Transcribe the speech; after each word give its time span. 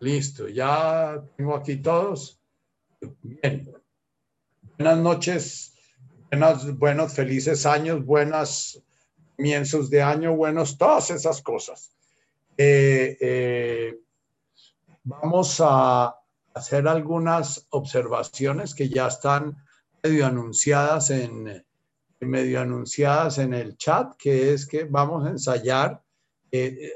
Listo, 0.00 0.48
ya 0.48 1.20
tengo 1.36 1.56
aquí 1.56 1.76
todos. 1.76 2.40
Bien. 3.22 3.72
Buenas 4.76 4.98
noches, 4.98 5.74
buenos, 6.76 7.12
felices 7.12 7.66
años, 7.66 8.04
buenas 8.04 8.80
comienzos 9.36 9.90
de 9.90 10.02
año, 10.02 10.36
buenos, 10.36 10.78
todas 10.78 11.10
esas 11.10 11.42
cosas. 11.42 11.90
Eh, 12.56 13.16
eh, 13.20 13.98
vamos 15.02 15.60
a 15.60 16.14
hacer 16.54 16.86
algunas 16.86 17.66
observaciones 17.70 18.76
que 18.76 18.88
ya 18.88 19.08
están 19.08 19.56
medio 20.04 20.26
anunciadas 20.26 21.10
en, 21.10 21.64
medio 22.20 22.60
anunciadas 22.60 23.38
en 23.38 23.52
el 23.52 23.76
chat, 23.76 24.14
que 24.16 24.52
es 24.52 24.64
que 24.64 24.84
vamos 24.84 25.26
a 25.26 25.30
ensayar 25.30 26.02
eh, 26.52 26.92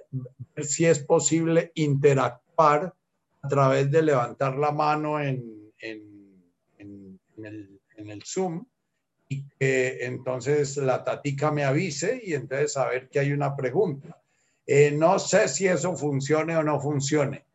ver 0.55 0.65
si 0.65 0.87
es 0.87 1.01
posible 1.01 1.73
interactuar 1.75 2.43
a 2.65 3.49
través 3.49 3.91
de 3.91 4.03
levantar 4.03 4.57
la 4.57 4.71
mano 4.71 5.21
en, 5.21 5.73
en, 5.79 6.43
en, 6.79 7.19
el, 7.45 7.81
en 7.97 8.11
el 8.11 8.23
Zoom 8.25 8.65
y 9.29 9.45
que 9.59 10.05
entonces 10.05 10.77
la 10.77 11.03
tatica 11.03 11.51
me 11.51 11.65
avise 11.65 12.21
y 12.23 12.35
entonces 12.35 12.73
saber 12.75 13.09
que 13.09 13.21
hay 13.21 13.33
una 13.33 13.57
pregunta. 13.57 14.21
Eh, 14.67 14.93
no 14.93 15.19
sé 15.19 15.49
si 15.49 15.67
eso 15.67 15.97
funcione 15.97 16.57
o 16.57 16.63
no 16.63 16.81
funcione. 16.81 17.47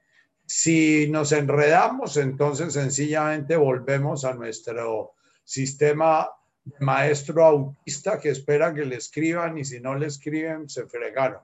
Si 0.46 1.08
nos 1.10 1.32
enredamos, 1.32 2.18
entonces 2.18 2.74
sencillamente 2.74 3.56
volvemos 3.56 4.26
a 4.26 4.34
nuestro 4.34 5.14
sistema 5.44 6.30
de 6.64 6.86
maestro 6.86 7.46
autista 7.46 8.20
que 8.20 8.30
espera 8.30 8.74
que 8.74 8.86
le 8.86 8.96
escriban 8.96 9.58
y 9.58 9.66
si 9.66 9.80
no 9.80 9.96
le 9.96 10.08
escriben, 10.08 10.70
se 10.70 10.86
fregaron. 10.88 11.42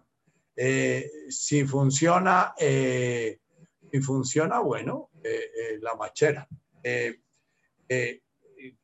Eh, 0.55 1.09
si 1.29 1.65
funciona, 1.65 2.53
eh, 2.59 3.39
si 3.93 4.01
funciona, 4.01 4.59
bueno, 4.59 5.11
la 5.81 5.95
machera 5.95 6.47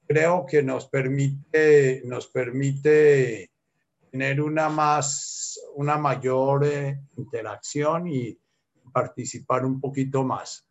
creo 0.09 0.45
que 0.45 0.63
nos 0.63 0.87
permite, 0.87 2.01
nos 2.05 2.27
permite 2.27 3.51
tener 4.11 4.41
una, 4.41 4.67
más, 4.67 5.59
una 5.75 5.99
mayor 5.99 6.65
eh, 6.65 6.99
interacción 7.15 8.07
y 8.07 8.35
participar 8.91 9.65
un 9.65 9.79
poquito 9.79 10.23
más. 10.23 10.67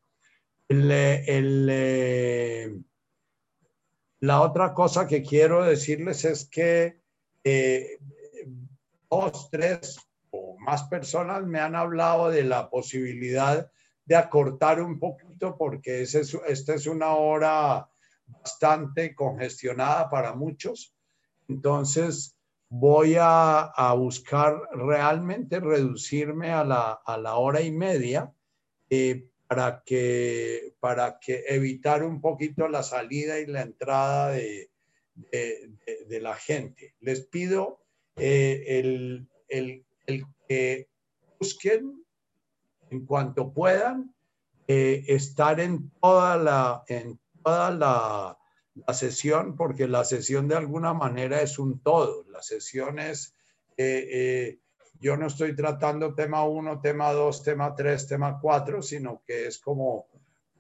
Eh, 0.69 2.69
la 4.21 4.41
otra 4.41 4.75
cosa 4.75 5.07
que 5.07 5.23
quiero 5.23 5.63
decirles 5.63 6.25
es 6.25 6.49
que 6.49 7.01
eh, 7.45 7.99
dos, 9.09 9.49
tres 9.51 10.01
o 10.31 10.59
más 10.59 10.83
personas 10.89 11.47
me 11.47 11.61
han 11.61 11.77
hablado 11.77 12.31
de 12.31 12.43
la 12.43 12.69
posibilidad 12.69 13.71
de 14.09 14.17
acortar 14.17 14.81
un 14.81 14.99
poquito 14.99 15.55
porque 15.59 16.01
esta 16.01 16.75
es 16.75 16.87
una 16.87 17.15
hora 17.15 17.87
bastante 18.27 19.15
congestionada 19.15 20.09
para 20.09 20.35
muchos. 20.35 20.95
Entonces, 21.47 22.35
voy 22.71 23.17
a, 23.19 23.71
buscar 23.99 24.63
realmente 24.73 25.61
reducirme 25.61 26.51
a 26.51 26.65
la, 26.65 27.37
hora 27.37 27.61
y 27.61 27.71
media 27.71 28.33
eh, 28.89 29.29
para, 29.47 29.83
que, 29.85 30.75
para 30.81 31.19
que 31.21 31.45
evitar 31.47 32.03
un 32.03 32.23
poquito 32.23 32.67
la 32.67 32.83
salida 32.83 33.39
y 33.41 33.47
la 33.47 33.61
entrada 33.61 34.31
de, 34.31 34.71
la 36.09 36.35
gente. 36.35 36.95
Les 37.01 37.27
pido 37.27 37.83
eh, 38.17 39.27
el, 39.49 39.85
que 40.49 40.89
busquen 41.39 41.98
en 42.91 43.07
cuanto 43.07 43.53
puedan 43.53 44.15
eh, 44.67 45.05
estar 45.09 45.61
en 45.61 45.91
toda 46.01 46.37
la, 46.37 46.85
en 46.89 47.19
toda 47.43 47.71
la, 47.71 48.39
sesión, 48.93 49.57
porque 49.57 49.89
la 49.89 50.05
sesión 50.05 50.47
de 50.47 50.55
alguna 50.55 50.95
manera 50.95 51.41
es 51.43 51.59
un 51.59 51.81
todo. 51.81 52.25
La 52.29 52.43
sesión 52.43 53.01
es, 53.01 53.35
eh, 53.77 54.07
eh, 54.13 54.59
yo 55.01 55.17
no 55.17 55.27
estoy 55.27 55.57
tratando 55.57 56.15
tema 56.15 56.45
1, 56.45 56.81
tema 56.81 57.13
2, 57.13 57.43
tema 57.43 57.75
3, 57.75 58.07
tema 58.07 58.39
4, 58.41 58.83
sino 58.83 59.23
que 59.27 59.47
es 59.47 59.59
como, 59.59 60.07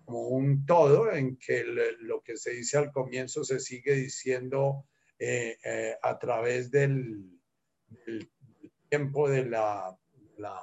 un 0.06 0.64
todo 0.64 1.12
en 1.12 1.36
que 1.36 1.64
lo 2.00 2.22
que 2.22 2.38
se 2.38 2.52
dice 2.52 2.78
al 2.78 2.90
comienzo 2.90 3.44
se 3.44 3.60
sigue 3.60 3.92
diciendo 3.92 4.86
a 6.02 6.18
través 6.18 6.70
del, 6.70 7.38
tiempo 8.88 9.28
de 9.28 9.44
la, 9.44 9.94
la, 10.38 10.58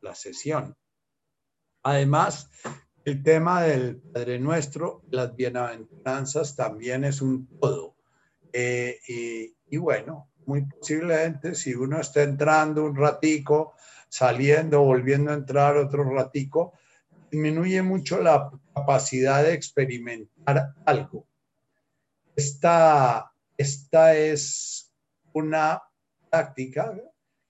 la 0.00 0.14
sesión. 0.14 0.76
Además, 1.82 2.50
el 3.04 3.22
tema 3.22 3.62
del 3.62 3.96
Padre 3.96 4.38
Nuestro, 4.38 5.02
las 5.10 5.34
bienaventuranzas 5.34 6.54
también 6.54 7.04
es 7.04 7.22
un 7.22 7.46
todo. 7.58 7.96
Eh, 8.52 8.98
y, 9.68 9.76
bueno, 9.76 10.30
muy 10.46 10.66
posiblemente 10.66 11.54
si 11.54 11.74
uno 11.74 12.00
está 12.00 12.22
entrando 12.22 12.84
un 12.84 12.96
ratico, 12.96 13.74
saliendo, 14.08 14.82
volviendo 14.82 15.30
a 15.30 15.34
entrar 15.34 15.76
otro 15.76 16.04
ratico, 16.04 16.74
disminuye 17.30 17.80
mucho 17.80 18.20
la 18.20 18.50
capacidad 18.74 19.44
de 19.44 19.54
experimentar 19.54 20.74
algo. 20.84 21.26
Esta, 22.34 23.32
esta 23.56 24.16
es 24.16 24.92
una 25.32 25.82
práctica 26.28 26.96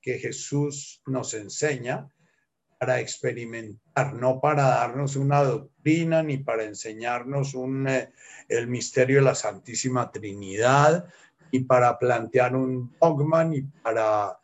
que 0.01 0.19
Jesús 0.19 1.03
nos 1.07 1.35
enseña 1.35 2.09
para 2.81 2.99
experimentar, 2.99 4.15
no 4.15 4.41
para 4.41 4.63
darnos 4.63 5.15
una 5.15 5.43
doctrina 5.43 6.23
ni 6.23 6.39
para 6.39 6.65
enseñarnos 6.65 7.53
un, 7.53 7.87
eh, 7.87 8.11
el 8.49 8.69
misterio 8.69 9.17
de 9.17 9.25
la 9.25 9.35
Santísima 9.35 10.11
Trinidad, 10.11 11.07
ni 11.53 11.61
para 11.61 11.99
plantear 11.99 12.57
un 12.57 12.97
dogma, 12.99 13.45
ni 13.45 13.61
para, 13.61 14.39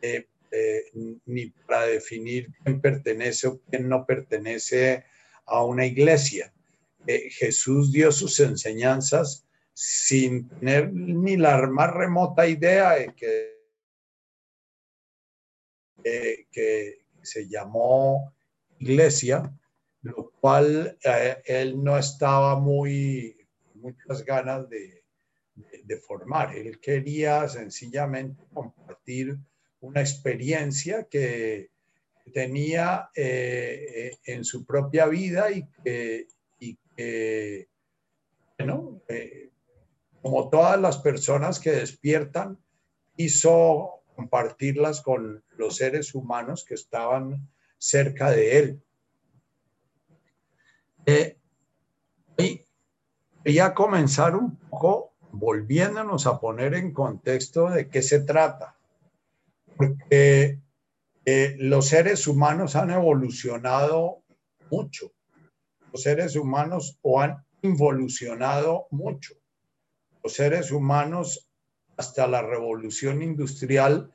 eh, 0.00 0.28
eh, 0.52 0.84
ni 1.26 1.46
para 1.66 1.86
definir 1.86 2.52
quién 2.62 2.80
pertenece 2.80 3.48
o 3.48 3.60
quién 3.68 3.88
no 3.88 4.06
pertenece 4.06 5.04
a 5.46 5.64
una 5.64 5.84
iglesia. 5.84 6.54
Jesús 7.04 7.90
dio 7.90 8.12
sus 8.12 8.38
enseñanzas 8.38 9.44
sin 9.74 10.48
tener 10.48 10.92
ni 10.92 11.36
la 11.36 11.66
más 11.66 11.92
remota 11.92 12.46
idea 12.46 12.92
de 12.92 13.14
que, 13.16 13.58
que 16.52 16.99
se 17.22 17.48
llamó 17.48 18.32
iglesia, 18.78 19.52
lo 20.02 20.30
cual 20.40 20.98
eh, 21.04 21.42
él 21.44 21.82
no 21.82 21.98
estaba 21.98 22.58
muy, 22.58 23.36
muchas 23.74 24.24
ganas 24.24 24.68
de, 24.68 24.98
formar. 26.06 26.56
Él 26.56 26.78
quería 26.78 27.48
sencillamente 27.48 28.44
compartir 28.54 29.36
una 29.80 30.00
experiencia 30.00 31.08
que 31.10 31.70
tenía 32.32 33.10
eh, 33.14 34.12
en 34.24 34.44
su 34.44 34.64
propia 34.64 35.06
vida 35.06 35.50
y 35.50 35.66
que, 35.82 36.28
y 36.60 36.78
que 36.96 37.68
bueno, 38.56 39.02
eh, 39.08 39.50
como 40.22 40.48
todas 40.50 40.80
las 40.80 40.98
personas 40.98 41.58
que 41.58 41.70
despiertan, 41.72 42.58
hizo 43.16 43.99
compartirlas 44.20 45.00
con 45.00 45.42
los 45.56 45.76
seres 45.76 46.14
humanos 46.14 46.66
que 46.66 46.74
estaban 46.74 47.48
cerca 47.78 48.30
de 48.30 48.58
él. 48.58 48.82
Eh, 51.06 51.38
y 52.36 52.60
quería 53.42 53.72
comenzar 53.72 54.36
un 54.36 54.56
poco 54.56 55.14
volviéndonos 55.32 56.26
a 56.26 56.38
poner 56.38 56.74
en 56.74 56.92
contexto 56.92 57.70
de 57.70 57.88
qué 57.88 58.02
se 58.02 58.20
trata, 58.20 58.76
porque 59.78 60.60
eh, 61.24 61.56
los 61.58 61.88
seres 61.88 62.26
humanos 62.26 62.76
han 62.76 62.90
evolucionado 62.90 64.22
mucho, 64.70 65.12
los 65.92 66.02
seres 66.02 66.36
humanos 66.36 66.98
o 67.00 67.22
han 67.22 67.42
involucionado 67.62 68.86
mucho. 68.90 69.34
Los 70.22 70.34
seres 70.34 70.70
humanos 70.70 71.49
hasta 72.00 72.26
la 72.26 72.40
revolución 72.40 73.20
industrial 73.20 74.10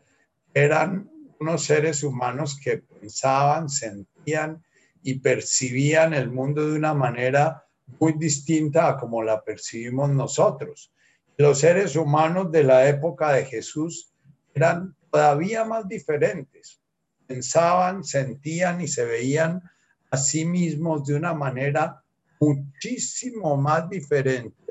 eran 0.55 1.07
unos 1.39 1.65
seres 1.65 2.01
humanos 2.01 2.59
que 2.59 2.79
pensaban, 2.79 3.69
sentían 3.69 4.63
y 5.03 5.19
percibían 5.19 6.15
el 6.15 6.31
mundo 6.31 6.67
de 6.67 6.77
una 6.77 6.95
manera 6.95 7.63
muy 7.99 8.13
distinta 8.13 8.89
a 8.89 8.97
como 8.97 9.21
la 9.21 9.43
percibimos 9.43 10.09
nosotros. 10.09 10.91
Los 11.37 11.59
seres 11.59 11.95
humanos 11.95 12.51
de 12.51 12.63
la 12.63 12.89
época 12.89 13.33
de 13.33 13.45
Jesús 13.45 14.11
eran 14.55 14.95
todavía 15.11 15.63
más 15.63 15.87
diferentes. 15.87 16.81
Pensaban, 17.27 18.03
sentían 18.03 18.81
y 18.81 18.87
se 18.87 19.05
veían 19.05 19.61
a 20.09 20.17
sí 20.17 20.43
mismos 20.43 21.05
de 21.05 21.13
una 21.13 21.35
manera 21.35 22.01
muchísimo 22.39 23.55
más 23.57 23.87
diferente 23.87 24.64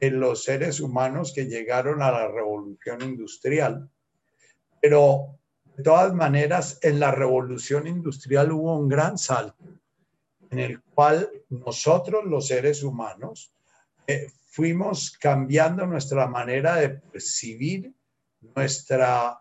en 0.00 0.20
los 0.20 0.44
seres 0.44 0.80
humanos 0.80 1.32
que 1.34 1.46
llegaron 1.46 2.02
a 2.02 2.10
la 2.10 2.28
revolución 2.28 3.02
industrial. 3.02 3.88
Pero 4.80 5.38
de 5.76 5.82
todas 5.82 6.14
maneras, 6.14 6.78
en 6.82 7.00
la 7.00 7.10
revolución 7.10 7.86
industrial 7.86 8.52
hubo 8.52 8.78
un 8.78 8.88
gran 8.88 9.18
salto 9.18 9.64
en 10.50 10.58
el 10.58 10.80
cual 10.82 11.30
nosotros 11.48 12.24
los 12.24 12.46
seres 12.46 12.82
humanos 12.82 13.52
eh, 14.06 14.28
fuimos 14.46 15.16
cambiando 15.18 15.86
nuestra 15.86 16.26
manera 16.26 16.76
de 16.76 16.90
percibir 16.90 17.92
nuestra 18.54 19.40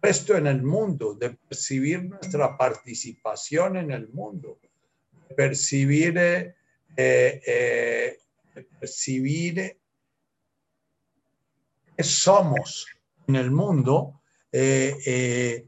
puesto 0.00 0.36
en 0.36 0.48
el 0.48 0.62
mundo, 0.62 1.14
de 1.14 1.30
percibir 1.30 2.02
nuestra 2.02 2.56
participación 2.56 3.76
en 3.76 3.92
el 3.92 4.08
mundo, 4.08 4.58
de 5.28 5.34
percibir, 5.36 6.18
eh, 6.18 6.54
eh, 6.96 8.18
percibir 8.80 9.78
qué 11.96 12.02
somos 12.02 12.86
en 13.26 13.36
el 13.36 13.50
mundo 13.50 14.20
y, 14.52 15.64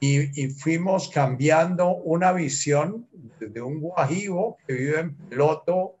y, 0.00 0.48
fuimos 0.48 1.08
cambiando 1.08 1.94
una 1.96 2.32
visión 2.32 3.08
de 3.40 3.62
un 3.62 3.80
guajivo 3.80 4.58
que 4.66 4.74
vive 4.74 5.00
en 5.00 5.16
peloto 5.16 5.96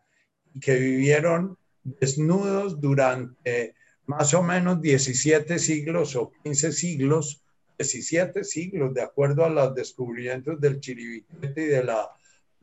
y 0.52 0.60
que 0.60 0.74
vivieron 0.74 1.56
desnudos 1.82 2.80
durante 2.80 3.74
más 4.06 4.34
o 4.34 4.42
menos 4.42 4.82
17 4.82 5.58
siglos 5.58 6.14
o 6.16 6.30
15 6.42 6.72
siglos 6.72 7.44
17 7.78 8.44
siglos, 8.44 8.94
de 8.94 9.02
acuerdo 9.02 9.44
a 9.44 9.48
los 9.48 9.74
descubrimientos 9.74 10.60
del 10.60 10.80
Chiribiquete 10.80 11.62
y 11.62 11.66
de 11.66 11.84
la, 11.84 12.10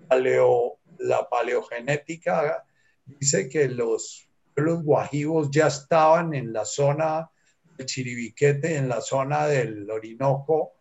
paleo, 0.07 0.77
la 0.99 1.27
paleogenética, 1.29 2.63
dice 3.05 3.49
que 3.49 3.67
los 3.67 4.27
pueblos 4.53 4.83
guajivos 4.83 5.49
ya 5.51 5.67
estaban 5.67 6.33
en 6.33 6.53
la 6.53 6.65
zona 6.65 7.29
del 7.77 7.85
Chiribiquete, 7.85 8.75
en 8.75 8.89
la 8.89 9.01
zona 9.01 9.47
del 9.47 9.89
Orinoco, 9.89 10.73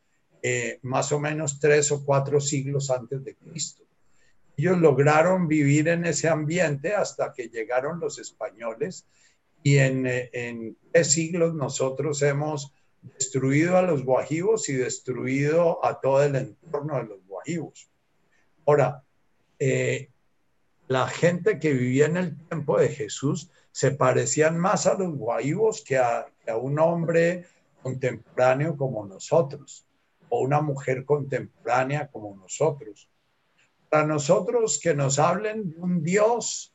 eh, 0.42 0.78
más 0.82 1.12
o 1.12 1.20
menos 1.20 1.60
tres 1.60 1.92
o 1.92 2.04
cuatro 2.04 2.40
siglos 2.40 2.90
antes 2.90 3.22
de 3.24 3.36
Cristo. 3.36 3.84
Ellos 4.56 4.78
lograron 4.78 5.48
vivir 5.48 5.88
en 5.88 6.04
ese 6.04 6.28
ambiente 6.28 6.94
hasta 6.94 7.32
que 7.32 7.48
llegaron 7.48 8.00
los 8.00 8.18
españoles 8.18 9.06
y 9.62 9.78
en, 9.78 10.06
eh, 10.06 10.30
en 10.32 10.76
tres 10.92 11.12
siglos 11.12 11.54
nosotros 11.54 12.22
hemos 12.22 12.72
destruido 13.02 13.76
a 13.76 13.82
los 13.82 14.04
guajivos 14.04 14.68
y 14.68 14.74
destruido 14.74 15.84
a 15.84 16.00
todo 16.00 16.22
el 16.22 16.36
entorno 16.36 16.96
de 16.96 17.04
los 17.04 17.26
guajivos. 17.26 17.90
Ahora, 18.66 19.04
eh, 19.58 20.09
la 20.90 21.06
gente 21.06 21.60
que 21.60 21.72
vivía 21.72 22.06
en 22.06 22.16
el 22.16 22.36
tiempo 22.48 22.76
de 22.76 22.88
Jesús 22.88 23.48
se 23.70 23.92
parecían 23.92 24.58
más 24.58 24.88
a 24.88 24.94
los 24.94 25.16
guajivos 25.16 25.84
que 25.84 25.98
a, 25.98 26.26
a 26.48 26.56
un 26.56 26.80
hombre 26.80 27.46
contemporáneo 27.80 28.76
como 28.76 29.06
nosotros 29.06 29.86
o 30.30 30.40
una 30.40 30.60
mujer 30.60 31.04
contemporánea 31.04 32.08
como 32.08 32.34
nosotros. 32.34 33.08
Para 33.88 34.04
nosotros 34.04 34.80
que 34.82 34.92
nos 34.92 35.20
hablen 35.20 35.70
de 35.70 35.76
un 35.76 36.02
Dios 36.02 36.74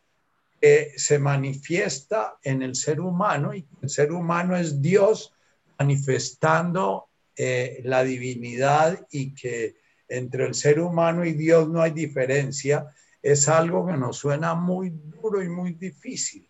que 0.62 0.94
se 0.96 1.20
manifiesta 1.20 2.38
en 2.42 2.62
el 2.62 2.76
ser 2.76 3.02
humano 3.02 3.54
y 3.54 3.68
el 3.82 3.90
ser 3.90 4.14
humano 4.14 4.56
es 4.56 4.82
Dios 4.82 5.34
manifestando 5.78 7.10
eh, 7.36 7.82
la 7.84 8.02
divinidad 8.06 9.06
y 9.12 9.36
que 9.36 9.76
entre 10.08 10.46
el 10.46 10.54
ser 10.54 10.80
humano 10.80 11.26
y 11.26 11.34
Dios 11.34 11.68
no 11.68 11.82
hay 11.82 11.92
diferencia, 11.92 12.88
es 13.25 13.50
algo 13.50 13.88
que 13.88 13.98
nos 13.98 14.18
suena 14.18 14.54
muy 14.54 14.92
duro 14.92 15.42
y 15.42 15.50
muy 15.50 15.74
difícil. 15.74 16.48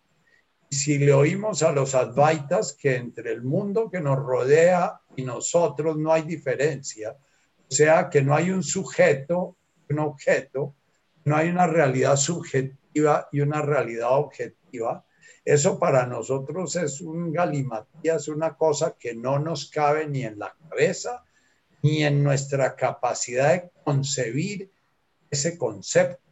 Si 0.70 0.98
le 0.98 1.14
oímos 1.14 1.62
a 1.62 1.72
los 1.72 1.94
advaitas 1.94 2.74
que 2.74 2.96
entre 2.96 3.32
el 3.32 3.42
mundo 3.42 3.88
que 3.90 3.98
nos 3.98 4.18
rodea 4.18 5.00
y 5.16 5.22
nosotros 5.22 5.96
no 5.96 6.12
hay 6.12 6.22
diferencia, 6.22 7.12
o 7.12 7.74
sea 7.74 8.10
que 8.10 8.20
no 8.20 8.34
hay 8.34 8.50
un 8.50 8.62
sujeto, 8.62 9.56
un 9.88 10.00
objeto, 10.00 10.74
no 11.24 11.36
hay 11.36 11.48
una 11.48 11.66
realidad 11.66 12.16
subjetiva 12.16 13.26
y 13.32 13.40
una 13.40 13.62
realidad 13.62 14.10
objetiva, 14.18 15.02
eso 15.46 15.78
para 15.78 16.04
nosotros 16.04 16.76
es 16.76 17.00
un 17.00 17.32
galimatías, 17.32 18.28
una 18.28 18.54
cosa 18.54 18.96
que 18.98 19.14
no 19.14 19.38
nos 19.38 19.70
cabe 19.70 20.06
ni 20.08 20.24
en 20.24 20.38
la 20.38 20.54
cabeza 20.68 21.24
ni 21.82 22.04
en 22.04 22.22
nuestra 22.22 22.76
capacidad 22.76 23.54
de 23.54 23.70
concebir 23.82 24.70
ese 25.30 25.56
concepto, 25.56 26.25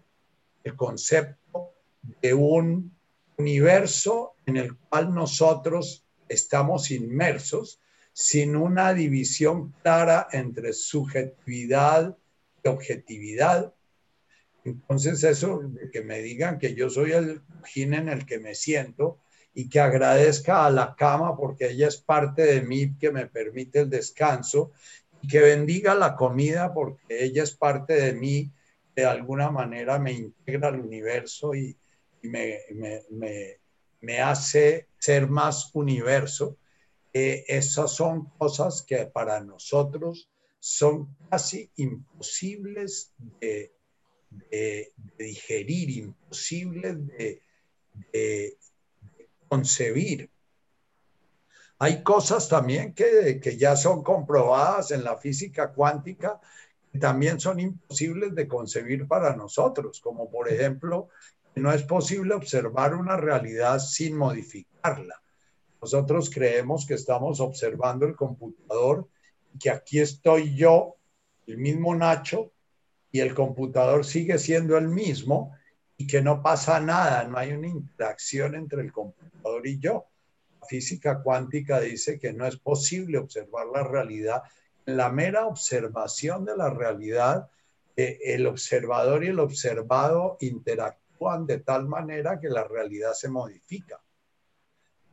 el 0.65 0.77
concepto 0.77 1.75
de 2.21 2.35
un 2.35 2.95
universo 3.37 4.35
en 4.47 4.57
el 4.57 4.77
cual 4.77 5.15
nosotros 5.15 6.05
estamos 6.29 6.91
inmersos 6.91 7.81
sin 8.13 8.57
una 8.57 8.95
división 8.95 9.73
clara 9.83 10.29
entre 10.33 10.73
subjetividad 10.73 12.17
y 12.63 12.69
objetividad, 12.69 13.75
entonces 14.65 15.23
eso, 15.25 15.61
de 15.63 15.91
que 15.91 16.03
me 16.03 16.21
digan 16.21 16.59
que 16.59 16.75
yo 16.75 16.89
soy 16.89 17.13
el 17.13 17.43
cojín 17.61 17.95
en 17.95 18.09
el 18.09 18.25
que 18.25 18.39
me 18.39 18.55
siento 18.55 19.19
y 19.53 19.69
que 19.69 19.81
agradezca 19.81 20.65
a 20.65 20.71
la 20.71 20.95
cama 20.97 21.37
porque 21.37 21.71
ella 21.71 21.89
es 21.89 21.99
parte 21.99 22.43
de 22.43 22.63
mí 22.63 22.97
que 22.99 23.11
me 23.11 23.27
permite 23.27 23.81
el 23.81 23.91
descanso 23.91 24.73
y 25.21 25.29
que 25.29 25.41
bendiga 25.41 25.95
la 25.95 26.17
comida 26.17 26.73
porque 26.73 27.25
ella 27.25 27.43
es 27.43 27.53
parte 27.53 27.95
de 27.95 28.15
mí, 28.15 28.51
de 28.95 29.05
alguna 29.05 29.51
manera 29.51 29.99
me 29.99 30.13
integra 30.13 30.69
al 30.69 30.81
universo 30.81 31.55
y, 31.55 31.77
me, 32.23 32.61
me, 34.01 34.21
hace 34.21 34.89
ser 34.99 35.29
más 35.29 35.71
universo. 35.75 36.57
Eh, 37.13 37.45
esas 37.49 37.93
son 37.93 38.31
cosas 38.39 38.83
que 38.83 39.07
para 39.07 39.41
nosotros 39.41 40.31
son 40.59 41.15
casi 41.29 41.71
imposibles 41.77 43.13
de 43.19 43.75
de, 44.51 44.93
digerir, 45.19 45.91
imposible 45.91 46.95
de, 48.13 48.59
concebir. 49.49 50.31
Hay 51.79 52.03
cosas 52.03 52.49
también 52.49 52.95
que, 52.95 53.41
que, 53.41 53.57
ya 53.57 53.77
son 53.77 54.03
comprobadas 54.03 54.91
en 54.91 55.05
la 55.05 55.17
física 55.17 55.73
cuántica 55.73 56.41
también 56.99 57.41
son 57.41 57.61
imposibles 57.61 58.35
de 58.35 58.47
concebir 58.47 59.07
para 59.07 59.35
nosotros, 59.35 60.01
como 60.01 60.31
por 60.31 60.49
ejemplo, 60.49 61.09
no 61.57 61.73
es 61.73 61.83
posible 61.83 62.35
observar 62.35 62.95
una 62.95 63.17
realidad 63.17 63.79
sin 63.79 64.17
modificarla. 64.17 65.21
Nosotros 65.81 66.31
creemos 66.31 66.87
que 66.87 66.95
estamos 66.95 67.41
observando 67.41 68.07
el 68.07 68.17
computador 68.17 69.09
que 69.61 69.71
aquí 69.71 70.01
estoy 70.01 70.57
yo, 70.57 70.97
el 71.47 71.59
mismo 71.59 71.95
Nacho, 71.95 72.53
y 73.15 73.21
el 73.21 73.35
computador 73.35 74.05
sigue 74.05 74.39
siendo 74.39 74.77
el 74.77 74.89
mismo 74.89 75.57
y 75.97 76.07
que 76.07 76.21
no 76.21 76.43
pasa 76.43 76.81
nada, 76.81 77.23
no 77.25 77.39
hay 77.39 77.53
una 77.53 77.69
interacción 77.69 78.57
entre 78.57 78.83
el 78.83 78.91
computador 78.91 79.67
y 79.67 79.79
yo. 79.79 80.07
La 80.61 80.67
física 80.67 81.23
cuántica 81.23 81.79
dice 81.79 82.19
que 82.19 82.33
no 82.33 82.45
es 82.45 82.57
posible 82.57 83.19
observar 83.19 83.67
la 83.73 83.85
realidad. 83.85 84.43
La 84.87 85.11
mera 85.11 85.47
observación 85.47 86.45
de 86.45 86.57
la 86.57 86.71
realidad, 86.71 87.51
eh, 87.97 88.19
el 88.25 88.47
observador 88.47 89.25
y 89.25 89.29
el 89.29 89.41
observado 89.41 90.37
interactúan 90.41 91.47
de 91.47 91.61
tal 91.61 91.89
manera 91.89 92.39
que 92.39 92.49
la 92.49 92.65
realidad 92.65 93.15
se 93.15 93.29
modifica. 93.29 94.03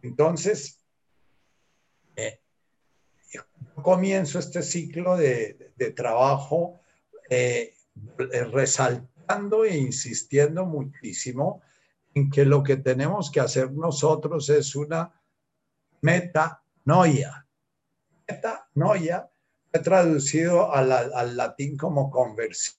Entonces, 0.02 0.84
eh, 2.16 2.42
comienzo 3.82 4.40
este 4.40 4.62
ciclo 4.62 5.16
de, 5.16 5.74
trabajo 5.96 6.82
eh, 7.30 7.74
resaltando 8.52 9.64
e 9.64 9.78
insistiendo 9.78 10.66
muchísimo 10.66 11.62
en 12.14 12.30
que 12.30 12.46
lo 12.46 12.64
que 12.64 12.78
tenemos 12.78 13.32
que 13.32 13.40
hacer 13.40 13.72
nosotros 13.72 14.50
es 14.50 14.76
una 14.76 15.14
metanoia. 16.02 17.48
Metanoia 18.28 19.31
he 19.72 19.80
traducido 19.80 20.74
al, 20.74 21.38
latín 21.38 21.78
como 21.78 22.10
conversión. 22.10 22.78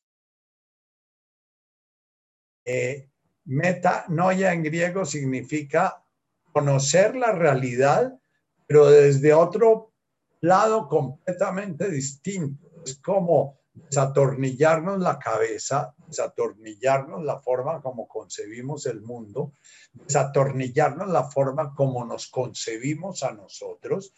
Eh, 2.65 3.09
metanoia 3.45 4.53
en 4.53 4.63
griego 4.63 5.05
significa 5.05 6.05
conocer 6.53 7.17
la 7.17 7.33
realidad, 7.33 8.19
pero 8.67 8.89
desde 8.89 9.33
otro 9.33 9.93
lado 10.41 10.89
completamente 10.89 11.91
distinto. 11.91 12.69
Es 12.85 12.99
como 12.99 13.61
desatornillarnos 13.73 15.01
la 15.01 15.19
cabeza, 15.19 15.95
desatornillarnos 16.07 17.25
la 17.25 17.39
forma 17.41 17.81
como 17.81 18.07
concebimos 18.07 18.87
el 18.87 19.01
mundo, 19.01 19.55
desatornillarnos 19.95 21.09
la 21.09 21.25
forma 21.25 21.75
como 21.75 22.05
nos 22.05 22.29
concebimos 22.29 23.23
a 23.23 23.33
nosotros 23.33 24.13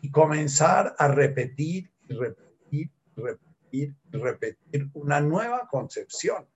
y 0.00 0.10
comenzar 0.10 0.94
a 0.96 1.08
repetir 1.08 1.90
repetir, 2.10 2.90
repetir, 3.16 3.94
repetir 4.10 4.90
una 4.94 5.20
nueva 5.20 5.68
concepción. 5.68 6.46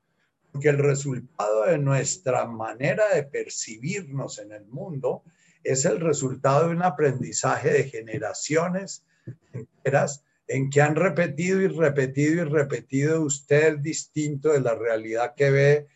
Porque 0.52 0.68
el 0.68 0.78
resultado 0.78 1.64
de 1.64 1.78
nuestra 1.78 2.46
manera 2.46 3.12
de 3.14 3.24
percibirnos 3.24 4.38
en 4.38 4.52
el 4.52 4.66
mundo 4.66 5.24
es 5.64 5.84
el 5.84 6.00
resultado 6.00 6.68
de 6.68 6.74
un 6.74 6.82
aprendizaje 6.82 7.70
de 7.70 7.84
generaciones 7.84 9.04
enteras 9.52 10.22
en 10.46 10.70
que 10.70 10.82
han 10.82 10.94
repetido 10.94 11.60
y 11.60 11.68
repetido 11.68 12.42
y 12.42 12.48
repetido, 12.48 13.22
usted 13.22 13.74
es 13.74 13.82
distinto 13.82 14.50
de 14.52 14.60
la 14.60 14.74
realidad 14.74 15.34
que 15.34 15.50
ve, 15.50 15.86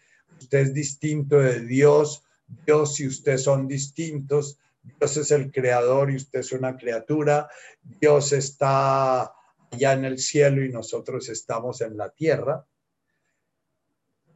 usted 0.41 0.59
es 0.59 0.75
distinto 0.75 1.39
de 1.39 1.61
Dios, 1.61 2.25
Dios 2.67 2.99
y 3.01 3.07
usted 3.07 3.37
son 3.37 3.69
distintos, 3.69 4.59
Dios 4.83 5.17
es 5.19 5.31
el 5.31 5.53
creador 5.53 6.11
y 6.11 6.17
usted 6.17 6.41
es 6.41 6.53
una 6.53 6.77
criatura, 6.77 7.49
Dios 8.01 8.33
está 8.33 9.35
allá 9.71 9.93
en 9.93 10.05
el 10.05 10.19
cielo 10.19 10.65
y 10.65 10.71
nosotros 10.71 11.29
estamos 11.29 11.81
en 11.81 11.97
la 11.97 12.11
tierra. 12.11 12.67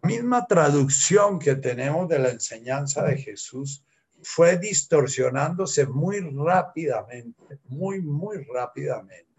La 0.03 0.09
misma 0.09 0.47
traducción 0.47 1.39
que 1.39 1.55
tenemos 1.57 2.09
de 2.09 2.19
la 2.19 2.31
enseñanza 2.31 3.05
de 3.05 3.17
Jesús 3.17 3.85
fue 4.23 4.59
distorsionándose 4.59 5.87
muy 5.87 6.21
rápidamente, 6.21 7.59
muy, 7.69 8.01
muy 8.01 8.45
rápidamente. 8.45 9.33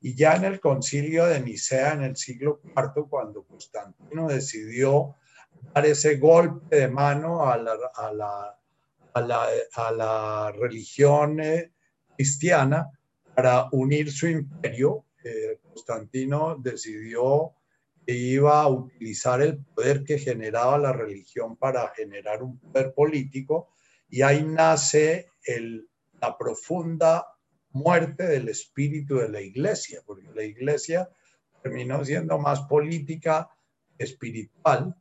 Y 0.00 0.14
ya 0.14 0.36
en 0.36 0.44
el 0.44 0.60
concilio 0.60 1.26
de 1.26 1.40
Nicea 1.40 1.92
en 1.92 2.04
el 2.04 2.16
siglo 2.16 2.60
IV, 2.64 3.08
cuando 3.08 3.44
Constantino 3.44 4.28
decidió 4.28 5.16
dar 5.74 5.86
ese 5.86 6.16
golpe 6.16 6.76
de 6.76 6.88
mano 6.88 7.44
a 7.44 7.56
la, 9.22 10.52
religión 10.58 11.40
eh, 11.40 11.72
cristiana 12.16 12.88
para 13.34 13.68
unir 13.72 14.10
su 14.12 14.26
imperio, 14.28 15.04
eh, 15.24 15.58
Constantino 15.62 16.56
decidió 16.56 17.54
que 18.06 18.14
iba 18.14 18.62
a 18.62 18.68
utilizar 18.68 19.42
el 19.42 19.58
poder 19.58 20.04
que 20.04 20.18
generaba 20.18 20.78
la 20.78 20.92
religión 20.92 21.56
para 21.56 21.88
generar 21.94 22.42
un 22.42 22.58
poder 22.58 22.94
político 22.94 23.70
y 24.08 24.22
ahí 24.22 24.42
nace 24.42 25.28
la 26.20 26.36
profunda 26.36 27.26
muerte 27.70 28.26
del 28.26 28.48
espíritu 28.48 29.16
de 29.16 29.28
la 29.28 29.40
iglesia, 29.40 30.02
porque 30.04 30.28
la 30.34 30.42
iglesia 30.42 31.08
terminó 31.62 32.04
siendo 32.04 32.38
más 32.38 32.62
política 32.62 33.48
espiritual, 33.98 34.96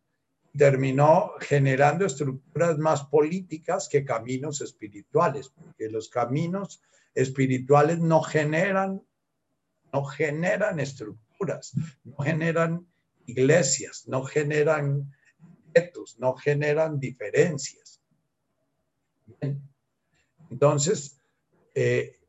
terminó 0.55 1.31
generando 1.39 2.05
estructuras 2.05 2.77
más 2.77 3.05
políticas 3.05 3.88
que 3.89 4.05
caminos 4.05 4.61
espirituales, 4.61 5.49
porque 5.49 5.89
los 5.89 6.09
caminos 6.09 6.81
espirituales 7.15 7.99
no 7.99 8.21
generan, 8.21 9.01
no 9.91 10.03
generan 10.03 10.79
estructuras, 10.79 11.74
no 12.03 12.17
generan 12.17 12.88
iglesias, 13.25 14.08
no 14.08 14.24
generan 14.24 15.12
etos, 15.74 16.19
no 16.19 16.36
generan 16.36 17.00
diferencias. 17.00 18.01
Entonces, 20.50 21.22
eh, 21.75 22.19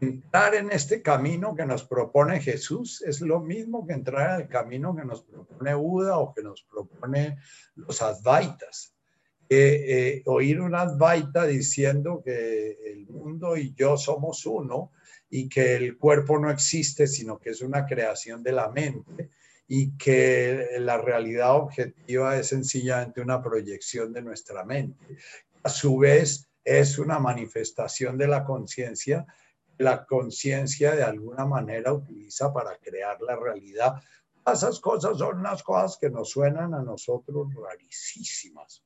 entrar 0.00 0.54
en 0.54 0.72
este 0.72 1.02
camino 1.02 1.54
que 1.54 1.66
nos 1.66 1.84
propone 1.84 2.40
Jesús 2.40 3.02
es 3.02 3.20
lo 3.20 3.40
mismo 3.40 3.86
que 3.86 3.92
entrar 3.92 4.34
en 4.34 4.46
el 4.46 4.48
camino 4.48 4.96
que 4.96 5.04
nos 5.04 5.22
propone 5.22 5.74
Buda 5.74 6.18
o 6.18 6.32
que 6.34 6.42
nos 6.42 6.62
propone 6.62 7.38
los 7.74 8.00
Advaitas. 8.00 8.94
Eh, 9.52 10.22
oír 10.26 10.60
un 10.60 10.76
Advaita 10.76 11.44
diciendo 11.44 12.22
que 12.24 12.78
el 12.86 13.08
mundo 13.08 13.56
y 13.56 13.74
yo 13.74 13.96
somos 13.96 14.46
uno 14.46 14.92
y 15.28 15.48
que 15.48 15.74
el 15.74 15.98
cuerpo 15.98 16.38
no 16.38 16.52
existe, 16.52 17.08
sino 17.08 17.36
que 17.36 17.50
es 17.50 17.60
una 17.60 17.84
creación 17.84 18.44
de 18.44 18.52
la 18.52 18.68
mente 18.68 19.30
y 19.66 19.96
que 19.98 20.76
la 20.78 20.98
realidad 20.98 21.56
objetiva 21.56 22.36
es 22.36 22.46
sencillamente 22.46 23.20
una 23.20 23.42
proyección 23.42 24.12
de 24.12 24.22
nuestra 24.22 24.64
mente. 24.64 25.16
A 25.64 25.68
su 25.68 25.98
vez, 25.98 26.48
es 26.64 26.98
una 26.98 27.18
manifestación 27.18 28.16
de 28.16 28.28
la 28.28 28.44
conciencia, 28.44 29.26
la 29.78 30.04
conciencia 30.06 30.94
de 30.94 31.02
alguna 31.02 31.44
manera 31.44 31.92
utiliza 31.92 32.52
para 32.52 32.76
crear 32.76 33.20
la 33.20 33.34
realidad. 33.34 33.94
Esas 34.46 34.78
cosas 34.78 35.18
son 35.18 35.38
unas 35.38 35.64
cosas 35.64 35.98
que 36.00 36.08
nos 36.08 36.30
suenan 36.30 36.72
a 36.72 36.82
nosotros 36.82 37.48
rarísimas. 37.52 38.84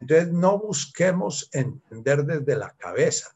Entonces, 0.00 0.32
no 0.32 0.58
busquemos 0.58 1.48
entender 1.52 2.24
desde 2.24 2.56
la 2.56 2.70
cabeza, 2.76 3.34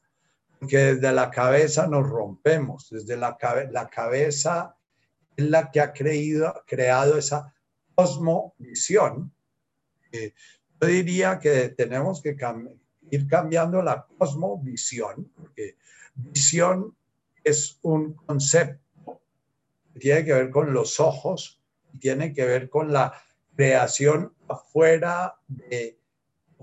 porque 0.59 0.79
desde 0.79 1.13
la 1.13 1.31
cabeza 1.31 1.87
nos 1.87 2.09
rompemos, 2.09 2.89
desde 2.91 3.17
la, 3.17 3.37
la 3.71 3.89
cabeza 3.89 4.77
es 5.37 5.47
la 5.47 5.71
que 5.71 5.81
ha 5.81 5.93
creído, 5.93 6.63
creado 6.67 7.19
esa 7.19 7.53
cosmovisión. 7.95 9.33
Eh, 10.13 10.35
yo 10.81 10.87
diría 10.87 11.39
que 11.39 11.69
tenemos 11.71 12.23
que 12.23 12.37
ir 13.11 13.27
cambiando 13.29 13.83
la 13.83 14.07
cosmovisión, 14.19 15.31
porque 15.37 15.77
visión 16.15 16.97
es 17.45 17.79
un 17.83 18.15
concepto 18.15 19.21
que 19.93 20.01
tiene 20.01 20.25
que 20.25 20.33
ver 20.33 20.51
con 20.51 20.73
los 20.73 21.01
ojos, 21.01 21.61
tiene 21.99 22.33
que 22.33 22.45
ver 22.45 22.69
con 22.69 22.93
la 22.93 23.13
creación 23.55 24.33
afuera 24.49 25.37
de 25.47 25.99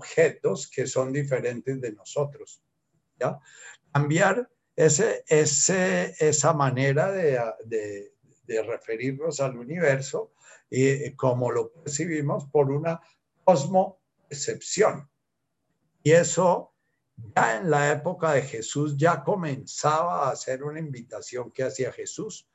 objetos 0.00 0.68
que 0.68 0.86
son 0.86 1.12
diferentes 1.12 1.80
de 1.80 1.92
nosotros. 1.92 2.62
¿ya? 3.18 3.38
Cambiar 3.92 4.48
ese, 4.74 5.24
ese, 5.28 6.14
esa 6.18 6.52
manera 6.54 7.12
de, 7.12 7.38
de, 7.64 8.14
de 8.44 8.62
referirnos 8.62 9.40
al 9.40 9.56
universo 9.56 10.32
y 10.70 11.10
como 11.16 11.50
lo 11.50 11.72
percibimos 11.72 12.46
por 12.46 12.70
una 12.70 13.00
cosmocepción. 13.44 15.08
Y 16.02 16.12
eso 16.12 16.72
ya 17.36 17.58
en 17.58 17.70
la 17.70 17.92
época 17.92 18.32
de 18.32 18.42
Jesús 18.42 18.96
ya 18.96 19.22
comenzaba 19.22 20.30
a 20.30 20.36
ser 20.36 20.62
una 20.62 20.78
invitación 20.78 21.50
que 21.50 21.64
hacía 21.64 21.92
Jesús. 21.92 22.48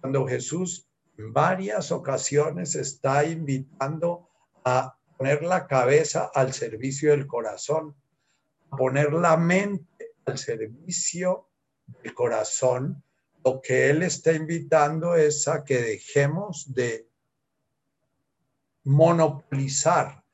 Cuando 0.00 0.26
Jesús 0.26 0.88
en 1.16 1.32
varias 1.32 1.92
ocasiones 1.92 2.74
está 2.74 3.24
invitando 3.24 4.28
a 4.64 4.98
poner 5.22 5.44
la 5.44 5.68
cabeza 5.68 6.32
al 6.34 6.52
servicio 6.52 7.12
del 7.12 7.28
corazón, 7.28 7.94
poner 8.76 9.12
la 9.12 9.36
mente 9.36 10.16
al 10.24 10.36
servicio 10.36 11.46
del 11.86 12.12
corazón, 12.12 13.04
lo 13.44 13.60
que 13.62 13.88
él 13.88 14.02
está 14.02 14.32
invitando 14.32 15.14
es 15.14 15.46
a 15.46 15.62
que 15.62 15.80
dejemos 15.80 16.74
de 16.74 17.06
monopolizar 18.82 20.24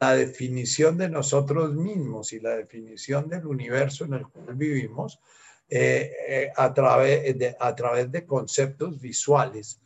la 0.00 0.16
definición 0.16 0.98
de 0.98 1.08
nosotros 1.08 1.72
mismos 1.74 2.32
y 2.32 2.40
la 2.40 2.56
definición 2.56 3.28
del 3.28 3.46
universo 3.46 4.06
en 4.06 4.14
el 4.14 4.26
cual 4.26 4.56
vivimos 4.56 5.20
eh, 5.68 6.10
eh, 6.26 6.52
a, 6.56 6.74
través 6.74 7.38
de, 7.38 7.56
a 7.60 7.76
través 7.76 8.10
de 8.10 8.26
conceptos 8.26 9.00
visuales. 9.00 9.80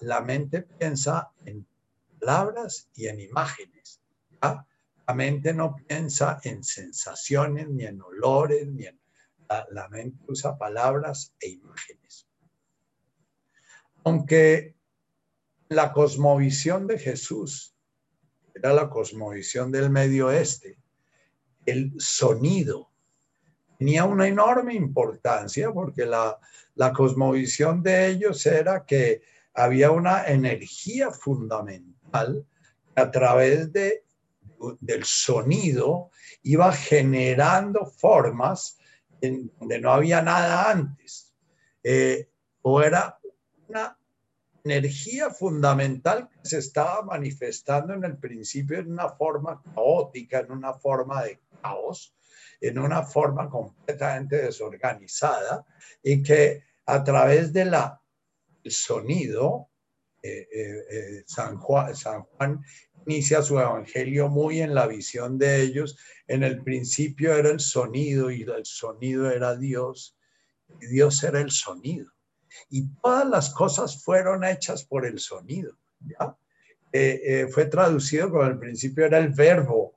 La, 0.00 0.22
mente 0.22 0.62
piensa 0.62 1.30
en 1.44 1.66
palabras 2.22 2.88
y 2.94 3.08
en 3.08 3.20
imágenes. 3.20 3.81
La 4.42 5.14
mente 5.14 5.52
no 5.52 5.76
piensa 5.76 6.40
en 6.44 6.62
sensaciones, 6.62 7.68
ni 7.68 7.84
en 7.84 8.00
olores, 8.02 8.66
ni 8.68 8.86
en... 8.86 9.00
La, 9.70 9.86
mente 9.90 10.24
usa 10.28 10.56
palabras 10.56 11.34
e 11.38 11.50
imágenes. 11.50 12.26
Aunque 14.02 14.74
la 15.68 15.92
cosmovisión 15.92 16.86
de 16.86 16.98
Jesús 16.98 17.76
era 18.54 18.72
la 18.72 18.88
cosmovisión 18.88 19.70
del 19.70 19.90
medio 19.90 20.28
oeste, 20.28 20.78
el 21.66 21.92
sonido 21.98 22.90
tenía 23.78 24.04
una 24.06 24.26
enorme 24.26 24.72
importancia 24.72 25.70
porque 25.70 26.06
la, 26.06 26.38
la 26.74 26.94
cosmovisión 26.94 27.82
de 27.82 28.06
ellos 28.06 28.46
era 28.46 28.86
que 28.86 29.20
había 29.52 29.90
una 29.90 30.24
energía 30.24 31.10
fundamental 31.10 32.46
a 32.94 33.10
través 33.10 33.72
de, 33.72 34.04
del 34.80 35.04
sonido 35.04 36.10
iba 36.42 36.72
generando 36.72 37.86
formas 37.86 38.78
en 39.20 39.52
donde 39.58 39.80
no 39.80 39.92
había 39.92 40.22
nada 40.22 40.70
antes. 40.70 41.34
Eh, 41.82 42.28
o 42.62 42.82
era 42.82 43.18
una 43.68 43.98
energía 44.64 45.30
fundamental 45.30 46.28
que 46.28 46.48
se 46.48 46.58
estaba 46.58 47.02
manifestando 47.02 47.94
en 47.94 48.04
el 48.04 48.18
principio 48.18 48.78
en 48.78 48.92
una 48.92 49.08
forma 49.08 49.60
caótica, 49.74 50.40
en 50.40 50.52
una 50.52 50.74
forma 50.74 51.24
de 51.24 51.40
caos, 51.60 52.14
en 52.60 52.78
una 52.78 53.02
forma 53.02 53.48
completamente 53.50 54.36
desorganizada 54.36 55.64
y 56.02 56.22
que 56.22 56.62
a 56.86 57.02
través 57.02 57.52
de 57.52 57.64
la 57.64 58.02
el 58.64 58.70
sonido 58.70 59.68
eh, 60.22 60.46
eh, 60.52 61.24
San 61.26 61.56
Juan 61.58 62.62
inicia 63.06 63.42
su 63.42 63.58
evangelio 63.58 64.28
muy 64.28 64.60
en 64.60 64.74
la 64.74 64.86
visión 64.86 65.38
de 65.38 65.62
ellos. 65.62 65.98
En 66.26 66.42
el 66.42 66.62
principio 66.62 67.34
era 67.34 67.50
el 67.50 67.60
sonido 67.60 68.30
y 68.30 68.42
el 68.42 68.64
sonido 68.64 69.30
era 69.30 69.56
Dios 69.56 70.16
y 70.80 70.86
Dios 70.86 71.22
era 71.22 71.40
el 71.40 71.50
sonido 71.50 72.12
y 72.70 72.88
todas 73.02 73.28
las 73.28 73.50
cosas 73.50 74.02
fueron 74.02 74.44
hechas 74.44 74.84
por 74.84 75.06
el 75.06 75.18
sonido. 75.18 75.76
¿ya? 76.00 76.36
Eh, 76.92 77.20
eh, 77.24 77.48
fue 77.48 77.66
traducido 77.66 78.30
como 78.30 78.42
al 78.42 78.58
principio 78.58 79.06
era 79.06 79.18
el 79.18 79.30
verbo, 79.30 79.94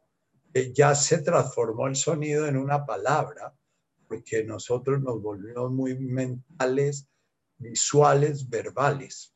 ya 0.73 0.95
se 0.95 1.17
transformó 1.17 1.87
el 1.87 1.97
sonido 1.97 2.47
en 2.47 2.55
una 2.55 2.85
palabra, 2.85 3.53
porque 4.07 4.43
nosotros 4.45 5.01
nos 5.01 5.21
volvimos 5.21 5.69
muy 5.71 5.97
mentales, 5.99 7.09
visuales, 7.57 8.49
verbales. 8.49 9.33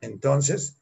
Entonces, 0.00 0.80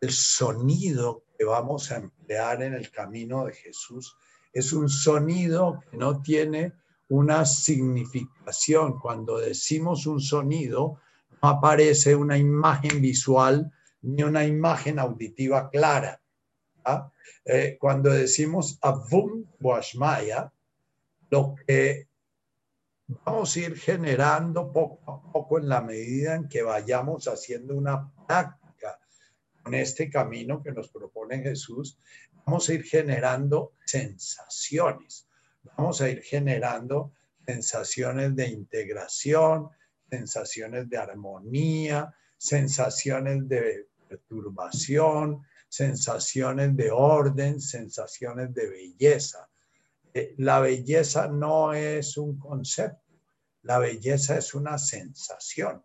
el 0.00 0.10
sonido 0.10 1.23
que 1.36 1.44
vamos 1.44 1.90
a 1.90 1.96
emplear 1.96 2.62
en 2.62 2.74
el 2.74 2.90
camino 2.90 3.46
de 3.46 3.52
Jesús 3.52 4.16
es 4.52 4.72
un 4.72 4.88
sonido 4.88 5.80
que 5.90 5.96
no 5.96 6.22
tiene 6.22 6.74
una 7.08 7.44
significación. 7.44 8.98
Cuando 9.00 9.38
decimos 9.38 10.06
un 10.06 10.20
sonido, 10.20 11.00
no 11.42 11.48
aparece 11.48 12.14
una 12.14 12.38
imagen 12.38 13.02
visual 13.02 13.70
ni 14.02 14.22
una 14.22 14.44
imagen 14.44 14.98
auditiva 14.98 15.70
clara. 15.70 16.20
Eh, 17.44 17.76
cuando 17.80 18.10
decimos 18.10 18.78
Avum 18.80 19.44
Boashmaya, 19.58 20.52
lo 21.30 21.54
que 21.66 22.08
vamos 23.06 23.56
a 23.56 23.60
ir 23.60 23.76
generando 23.76 24.72
poco 24.72 25.10
a 25.10 25.32
poco 25.32 25.58
en 25.58 25.68
la 25.68 25.80
medida 25.80 26.34
en 26.34 26.48
que 26.48 26.62
vayamos 26.62 27.26
haciendo 27.26 27.74
una 27.74 28.10
práctica 28.26 28.63
con 29.64 29.74
este 29.74 30.10
camino 30.10 30.62
que 30.62 30.72
nos 30.72 30.90
propone 30.90 31.42
Jesús, 31.42 31.98
vamos 32.44 32.68
a 32.68 32.74
ir 32.74 32.84
generando 32.84 33.72
sensaciones, 33.86 35.26
vamos 35.76 36.02
a 36.02 36.10
ir 36.10 36.22
generando 36.22 37.12
sensaciones 37.46 38.36
de 38.36 38.48
integración, 38.48 39.70
sensaciones 40.10 40.88
de 40.90 40.98
armonía, 40.98 42.14
sensaciones 42.36 43.48
de 43.48 43.88
perturbación, 44.06 45.42
sensaciones 45.66 46.76
de 46.76 46.90
orden, 46.90 47.58
sensaciones 47.58 48.52
de 48.52 48.68
belleza. 48.68 49.48
Eh, 50.12 50.34
la 50.38 50.60
belleza 50.60 51.26
no 51.26 51.72
es 51.72 52.18
un 52.18 52.38
concepto, 52.38 53.18
la 53.62 53.78
belleza 53.78 54.36
es 54.36 54.52
una 54.52 54.76
sensación. 54.76 55.82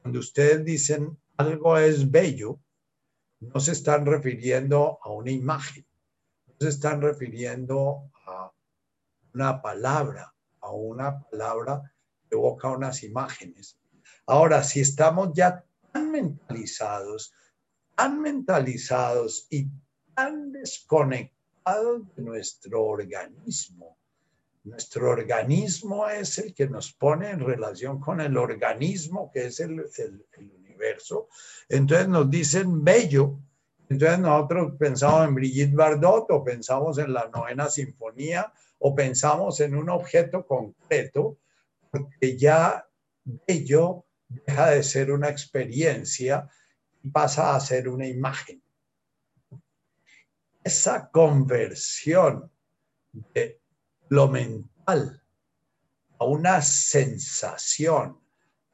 Cuando 0.00 0.20
ustedes 0.20 0.64
dicen 0.64 1.18
algo 1.36 1.76
es 1.76 2.10
bello, 2.10 2.58
no 3.40 3.60
se 3.60 3.72
están 3.72 4.06
refiriendo 4.06 4.98
a 5.02 5.10
una 5.10 5.30
imagen, 5.30 5.86
no 6.46 6.54
se 6.60 6.68
están 6.68 7.00
refiriendo 7.00 8.10
a 8.26 8.52
una 9.34 9.60
palabra, 9.62 10.34
a 10.60 10.70
una 10.70 11.20
palabra 11.20 11.92
que 12.28 12.36
evoca 12.36 12.68
unas 12.68 13.02
imágenes. 13.02 13.78
Ahora, 14.26 14.62
si 14.62 14.80
estamos 14.80 15.32
ya 15.34 15.64
tan 15.92 16.10
mentalizados 16.10 17.32
tan 18.00 18.22
mentalizados 18.22 19.46
y 19.50 19.68
tan 20.14 20.52
desconectados 20.52 22.16
de 22.16 22.22
nuestro 22.22 22.82
organismo. 22.82 23.98
Nuestro 24.64 25.10
organismo 25.10 26.08
es 26.08 26.38
el 26.38 26.54
que 26.54 26.66
nos 26.66 26.94
pone 26.94 27.28
en 27.28 27.40
relación 27.40 28.00
con 28.00 28.22
el 28.22 28.38
organismo 28.38 29.30
que 29.30 29.48
es 29.48 29.60
el, 29.60 29.84
Entonces 31.68 32.08
nos 32.08 32.30
dicen 32.30 32.84
bello. 32.84 33.38
Entonces 33.88 34.18
nosotros 34.18 34.72
pensamos 34.78 35.28
en 35.28 35.34
Brigitte 35.34 35.74
Bardot 35.74 36.30
o 36.30 36.44
pensamos 36.44 36.98
en 36.98 37.12
la 37.12 37.28
novena 37.28 37.68
sinfonía 37.68 38.52
o 38.78 38.94
pensamos 38.94 39.60
en 39.60 39.74
un 39.74 39.90
objeto 39.90 40.46
concreto 40.46 41.38
porque 41.90 42.36
ya 42.36 42.86
bello 43.24 44.04
deja 44.28 44.70
de 44.70 44.82
ser 44.82 45.10
una 45.10 45.28
experiencia 45.28 46.48
pasa 47.12 47.54
a 47.54 47.60
ser 47.60 47.88
una 47.88 48.06
imagen. 48.06 48.62
Esa 50.62 51.10
conversión 51.10 52.50
de 53.12 53.60
lo 54.08 54.28
mental 54.28 55.20
a 56.18 56.24
una 56.26 56.60
sensación, 56.60 58.20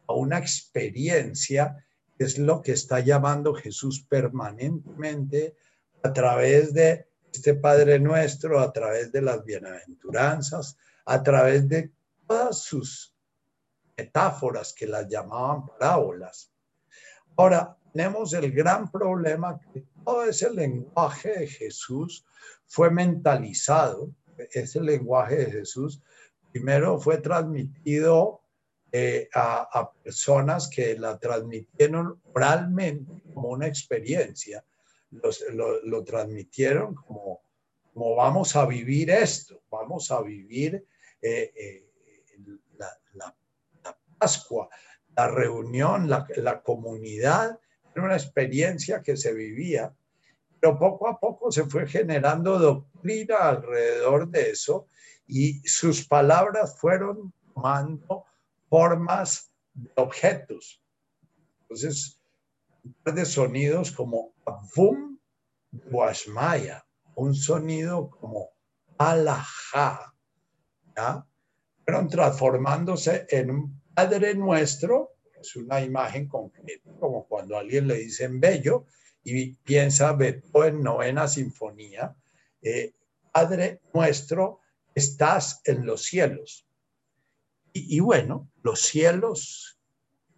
a 0.09 0.13
una 0.15 0.39
experiencia, 0.39 1.86
es 2.19 2.39
lo 2.39 2.63
que 2.63 2.73
está 2.73 3.01
llamando 3.01 3.55
Jesús 3.55 4.05
permanentemente 4.09 5.57
a 6.03 6.13
través 6.13 6.73
de 6.73 7.09
este 7.33 7.55
Padre 7.55 7.99
nuestro, 7.99 8.61
a 8.61 8.73
través 8.73 9.13
de 9.13 9.23
las 9.23 9.45
bienaventuranzas, 9.45 10.79
a 11.05 11.23
través 11.23 11.69
de 11.69 11.93
todas 12.27 12.63
sus 12.63 13.15
metáforas 13.97 14.73
que 14.73 14.87
las 14.87 15.09
llamaban 15.09 15.67
parábolas. 15.67 16.51
Ahora, 17.37 17.77
tenemos 17.93 18.33
el 18.35 18.53
gran 18.53 18.91
problema 18.91 19.59
que 19.73 19.85
todo 20.05 20.25
ese 20.25 20.51
lenguaje 20.51 21.41
de 21.41 21.47
Jesús 21.47 22.27
fue 22.67 22.91
mentalizado. 22.91 24.11
Ese 24.53 24.81
lenguaje 24.81 25.37
de 25.37 25.51
Jesús 25.51 26.03
primero 26.53 26.99
fue 26.99 27.19
transmitido 27.19 28.43
eh, 28.99 29.29
a, 29.35 29.93
personas 30.03 30.71
que 30.71 30.99
la 30.99 31.19
transmitieron 31.19 32.19
oralmente 32.33 33.13
como 33.35 33.51
una 33.51 33.67
experiencia. 33.67 34.65
lo, 35.13 36.03
transmitieron 36.03 36.95
como, 36.95 37.43
como 37.93 38.15
vamos 38.15 38.57
a 38.57 38.65
vivir 38.65 39.11
esto, 39.11 39.61
vamos 39.71 40.11
a 40.11 40.23
vivir 40.23 40.87
eh, 41.21 41.53
eh, 41.55 41.85
la, 42.79 43.37
Pascua, 44.19 44.71
la 45.15 45.29
reunión, 45.29 46.09
la, 46.09 46.27
la 46.37 46.63
comunidad 46.63 47.61
era 47.95 48.03
una 48.03 48.17
experiencia 48.17 49.03
que 49.03 49.19
se 49.19 49.35
vivía, 49.35 49.95
pero 50.59 50.79
poco 50.79 51.07
a 51.07 51.21
poco 51.21 51.53
se 51.53 51.65
fue 51.65 51.87
generando 51.87 52.59
doctrina 52.59 53.37
alrededor 53.51 54.31
de 54.31 54.53
eso 54.53 54.89
y 55.27 55.61
sus 55.69 56.07
palabras 56.09 56.79
fueron 56.79 57.35
tomando 57.53 58.25
formas 58.69 59.51
de 59.75 59.91
objetos. 59.97 60.83
Entonces, 61.63 62.21
de 63.05 63.25
sonidos 63.25 63.91
como 63.93 64.33
boom, 64.75 65.21
washmaya, 65.91 66.87
un 67.17 67.35
sonido 67.35 68.11
como 68.11 68.51
alajá, 68.99 70.15
¿ya? 70.97 71.27
fueron 71.85 72.09
transformándose 72.09 73.27
en 73.31 73.51
un 73.51 73.83
Padre 73.95 74.35
Nuestro 74.35 75.17
es 75.41 75.57
una 75.57 75.81
imagen 75.81 76.29
concreta, 76.29 76.91
como 76.99 77.27
cuando 77.27 77.57
a 77.57 77.61
alguien 77.61 77.87
le 77.87 77.97
dicen 77.97 78.41
bello 78.41 78.87
y 79.23 79.55
piensa 79.55 80.13
Beethoven, 80.13 80.83
novena 80.83 81.29
sinfonía, 81.29 82.15
eh, 82.63 82.95
Padre 83.33 83.81
nuestro, 83.93 84.61
estás 84.95 85.61
en 85.65 85.85
los 85.85 86.05
cielos. 86.05 86.66
Y, 87.89 88.01
bueno, 88.01 88.51
los 88.63 88.81
cielos 88.81 89.79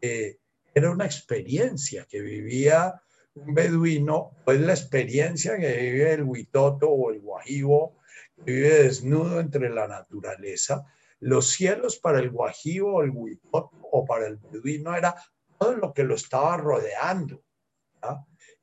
eh, 0.01 0.38
era 0.74 0.90
una 0.90 1.05
experiencia 1.05 2.07
que 2.09 2.20
vivía 2.20 3.01
un 3.35 3.55
beduino, 3.55 4.33
pues 4.44 4.61
la 4.61 4.72
experiencia 4.72 5.57
que 5.57 5.77
vive 5.77 6.12
el 6.12 6.24
huitoto 6.24 6.88
o 6.88 7.11
el 7.11 7.20
guajibo, 7.20 7.96
que 8.44 8.53
vive 8.53 8.83
desnudo 8.83 9.40
entre 9.40 9.70
la 9.70 9.87
naturaleza, 9.87 10.85
los 11.20 11.48
cielos 11.51 11.98
para 11.98 12.20
el 12.20 12.31
guajibo, 12.31 13.03
el 13.03 13.11
huipot 13.11 13.70
o 13.92 14.05
para 14.05 14.27
el 14.27 14.37
beduino 14.37 14.96
era 14.96 15.14
todo 15.59 15.77
lo 15.77 15.92
que 15.92 16.05
lo 16.05 16.14
estaba 16.14 16.57
rodeando. 16.57 17.42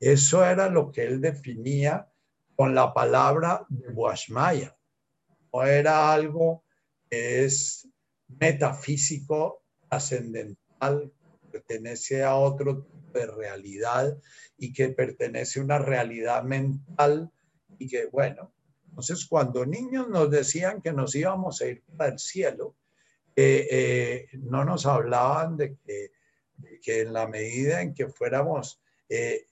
Eso 0.00 0.44
era 0.44 0.68
lo 0.68 0.90
que 0.90 1.04
él 1.04 1.20
definía 1.20 2.08
con 2.54 2.74
la 2.74 2.92
palabra 2.92 3.64
de 3.68 3.88
Buashmaya. 3.90 4.76
No 5.52 5.62
era 5.62 6.12
algo 6.12 6.64
que 7.10 7.44
es 7.44 7.88
metafísico, 8.28 9.62
trascendental, 9.88 11.12
pertenece 11.50 12.22
a 12.22 12.36
otro 12.36 12.82
tipo 12.82 13.18
de 13.18 13.26
realidad 13.26 14.18
y 14.58 14.72
que 14.72 14.88
pertenece 14.90 15.60
a 15.60 15.64
una 15.64 15.78
realidad 15.78 16.42
mental 16.42 17.30
y 17.78 17.88
que, 17.88 18.06
bueno, 18.06 18.52
entonces, 18.88 19.26
cuando 19.26 19.66
niños 19.66 20.08
nos 20.08 20.30
decían 20.30 20.80
que 20.80 20.90
nos 20.90 21.14
íbamos 21.14 21.60
a 21.60 21.66
ir 21.66 21.82
para 21.98 22.12
el 22.12 22.18
cielo, 22.18 22.76
eh, 23.36 24.26
no 24.32 24.64
nos 24.64 24.86
hablaban 24.86 25.58
de 25.58 25.76
que, 25.84 27.02
en 27.02 27.12
la 27.12 27.26
medida 27.26 27.82
en 27.82 27.92
que 27.92 28.08
fuéramos 28.08 28.80
eh, 29.10 29.44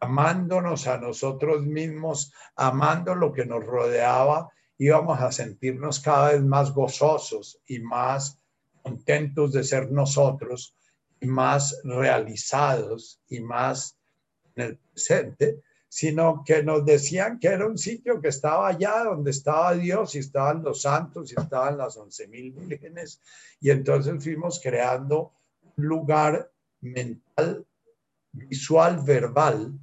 amándonos 0.00 0.88
a 0.88 0.98
nosotros 0.98 1.64
mismos, 1.64 2.32
amando 2.56 3.14
lo 3.14 3.32
que 3.32 3.44
nos 3.44 3.64
rodeaba, 3.64 4.50
íbamos 4.78 5.20
a 5.20 5.32
sentirnos 5.32 6.00
cada 6.00 6.32
vez 6.32 6.42
más 6.42 6.72
gozosos 6.72 7.60
y 7.66 7.80
más 7.80 8.38
contentos 8.82 9.52
de 9.52 9.64
ser 9.64 9.90
nosotros 9.90 10.74
y 11.20 11.26
más 11.26 11.80
realizados 11.84 13.20
y 13.28 13.40
más 13.40 13.98
en 14.54 14.64
el 14.64 14.78
presente, 14.78 15.60
sino 15.88 16.44
que 16.44 16.62
nos 16.62 16.84
decían 16.84 17.38
que 17.38 17.48
era 17.48 17.66
un 17.66 17.76
sitio 17.76 18.20
que 18.20 18.28
estaba 18.28 18.68
allá 18.68 19.04
donde 19.04 19.30
estaba 19.30 19.74
Dios 19.74 20.14
y 20.14 20.18
estaban 20.18 20.62
los 20.62 20.82
santos 20.82 21.32
y 21.32 21.40
estaban 21.40 21.76
las 21.76 21.96
once 21.96 22.28
mil 22.28 22.52
vírgenes. 22.52 23.20
Y 23.60 23.70
entonces 23.70 24.22
fuimos 24.22 24.60
creando 24.62 25.32
un 25.76 25.84
lugar 25.86 26.50
mental, 26.80 27.66
visual, 28.32 29.02
verbal, 29.02 29.78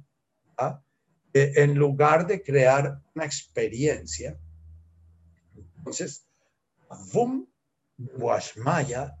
en 1.34 1.74
lugar 1.74 2.26
de 2.26 2.42
crear 2.42 2.98
una 3.14 3.24
experiencia. 3.26 4.38
Entonces, 5.86 6.26
boom, 7.12 7.48
Guasmaya 7.96 9.16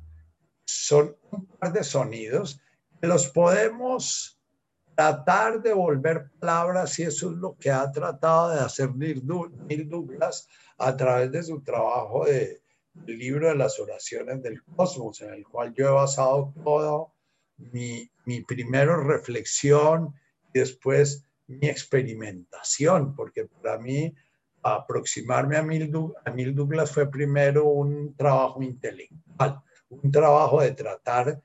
son 0.64 1.16
un 1.30 1.46
par 1.46 1.72
de 1.72 1.84
sonidos 1.84 2.60
que 3.00 3.06
los 3.06 3.28
podemos 3.28 4.40
tratar 4.96 5.62
de 5.62 5.72
volver 5.72 6.28
palabras 6.40 6.98
y 6.98 7.04
eso 7.04 7.30
es 7.30 7.36
lo 7.36 7.56
que 7.56 7.70
ha 7.70 7.88
tratado 7.92 8.50
de 8.50 8.58
hacer 8.58 8.96
Neil 8.96 9.24
Douglas 9.24 10.48
a 10.76 10.96
través 10.96 11.30
de 11.30 11.44
su 11.44 11.62
trabajo 11.62 12.24
de, 12.24 12.60
del 12.94 13.16
libro 13.16 13.48
de 13.48 13.54
las 13.54 13.78
oraciones 13.78 14.42
del 14.42 14.60
cosmos, 14.64 15.22
en 15.22 15.34
el 15.34 15.46
cual 15.46 15.72
yo 15.72 15.86
he 15.86 15.92
basado 15.92 16.52
todo 16.64 17.12
mi, 17.58 18.10
mi 18.24 18.40
primero 18.40 18.96
reflexión 18.96 20.12
y 20.52 20.58
después 20.58 21.24
mi 21.46 21.68
experimentación, 21.68 23.14
porque 23.14 23.44
para 23.44 23.78
mí 23.78 24.12
aproximarme 24.74 25.56
a 25.56 25.62
Neil, 25.62 25.92
a 26.24 26.30
Douglas 26.30 26.90
fue 26.90 27.10
primero 27.10 27.66
un 27.66 28.14
trabajo 28.16 28.62
intelectual, 28.62 29.60
un 29.88 30.10
trabajo 30.10 30.60
de 30.60 30.72
tratar 30.72 31.42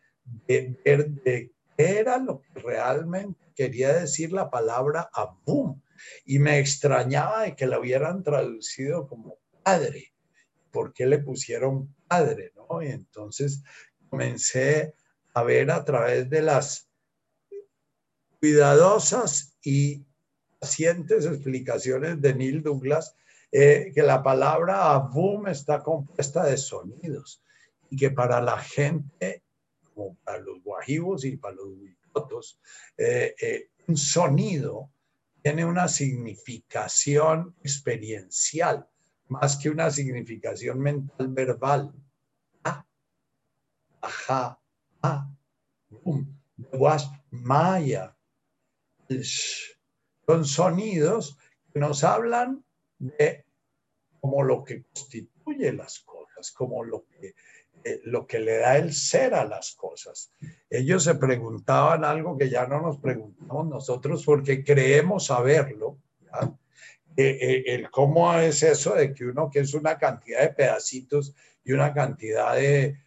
de 0.47 0.75
ver 0.84 1.10
de 1.10 1.51
qué 1.77 1.99
era 1.99 2.17
lo 2.17 2.41
que 2.41 2.60
realmente 2.60 3.39
quería 3.55 3.93
decir 3.93 4.31
la 4.31 4.49
palabra 4.49 5.10
Abum. 5.13 5.79
Y 6.25 6.39
me 6.39 6.57
extrañaba 6.57 7.43
de 7.43 7.55
que 7.55 7.67
la 7.67 7.79
hubieran 7.79 8.23
traducido 8.23 9.07
como 9.07 9.38
padre. 9.62 10.13
¿Por 10.71 10.93
qué 10.93 11.05
le 11.05 11.19
pusieron 11.19 11.93
padre? 12.07 12.53
¿no? 12.55 12.81
Y 12.81 12.88
entonces 12.88 13.62
comencé 14.10 14.95
a 15.34 15.43
ver 15.43 15.69
a 15.69 15.86
través 15.86 16.29
de 16.29 16.41
las 16.41 16.89
cuidadosas 18.39 19.55
y 19.63 20.03
pacientes 20.62 21.26
explicaciones 21.26 22.21
de 22.21 22.36
Neil 22.36 22.62
Douglas 22.62 23.15
eh, 23.52 23.91
que 23.93 24.04
la 24.04 24.21
palabra 24.21 24.93
Abum 24.93 25.47
está 25.47 25.82
compuesta 25.82 26.45
de 26.45 26.56
sonidos 26.56 27.43
y 27.89 27.97
que 27.97 28.12
para 28.12 28.39
la 28.39 28.60
gente, 28.60 29.43
como 29.93 30.15
para 30.24 30.38
los 30.38 30.63
guajivos 30.63 31.26
y 31.26 31.36
para 31.36 31.56
los 31.56 31.65
huicotos, 31.65 32.60
eh, 32.95 33.36
eh, 33.41 33.69
un 33.88 33.97
sonido 33.97 34.91
tiene 35.41 35.65
una 35.65 35.88
significación 35.88 37.56
experiencial 37.63 38.88
más 39.30 39.58
que 39.58 39.69
una 39.69 39.89
significación 39.89 40.80
mental 40.80 41.28
verbal. 41.30 41.91
Ah, 42.63 42.86
ajá, 44.02 44.60
ah, 45.02 45.28
boom, 45.89 46.39
was, 46.74 47.10
maya. 47.32 48.15
Son 50.25 50.45
sonidos 50.45 51.38
que 51.73 51.79
nos 51.79 52.03
hablan 52.03 52.63
de 52.99 53.45
como 54.19 54.43
lo 54.43 54.63
que 54.63 54.84
constituye 54.84 55.73
las 55.73 55.99
cosas, 55.99 56.51
como 56.51 56.84
lo 56.84 57.05
que, 57.05 57.34
eh, 57.84 58.01
lo 58.03 58.27
que 58.27 58.39
le 58.39 58.57
da 58.57 58.77
el 58.77 58.93
ser 58.93 59.34
a 59.34 59.45
las 59.45 59.73
cosas. 59.73 60.31
Ellos 60.69 61.03
se 61.03 61.15
preguntaban 61.15 62.05
algo 62.05 62.38
que 62.38 62.49
ya 62.49 62.67
no 62.67 62.81
nos 62.81 62.99
preguntamos 62.99 63.67
nosotros 63.67 64.23
porque 64.23 64.63
creemos 64.63 65.25
saberlo. 65.25 65.97
Eh, 67.17 67.38
eh, 67.41 67.63
el 67.67 67.91
cómo 67.91 68.34
es 68.36 68.63
eso 68.63 68.95
de 68.95 69.13
que 69.13 69.25
uno 69.25 69.49
que 69.51 69.60
es 69.60 69.73
una 69.73 69.97
cantidad 69.97 70.41
de 70.41 70.53
pedacitos 70.53 71.36
y 71.63 71.73
una 71.73 71.93
cantidad 71.93 72.55
de 72.55 72.97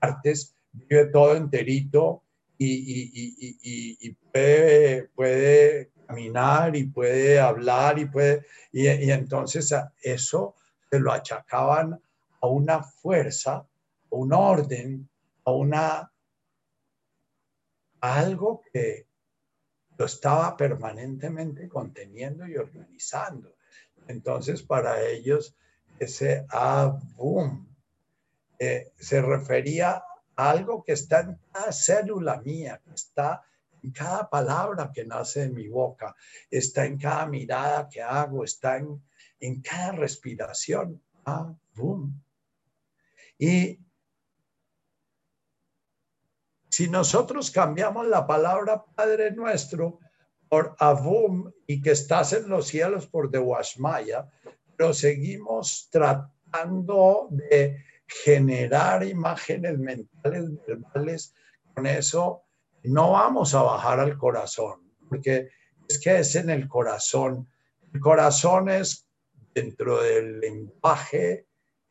partes 0.00 0.56
vive 0.72 1.06
todo 1.06 1.36
enterito 1.36 2.24
y, 2.58 2.66
y, 2.66 3.98
y, 4.00 4.10
puede, 4.12 5.04
puede 5.14 5.90
caminar 6.06 6.74
y 6.76 6.84
puede 6.84 7.40
hablar 7.40 7.98
y 7.98 8.06
puede, 8.06 8.46
y, 8.72 8.86
entonces 9.10 9.74
eso 10.02 10.54
se 10.90 10.98
lo 10.98 11.12
achacaban 11.12 12.00
a 12.40 12.46
una 12.46 12.82
fuerza, 12.82 13.56
a 13.56 13.66
un 14.10 14.32
orden, 14.32 15.08
a 15.44 15.52
una, 15.52 16.12
algo 18.00 18.62
que 18.72 19.06
lo 19.96 20.06
estaba 20.06 20.56
permanentemente 20.56 21.68
conteniendo 21.68 22.46
y 22.46 22.56
organizando. 22.56 23.56
Entonces, 24.08 24.62
para 24.62 25.02
ellos, 25.02 25.56
ese 25.98 26.46
boom, 27.16 27.74
eh, 28.58 28.92
se 28.98 29.22
refería 29.22 30.02
a 30.36 30.50
algo 30.50 30.82
que 30.82 30.92
está 30.92 31.20
en 31.20 31.38
cada 31.52 31.72
célula 31.72 32.40
mía, 32.42 32.80
que 32.84 32.94
está 32.94 33.42
en 33.84 33.92
cada 33.92 34.28
palabra 34.30 34.90
que 34.92 35.04
nace 35.04 35.40
de 35.40 35.50
mi 35.50 35.68
boca, 35.68 36.16
está 36.50 36.86
en 36.86 36.96
cada 36.96 37.26
mirada 37.26 37.86
que 37.88 38.00
hago, 38.00 38.42
está 38.42 38.78
en, 38.78 39.02
en 39.40 39.60
cada 39.60 39.92
respiración. 39.92 41.02
Ah. 41.26 41.54
Y 43.38 43.78
si 46.70 46.88
nosotros 46.88 47.50
cambiamos 47.50 48.06
la 48.06 48.26
palabra 48.26 48.82
Padre 48.96 49.32
nuestro 49.32 49.98
por 50.48 50.74
Avum 50.78 51.52
y 51.66 51.82
que 51.82 51.90
estás 51.90 52.32
en 52.32 52.48
los 52.48 52.68
cielos 52.68 53.06
por 53.06 53.30
Dewashmaya, 53.30 54.30
pero 54.76 54.94
seguimos 54.94 55.88
tratando 55.90 57.28
de 57.30 57.84
generar 58.06 59.04
imágenes 59.04 59.78
mentales 59.78 60.50
verbales, 60.66 61.34
con 61.74 61.86
eso 61.86 62.44
no 62.84 63.12
vamos 63.12 63.54
a 63.54 63.62
bajar 63.62 64.00
al 64.00 64.16
corazón, 64.18 64.92
porque 65.08 65.48
es 65.88 65.98
que 65.98 66.18
es 66.18 66.34
en 66.36 66.50
el 66.50 66.68
corazón. 66.68 67.48
El 67.92 68.00
corazón 68.00 68.68
es 68.68 69.06
dentro 69.54 70.02
del 70.02 70.40
lenguaje 70.40 71.46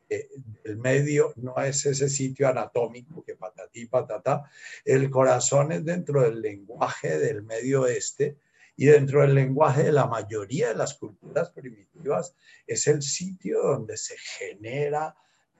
eh, 0.08 0.28
del 0.62 0.76
medio, 0.76 1.32
no 1.36 1.56
es 1.58 1.86
ese 1.86 2.08
sitio 2.08 2.48
anatómico 2.48 3.24
que 3.24 3.36
patatí, 3.36 3.86
patata. 3.86 4.50
El 4.84 5.10
corazón 5.10 5.72
es 5.72 5.84
dentro 5.84 6.22
del 6.22 6.40
lenguaje 6.40 7.18
del 7.18 7.42
medio 7.42 7.82
oeste 7.82 8.38
y 8.76 8.86
dentro 8.86 9.22
del 9.22 9.34
lenguaje 9.34 9.84
de 9.84 9.92
la 9.92 10.06
mayoría 10.06 10.68
de 10.68 10.74
las 10.74 10.94
culturas 10.94 11.50
primitivas 11.50 12.34
es 12.66 12.86
el 12.86 13.02
sitio 13.02 13.62
donde 13.62 13.96
se 13.96 14.16
genera 14.18 15.16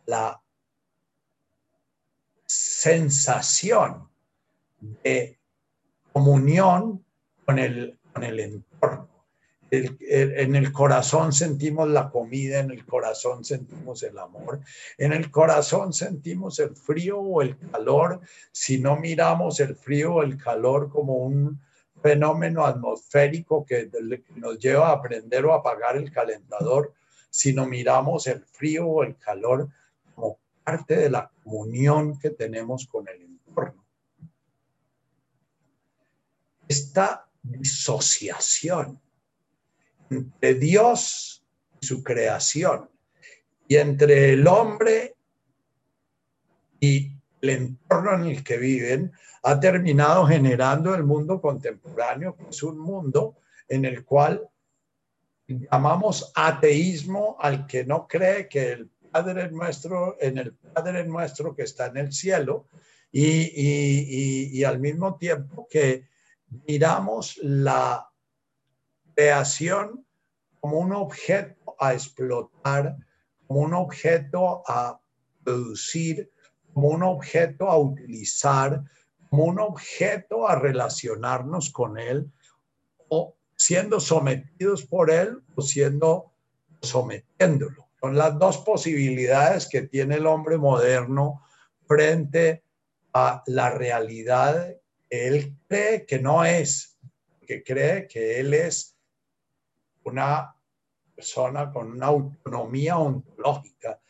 la 0.07 0.43
sensación 2.47 4.14
de 5.03 5.39
comunión 6.13 7.05
con 7.45 7.59
el, 7.59 7.99
con 8.13 8.23
el 8.23 8.41
entorno. 8.41 9.09
en 9.71 10.55
el 10.55 10.73
corazón 10.73 11.33
sentimos 11.33 11.89
la 11.89 12.09
comida, 12.09 12.61
en 12.61 12.71
el 12.71 12.87
corazón 12.87 13.45
sentimos 13.45 14.03
el 14.05 14.17
amor, 14.19 14.61
en 14.99 15.13
el 15.13 15.31
corazón 15.33 15.93
sentimos 15.93 16.61
el 16.61 16.77
frío 16.77 17.19
o 17.19 17.43
el 17.43 17.59
calor. 17.59 18.21
Si 18.53 18.79
no 18.79 18.97
miramos 18.97 19.59
el 19.59 19.75
frío 19.75 20.15
o 20.15 20.23
el 20.23 20.37
calor 20.37 20.89
como 20.89 21.17
un 21.17 21.61
fenómeno 22.01 22.65
atmosférico 22.65 23.65
que 23.67 23.91
nos 24.37 24.59
lleva 24.59 24.91
a 24.91 24.93
aprender 24.93 25.45
o 25.47 25.55
apagar 25.55 25.97
el 25.97 26.13
calentador, 26.13 26.93
sino 27.31 27.67
miramos 27.67 28.29
el 28.29 28.45
frío 28.45 28.87
o 28.87 29.03
el 29.03 29.17
calor 29.17 29.69
como 30.15 30.39
parte 30.63 30.95
de 30.97 31.11
la 31.11 31.29
comunión 31.43 32.17
que 32.19 32.31
tenemos 32.31 32.87
con 32.87 33.09
el 33.09 33.23
entorno 33.23 33.85
esta 36.75 37.29
disociación 37.41 39.01
entre 40.11 40.55
Dios 40.55 41.45
y 41.81 41.87
su 41.87 42.03
creación 42.03 42.91
y 43.69 43.77
entre 43.77 44.33
el 44.33 44.47
hombre 44.49 45.15
y 46.81 47.13
el 47.41 47.51
entorno 47.51 48.15
en 48.15 48.25
el 48.25 48.43
que 48.43 48.59
viven 48.59 49.13
ha 49.45 49.61
terminado 49.61 50.27
generando 50.27 50.95
el 50.95 51.05
mundo 51.05 51.41
contemporáneo, 51.41 52.35
que 52.37 52.49
es 52.49 52.63
un 52.65 52.79
mundo 52.79 53.37
en 53.69 53.85
el 53.85 54.05
cual 54.05 54.49
llamamos 55.47 56.33
ateísmo 56.35 57.37
al 57.39 57.67
que 57.67 57.85
no 57.85 58.09
cree 58.09 58.49
que 58.49 58.73
el 58.73 58.91
Padre 59.13 59.49
nuestro, 59.53 60.17
en 60.21 60.39
el 60.39 60.55
Padre 60.55 61.05
nuestro 61.05 61.55
que 61.55 61.63
está 61.63 61.87
en 61.87 61.99
el 61.99 62.13
cielo, 62.13 62.67
y, 63.13 64.59
y 64.59 64.65
al 64.65 64.81
mismo 64.81 65.17
tiempo 65.17 65.69
que 65.71 66.09
miramos 66.67 67.39
la 67.43 68.09
creación 69.15 70.07
como 70.61 70.79
un 70.79 70.93
objeto 70.93 71.77
a 71.79 71.93
explotar, 71.93 72.97
como 73.47 73.61
un 73.61 73.75
objeto 73.75 74.63
a 74.67 75.01
producir, 75.43 76.31
como 76.73 76.89
un 76.89 77.03
objeto 77.03 77.71
a 77.71 77.79
utilizar, 77.79 78.83
como 79.29 79.45
un 79.45 79.61
objeto 79.61 80.49
a 80.49 80.57
relacionarnos 80.59 81.71
con 81.71 81.99
él, 81.99 82.31
o 83.09 83.37
siendo 83.57 84.01
sometidos 84.01 84.85
por 84.85 85.11
él 85.11 85.43
o 85.55 85.63
siendo 85.63 86.33
sometiéndolo. 86.81 87.89
Son 88.01 88.17
las 88.17 88.39
dos 88.39 88.59
posibilidades 88.59 89.67
que 89.69 89.83
tiene 89.83 90.17
el 90.17 90.27
hombre 90.27 90.59
moderno 90.59 91.43
frente 91.87 92.65
a 93.13 93.43
la 93.47 93.71
realidad 93.71 94.77
él 95.15 95.57
cree 95.69 96.07
que 96.07 96.19
no 96.19 96.45
es, 96.45 96.99
que 97.47 97.63
cree 97.63 98.07
que 98.09 98.41
él 98.41 98.55
es 98.55 98.97
una 100.05 100.55
persona 101.15 101.73
con 101.73 101.93
una 101.93 102.07
autonomía 102.07 102.99
ontológica. 102.99 104.01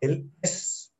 Él 0.00 0.30
es 0.42 0.94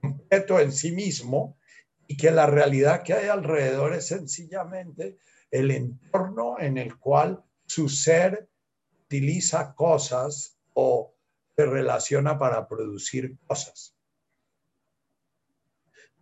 completo 0.00 0.60
en 0.60 0.72
sí 0.72 0.92
mismo 0.92 1.58
y 2.06 2.16
que 2.16 2.30
la 2.30 2.46
realidad 2.46 3.02
que 3.02 3.14
hay 3.14 3.28
alrededor 3.28 3.94
es 3.94 4.06
sencillamente 4.06 5.18
el 5.50 5.70
entorno 5.70 6.58
en 6.58 6.78
el 6.78 6.98
cual 6.98 7.42
su 7.66 7.88
ser 7.88 8.48
utiliza 9.04 9.74
cosas 9.74 10.58
o 10.74 11.14
se 11.56 11.66
relaciona 11.66 12.38
para 12.38 12.68
producir 12.68 13.36
cosas. 13.46 13.94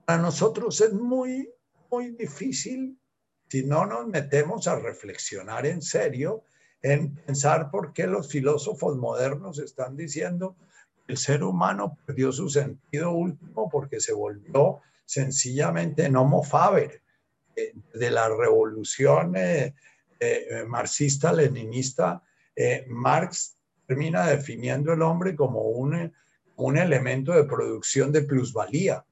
Para 0.05 0.23
nosotros 0.23 0.81
es 0.81 0.93
muy, 0.93 1.53
muy 1.91 2.11
difícil 2.11 2.99
si 3.49 3.65
no 3.65 3.87
nos 3.87 4.07
metemos 4.09 4.67
a 4.67 4.77
reflexionar 4.79 5.67
en 5.67 5.83
serio, 5.83 6.45
en 6.83 7.15
pensar 7.15 7.71
por 7.71 7.93
qué 7.93 8.07
los 8.07 8.29
filósofos 8.29 8.97
modernos 8.97 9.59
están 9.59 9.97
diciendo 9.97 10.57
que 11.07 11.13
el 11.13 11.19
ser 11.19 11.43
humano 11.43 11.97
perdió 12.05 12.33
su 12.33 12.49
sentido 12.49 13.13
último 13.13 13.69
porque 13.69 14.01
se 14.01 14.13
volvió 14.13 14.81
sencillamente 15.05 16.05
en 16.05 16.17
homo 16.17 16.43
faber. 16.43 17.03
Eh, 17.57 17.73
de 17.95 18.11
la 18.11 18.29
revolución 18.29 19.35
eh, 19.37 19.75
eh, 20.21 20.65
marxista-leninista, 20.67 22.23
Marx 22.89 23.57
termina 23.87 24.27
definiendo 24.27 24.93
el 24.93 25.01
hombre 25.03 25.35
como 25.35 25.63
un, 25.63 26.13
un 26.57 26.77
elemento 26.77 27.33
de 27.33 27.45
producción 27.45 28.13
de 28.13 28.23
plusvalía. 28.23 29.05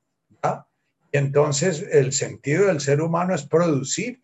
Entonces, 1.14 1.86
el 1.92 2.12
sentido 2.12 2.66
del 2.66 2.80
ser 2.80 3.00
humano 3.00 3.36
es 3.36 3.44
producir. 3.44 4.20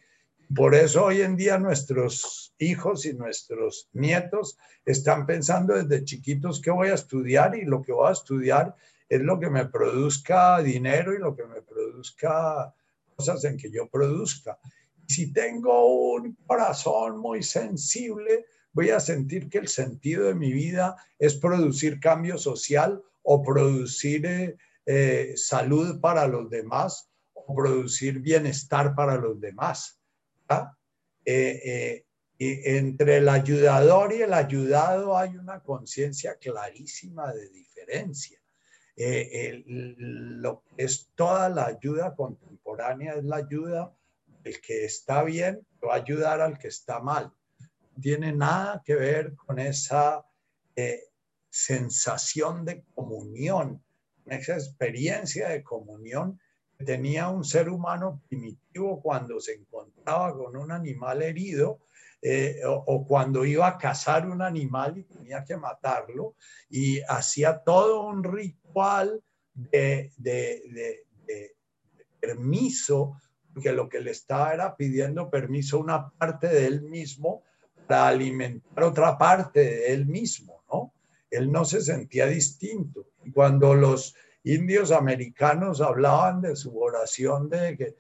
Por 0.53 0.75
eso 0.75 1.05
hoy 1.05 1.21
en 1.21 1.37
día 1.37 1.57
nuestros 1.57 2.53
hijos 2.59 3.07
y 3.07 3.13
nuestros 3.13 3.89
nietos 3.93 4.59
están 4.85 5.25
pensando 5.25 5.75
desde 5.75 6.05
chiquitos 6.05 6.61
qué 6.61 6.73
voy 6.73 6.89
a 6.89 6.95
estudiar 6.95 7.55
y 7.55 7.65
lo 7.65 7.81
que 7.81 7.93
voy 7.93 8.09
a 8.09 8.13
estudiar 8.13 8.75
es 9.09 9.21
lo 9.21 9.39
que 9.39 9.51
me 9.51 9.67
produzca 9.67 10.61
dinero 10.61 11.15
y 11.15 11.21
lo 11.21 11.37
que 11.37 11.45
me 11.45 11.63
produzca 11.63 12.75
cosas 13.15 13.45
en 13.45 13.57
que 13.57 13.71
yo 13.71 13.89
produzca. 13.89 14.59
Si 15.07 15.33
tengo 15.33 16.15
un 16.15 16.37
corazón 16.45 17.21
muy 17.21 17.45
sensible, 17.45 18.47
voy 18.73 18.91
a 18.91 18.99
sentir 18.99 19.49
que 19.49 19.59
el 19.59 19.69
sentido 19.69 20.25
de 20.25 20.35
mi 20.35 20.53
vida 20.53 20.97
es 21.21 21.37
producir 21.37 22.01
cambio 22.01 22.37
social 22.37 23.01
o 23.23 23.45
producir 23.45 24.27
eh, 24.27 24.57
eh, 24.87 25.33
salud 25.37 26.01
para 26.01 26.27
los 26.27 26.51
demás 26.51 27.11
o 27.33 27.55
producir 27.55 28.21
bienestar 28.21 28.95
para 28.95 29.17
los 29.17 29.41
demás. 29.41 29.99
Eh, 31.25 32.05
entre 32.39 33.19
el 33.19 33.29
ayudador 33.29 34.15
y 34.15 34.23
el 34.23 34.33
ayudado 34.33 35.17
hay 35.17 35.37
una 35.37 35.61
conciencia 35.61 36.37
clarísima 36.37 37.33
de 37.35 37.51
diferencia. 37.51 38.41
Eh, 38.97 39.63
lo 39.67 40.63
que 40.63 40.85
es 40.85 41.11
toda 41.15 41.49
la 41.49 41.67
ayuda 41.67 42.15
contemporánea 42.15 43.15
es 43.15 43.25
la 43.25 43.37
ayuda 43.37 43.95
del 44.43 44.61
que 44.61 44.85
está 44.85 45.23
bien, 45.23 45.67
va 45.83 45.95
ayudar 45.95 46.41
al 46.41 46.59
que 46.59 46.69
está 46.69 47.01
mal. 47.01 47.33
No 47.59 48.03
tiene 48.03 48.33
nada 48.33 48.83
que 48.85 48.95
ver 48.95 49.35
con 49.37 49.59
esa 49.59 50.25
eh, 50.77 51.05
sensación 51.49 52.65
de 52.65 52.85
comunión, 52.95 53.83
esa 54.33 54.55
experiencia 54.55 55.49
de 55.49 55.63
comunión 55.63 56.41
que 56.79 56.85
tenía 56.85 57.29
un 57.29 57.45
ser 57.45 57.69
humano 57.69 58.23
primitivo 58.29 59.01
cuando 59.03 59.41
se 59.41 59.55
encontraba 59.55 60.33
con 60.37 60.57
un 60.57 60.73
animal 60.73 61.23
herido 61.23 61.81
eh, 62.23 62.61
o, 62.67 63.07
cuando 63.07 63.47
iba 63.47 63.67
a 63.67 63.79
cazar 63.79 64.29
un 64.29 64.43
animal 64.43 64.99
y 64.99 65.05
tenía 65.05 65.43
que 65.43 65.57
matarlo 65.57 66.35
y 66.69 67.01
hacía 67.01 67.59
todo 67.59 68.07
un 68.07 68.23
ritual 68.23 69.23
de, 69.55 70.13
permiso, 72.21 73.19
porque 73.53 73.73
lo 73.73 73.89
que 73.89 74.01
le 74.01 74.11
estaba 74.11 74.53
era 74.53 74.77
pidiendo 74.77 75.31
permiso 75.31 75.79
a 75.79 75.81
una 75.81 76.11
parte 76.11 76.49
de 76.49 76.67
él 76.67 76.83
mismo 76.83 77.43
para 77.87 78.09
alimentar 78.09 78.85
otra 78.85 79.17
parte 79.17 79.61
de 79.61 79.93
él 79.93 80.07
mismo. 80.07 80.60
Él 81.31 81.51
no 81.51 81.65
se 81.65 81.81
sentía 81.81 82.27
distinto. 82.27 83.09
Cuando 83.33 83.75
los 83.75 84.15
indios 84.45 84.91
americanos 84.91 85.81
hablaban 85.81 86.41
de 86.41 86.57
su 86.57 86.79
oración 86.79 87.49
de 87.49 87.77
que, 87.77 87.97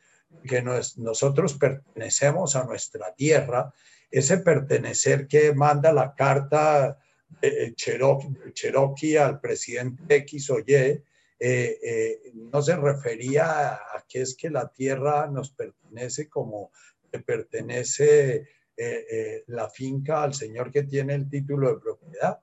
que 0.46 0.62
nosotros 0.62 1.54
pertenecemos 1.54 2.56
a 2.56 2.64
nuestra 2.64 3.14
tierra, 3.14 3.72
ese 4.10 4.38
pertenecer 4.38 5.26
que 5.28 5.54
manda 5.54 5.92
la 5.92 6.14
carta 6.14 6.98
de 7.40 7.74
Cherokee, 7.74 9.16
al 9.16 9.40
presidente 9.40 10.16
X 10.16 10.50
o 10.50 10.58
Y, 10.58 10.74
eh, 10.74 11.04
eh, 11.38 12.20
no 12.34 12.60
se 12.60 12.76
refería 12.76 13.72
a 13.72 14.04
que 14.06 14.22
es 14.22 14.34
que 14.34 14.50
la 14.50 14.70
tierra 14.70 15.26
nos 15.26 15.52
pertenece 15.52 16.28
como 16.28 16.70
que 17.10 17.20
pertenece 17.20 18.46
eh, 18.76 19.44
la 19.46 19.70
finca 19.70 20.22
al 20.22 20.34
señor 20.34 20.70
que 20.70 20.82
tiene 20.82 21.14
el 21.14 21.30
título 21.30 21.74
de 21.74 21.80
propiedad. 21.80 22.40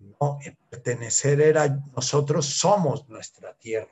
No, 0.00 0.38
pertenecer 0.68 1.40
era, 1.40 1.68
nosotros 1.94 2.46
somos 2.46 3.08
nuestra 3.08 3.54
tierra. 3.54 3.88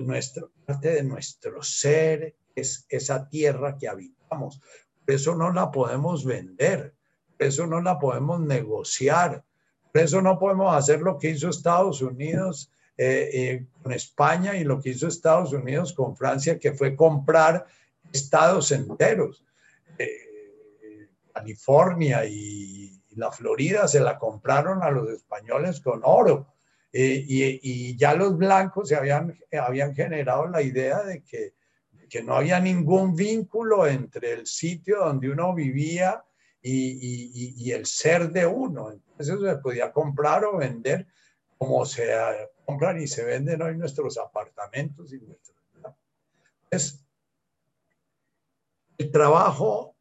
Nuestra 0.00 0.44
parte 0.64 0.94
de 0.94 1.02
nuestro 1.02 1.62
ser 1.62 2.34
es 2.54 2.86
esa 2.88 3.28
tierra 3.28 3.76
que 3.76 3.88
habitamos 3.88 4.60
eso 5.06 5.34
no 5.34 5.52
la 5.52 5.70
podemos 5.70 6.24
vender, 6.24 6.94
eso 7.38 7.66
no 7.66 7.80
la 7.80 7.98
podemos 7.98 8.40
negociar, 8.40 9.44
eso 9.92 10.22
no 10.22 10.38
podemos 10.38 10.74
hacer 10.74 11.00
lo 11.00 11.18
que 11.18 11.30
hizo 11.30 11.48
Estados 11.48 12.00
Unidos 12.02 12.70
eh, 12.96 13.30
eh, 13.32 13.66
con 13.82 13.92
España 13.92 14.56
y 14.56 14.64
lo 14.64 14.80
que 14.80 14.90
hizo 14.90 15.08
Estados 15.08 15.52
Unidos 15.52 15.92
con 15.92 16.16
Francia, 16.16 16.58
que 16.58 16.72
fue 16.72 16.96
comprar 16.96 17.66
estados 18.12 18.72
enteros. 18.72 19.44
Eh, 19.98 21.08
California 21.32 22.24
y, 22.24 22.83
la 23.16 23.30
Florida 23.30 23.88
se 23.88 24.00
la 24.00 24.18
compraron 24.18 24.82
a 24.82 24.90
los 24.90 25.08
españoles 25.10 25.80
con 25.80 26.00
oro. 26.04 26.48
Y, 26.92 27.58
y, 27.62 27.96
ya 27.96 28.14
los 28.14 28.38
blancos 28.38 28.88
se 28.88 28.94
habían, 28.94 29.36
habían 29.52 29.94
generado 29.96 30.46
la 30.46 30.62
idea 30.62 31.02
de 31.02 31.24
que 31.24 31.54
que 32.14 32.22
no 32.22 32.36
había 32.36 32.60
ningún 32.60 33.16
vínculo 33.16 33.88
entre 33.88 34.34
el 34.34 34.46
sitio 34.46 35.00
donde 35.00 35.30
uno 35.30 35.52
vivía 35.52 36.24
y, 36.62 37.72
el 37.72 37.86
ser 37.86 38.30
de 38.30 38.46
uno. 38.46 38.92
Entonces 38.92 39.36
se 39.40 39.56
podía 39.56 39.92
comprar 39.92 40.44
o 40.44 40.58
vender 40.58 41.08
como 41.58 41.84
se 41.84 42.14
compran 42.64 43.00
y 43.00 43.08
se 43.08 43.24
venden 43.24 43.62
hoy 43.62 43.76
nuestros 43.76 44.16
apartamentos 44.16 45.12
y 45.12 45.18
nuestros. 45.18 45.56
Entonces, 46.70 47.04
el 48.96 49.10
trabajo 49.10 49.96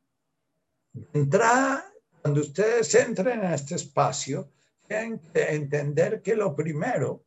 de 0.93 1.19
entrada, 1.19 1.92
cuando 2.23 2.39
ustedes 2.39 2.95
entren 2.95 3.43
en 3.43 3.51
este 3.51 3.75
espacio, 3.75 4.49
tienen 4.87 5.19
que 5.19 5.43
entender 5.49 6.21
que 6.21 6.37
lo 6.37 6.55
primero 6.55 7.25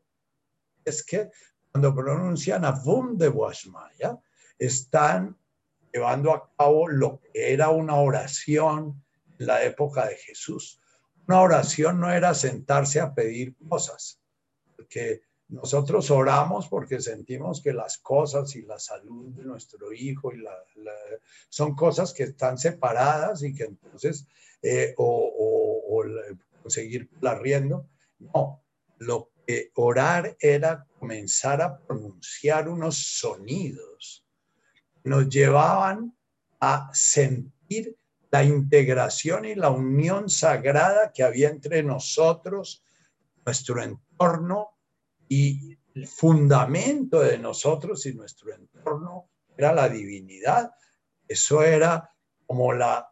es 0.83 1.05
que 1.05 1.31
cuando 1.71 1.95
pronuncian 1.95 2.65
a 2.65 2.81
de 3.13 3.29
Guasmaya, 3.29 4.19
están 4.59 5.37
llevando 5.93 6.33
a 6.33 6.51
cabo 6.57 6.89
lo 6.89 7.21
que 7.21 7.53
era 7.53 7.69
una 7.69 7.97
oración 7.97 9.05
en 9.39 9.47
la 9.47 9.63
época 9.65 10.07
de 10.07 10.17
Jesús. 10.17 10.81
Una 11.29 11.43
oración 11.43 12.01
no 12.01 12.11
era 12.11 12.33
sentarse 12.33 12.99
a 12.99 13.15
pedir 13.15 13.55
cosas, 13.69 14.19
porque 14.77 15.21
nosotros 15.49 16.11
oramos 16.11 16.69
porque 16.69 17.03
sentimos 17.03 17.61
que 17.61 17.75
las 17.75 17.99
cosas 17.99 18.57
y 18.57 18.63
la 18.63 18.79
salud 18.79 19.35
de 19.35 19.45
nuestro 19.45 19.93
hijo 19.93 20.33
y 20.33 20.43
son 21.51 21.75
cosas 21.75 22.15
que 22.15 22.23
están 22.23 22.57
separadas 22.57 23.43
y 23.43 23.55
que 23.55 23.65
entonces 23.65 24.27
eh, 24.63 24.95
o, 24.97 25.83
o, 25.89 26.05
conseguir 26.63 27.09
la 27.21 27.39
riendo. 27.39 27.89
No, 28.19 28.65
lo 28.99 29.31
que 29.47 29.71
orar 29.75 30.37
era 30.41 30.87
comenzar 30.99 31.63
a 31.63 31.79
pronunciar 31.79 32.69
unos 32.69 32.97
sonidos 33.19 34.27
nos 35.07 35.29
llevaban 35.29 36.17
a 36.61 36.91
sentir 36.93 37.97
la 38.31 38.43
integración 38.43 39.45
y 39.45 39.55
la 39.55 39.71
unión 39.71 40.29
sagrada 40.29 41.13
que 41.13 41.23
había 41.23 41.49
entre 41.49 41.83
nosotros, 41.83 42.85
nuestro 43.45 43.81
entorno 43.81 44.71
y 45.29 45.79
el 45.95 46.09
fundamento 46.09 47.21
de 47.21 47.39
nosotros 47.39 48.05
y 48.07 48.15
nuestro 48.15 48.53
entorno 48.53 49.31
era 49.57 49.73
la 49.73 49.89
divinidad. 49.89 50.73
Eso 51.29 51.63
era 51.63 52.11
como 52.45 52.73
la, 52.73 53.09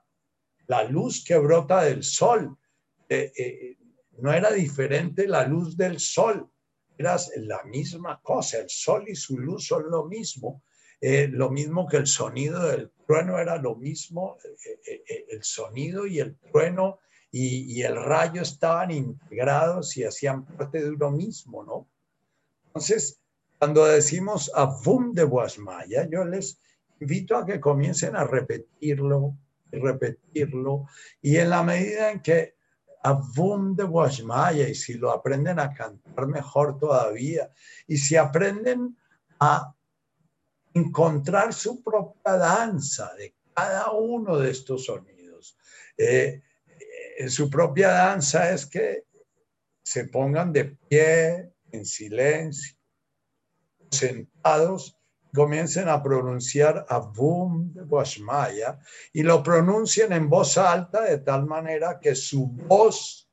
la 0.67 0.85
luz 0.85 1.25
que 1.25 1.37
brota 1.39 1.83
del 1.83 2.03
sol. 2.03 2.57
Eh, 3.09 3.33
eh, 3.37 3.77
no 4.19 4.33
era 4.33 4.53
diferente 4.53 5.27
la 5.27 5.47
luz 5.47 5.77
del 5.77 5.99
sol, 5.99 6.49
era 6.97 7.17
la 7.37 7.63
misma 7.65 8.21
cosa. 8.23 8.59
El 8.59 8.71
sol 8.71 9.05
y 9.09 9.15
su 9.15 9.39
luz 9.39 9.67
son 9.67 9.91
lo 9.91 10.07
mismo 10.07 10.63
eh, 11.07 11.29
lo 11.29 11.51
mismo 11.51 11.87
que 11.87 11.99
el 11.99 12.07
sonido 12.07 12.67
del 12.67 12.91
trueno 13.07 13.39
era 13.39 13.59
lo 13.59 13.77
mismo, 13.77 14.39
el 15.29 15.45
sonido 15.45 16.07
y 16.07 16.19
el 16.19 16.39
trueno 16.39 16.99
y, 17.31 17.83
el 17.83 18.03
rayo 18.03 18.41
estaban 18.41 18.91
integrados 18.91 19.99
y 19.99 20.05
hacían 20.05 20.47
parte 20.47 20.83
de 20.83 20.89
uno 20.89 21.11
mismo, 21.11 21.63
¿no? 21.63 21.91
Entonces, 22.69 23.21
cuando 23.59 23.85
decimos 23.85 24.51
Avum 24.55 25.13
de 25.13 25.25
Guasmaya, 25.25 26.09
yo 26.11 26.25
les 26.25 26.59
invito 26.99 27.37
a 27.37 27.45
que 27.45 27.61
comiencen 27.61 28.17
a 28.17 28.25
repetirlo, 28.25 29.37
repetirlo, 29.81 30.87
y 31.21 31.37
en 31.37 31.51
la 31.51 31.63
medida 31.63 32.11
en 32.11 32.21
que 32.21 32.55
Avum 33.03 33.77
de 33.77 33.85
Guasmaya, 33.85 34.69
y 34.69 34.75
si 34.75 34.95
lo 34.95 35.11
aprenden 35.11 35.59
a 35.59 35.75
cantar 35.75 36.27
mejor 36.27 36.79
todavía, 36.79 37.51
y 37.87 37.99
si 37.99 38.17
aprenden 38.17 38.97
a 39.39 39.75
encontrar 40.73 41.53
su 41.53 41.83
propia 41.83 42.37
danza 42.37 43.13
de 43.15 43.35
cada 43.55 43.93
uno 43.93 44.39
de 44.39 44.51
estos 44.51 44.87
sonidos. 44.87 45.57
Eh, 45.97 46.43
eh, 47.19 47.29
su 47.29 47.49
propia 47.49 47.91
danza 47.91 48.51
es 48.51 48.67
que 48.67 49.05
se 49.83 50.07
pongan 50.07 50.53
de 50.53 50.65
pie, 50.89 51.53
en 51.71 51.85
silencio, 51.85 52.77
sentados, 53.91 54.97
comiencen 55.35 55.89
a 55.89 56.03
pronunciar 56.03 56.87
Avum 56.89 57.73
de 57.75 57.83
Guashmaya 57.83 58.79
y 59.13 59.23
lo 59.23 59.43
pronuncien 59.43 60.13
en 60.13 60.31
voz 60.31 60.57
alta 60.57 61.03
de 61.03 61.19
tal 61.19 61.45
manera 61.47 61.99
que 62.01 62.15
su 62.15 62.47
voz 62.47 63.29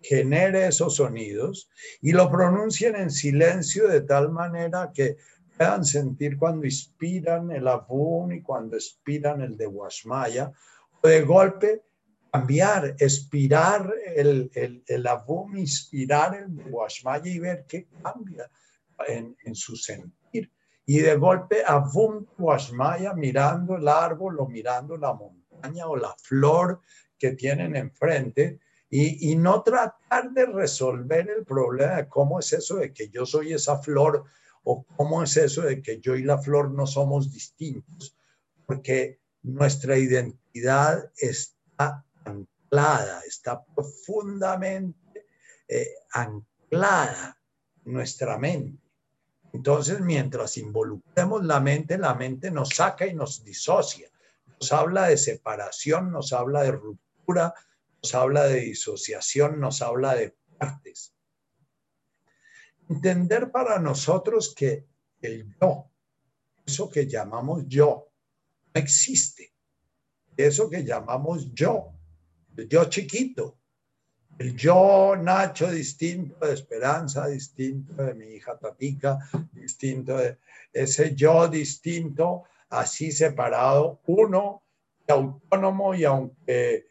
genere 0.00 0.68
esos 0.68 0.96
sonidos 0.96 1.68
y 2.00 2.12
lo 2.12 2.30
pronuncien 2.30 2.94
en 2.94 3.10
silencio 3.10 3.88
de 3.88 4.02
tal 4.02 4.30
manera 4.30 4.92
que 4.94 5.16
puedan 5.56 5.84
sentir 5.84 6.38
cuando 6.38 6.66
inspiran 6.66 7.50
el 7.50 7.66
Avum 7.66 8.32
y 8.32 8.40
cuando 8.40 8.76
expiran 8.76 9.40
el 9.40 9.56
de 9.56 9.66
Guashmaya 9.66 10.52
o 11.02 11.08
de 11.08 11.22
golpe 11.22 11.82
cambiar, 12.30 12.94
expirar 12.98 13.92
el, 14.14 14.50
el, 14.54 14.84
el 14.86 15.06
Avum, 15.06 15.56
inspirar 15.56 16.36
el 16.36 16.54
de 16.56 16.64
Guashmaya 16.64 17.30
y 17.30 17.38
ver 17.38 17.64
qué 17.66 17.88
cambia 18.02 18.48
en, 19.08 19.36
en 19.44 19.54
su 19.54 19.76
sentir. 19.76 20.23
Y 20.86 20.98
de 20.98 21.16
golpe 21.16 21.62
Avum 21.66 22.26
Guashmaya 22.36 23.14
mirando 23.14 23.76
el 23.76 23.88
árbol 23.88 24.38
o 24.40 24.46
mirando 24.46 24.96
la 24.96 25.14
montaña 25.14 25.86
o 25.86 25.96
la 25.96 26.14
flor 26.22 26.80
que 27.18 27.32
tienen 27.32 27.74
enfrente 27.74 28.60
y, 28.90 29.32
y 29.32 29.36
no 29.36 29.62
tratar 29.62 30.30
de 30.30 30.46
resolver 30.46 31.28
el 31.30 31.44
problema 31.44 31.96
de 31.96 32.08
cómo 32.08 32.38
es 32.38 32.52
eso 32.52 32.76
de 32.76 32.92
que 32.92 33.08
yo 33.08 33.24
soy 33.24 33.54
esa 33.54 33.78
flor 33.78 34.24
o 34.64 34.84
cómo 34.96 35.22
es 35.22 35.36
eso 35.36 35.62
de 35.62 35.82
que 35.82 36.00
yo 36.00 36.16
y 36.16 36.22
la 36.22 36.38
flor 36.38 36.70
no 36.70 36.86
somos 36.86 37.30
distintos, 37.30 38.16
porque 38.66 39.20
nuestra 39.42 39.96
identidad 39.98 41.10
está 41.18 42.04
anclada, 42.24 43.20
está 43.26 43.62
profundamente 43.62 45.26
eh, 45.68 45.94
anclada 46.12 47.38
en 47.84 47.92
nuestra 47.92 48.38
mente. 48.38 48.82
Entonces, 49.54 50.00
mientras 50.00 50.56
involucremos 50.56 51.44
la 51.44 51.60
mente, 51.60 51.96
la 51.96 52.14
mente 52.14 52.50
nos 52.50 52.70
saca 52.70 53.06
y 53.06 53.14
nos 53.14 53.44
disocia. 53.44 54.10
Nos 54.46 54.72
habla 54.72 55.06
de 55.06 55.16
separación, 55.16 56.10
nos 56.10 56.32
habla 56.32 56.64
de 56.64 56.72
ruptura, 56.72 57.54
nos 58.02 58.14
habla 58.16 58.44
de 58.46 58.60
disociación, 58.60 59.60
nos 59.60 59.80
habla 59.80 60.16
de 60.16 60.36
partes. 60.58 61.14
Entender 62.88 63.52
para 63.52 63.78
nosotros 63.78 64.52
que 64.56 64.88
el 65.22 65.46
yo, 65.60 65.88
eso 66.66 66.90
que 66.90 67.06
llamamos 67.06 67.62
yo, 67.68 68.08
no 68.74 68.80
existe. 68.80 69.54
Eso 70.36 70.68
que 70.68 70.82
llamamos 70.82 71.54
yo, 71.54 71.94
el 72.56 72.68
yo 72.68 72.86
chiquito, 72.86 73.60
el 74.38 74.56
yo 74.56 75.16
Nacho 75.16 75.70
distinto 75.70 76.46
de 76.46 76.54
Esperanza, 76.54 77.26
distinto 77.28 78.02
de 78.02 78.14
mi 78.14 78.26
hija 78.26 78.58
Tatica, 78.58 79.18
distinto 79.52 80.16
de 80.16 80.38
ese 80.72 81.14
yo 81.14 81.48
distinto, 81.48 82.44
así 82.70 83.12
separado, 83.12 84.00
uno 84.06 84.62
autónomo 85.06 85.94
y 85.94 86.04
aunque 86.04 86.86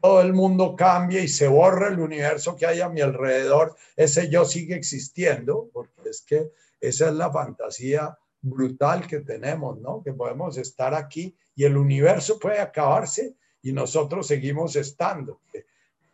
todo 0.00 0.20
el 0.20 0.32
mundo 0.32 0.76
cambie 0.76 1.22
y 1.22 1.28
se 1.28 1.48
borre 1.48 1.88
el 1.88 2.00
universo 2.00 2.56
que 2.56 2.66
hay 2.66 2.80
a 2.80 2.88
mi 2.88 3.00
alrededor, 3.00 3.76
ese 3.96 4.28
yo 4.28 4.44
sigue 4.44 4.74
existiendo, 4.74 5.70
porque 5.72 6.10
es 6.10 6.22
que 6.22 6.50
esa 6.80 7.08
es 7.08 7.14
la 7.14 7.32
fantasía 7.32 8.16
brutal 8.40 9.06
que 9.06 9.20
tenemos, 9.20 9.80
¿no? 9.80 10.02
Que 10.02 10.12
podemos 10.12 10.58
estar 10.58 10.94
aquí 10.94 11.34
y 11.56 11.64
el 11.64 11.76
universo 11.76 12.38
puede 12.38 12.60
acabarse 12.60 13.36
y 13.62 13.72
nosotros 13.72 14.26
seguimos 14.26 14.76
estando. 14.76 15.40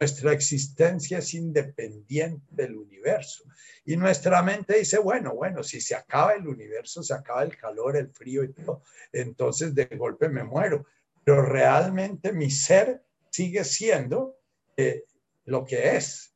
Nuestra 0.01 0.33
existencia 0.33 1.19
es 1.19 1.35
independiente 1.35 2.47
del 2.53 2.75
universo. 2.75 3.45
Y 3.85 3.99
nuestra 3.99 4.43
mente 4.43 4.79
dice, 4.79 4.99
bueno, 4.99 5.35
bueno, 5.35 5.63
si 5.63 5.79
se 5.79 5.95
acaba 5.95 6.33
el 6.33 6.49
universo, 6.49 7.03
se 7.03 7.13
acaba 7.13 7.43
el 7.43 7.55
calor, 7.55 7.99
el 7.99 8.11
frío 8.11 8.43
y 8.43 8.55
todo, 8.55 8.83
entonces 9.13 9.75
de 9.75 9.85
golpe 9.85 10.31
me 10.31 10.43
muero. 10.43 10.87
Pero 11.23 11.43
realmente 11.43 12.33
mi 12.33 12.51
ser 12.51 13.05
sigue 13.31 13.63
siendo 13.63 14.39
eh, 14.75 15.05
lo 15.45 15.67
que 15.67 15.97
es. 15.97 16.35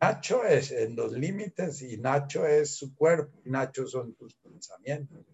Nacho 0.00 0.44
es 0.44 0.72
en 0.72 0.96
los 0.96 1.12
límites 1.12 1.82
y 1.82 1.98
Nacho 1.98 2.48
es 2.48 2.76
su 2.76 2.96
cuerpo 2.96 3.40
y 3.44 3.50
Nacho 3.50 3.86
son 3.86 4.16
tus 4.16 4.34
pensamientos. 4.34 5.24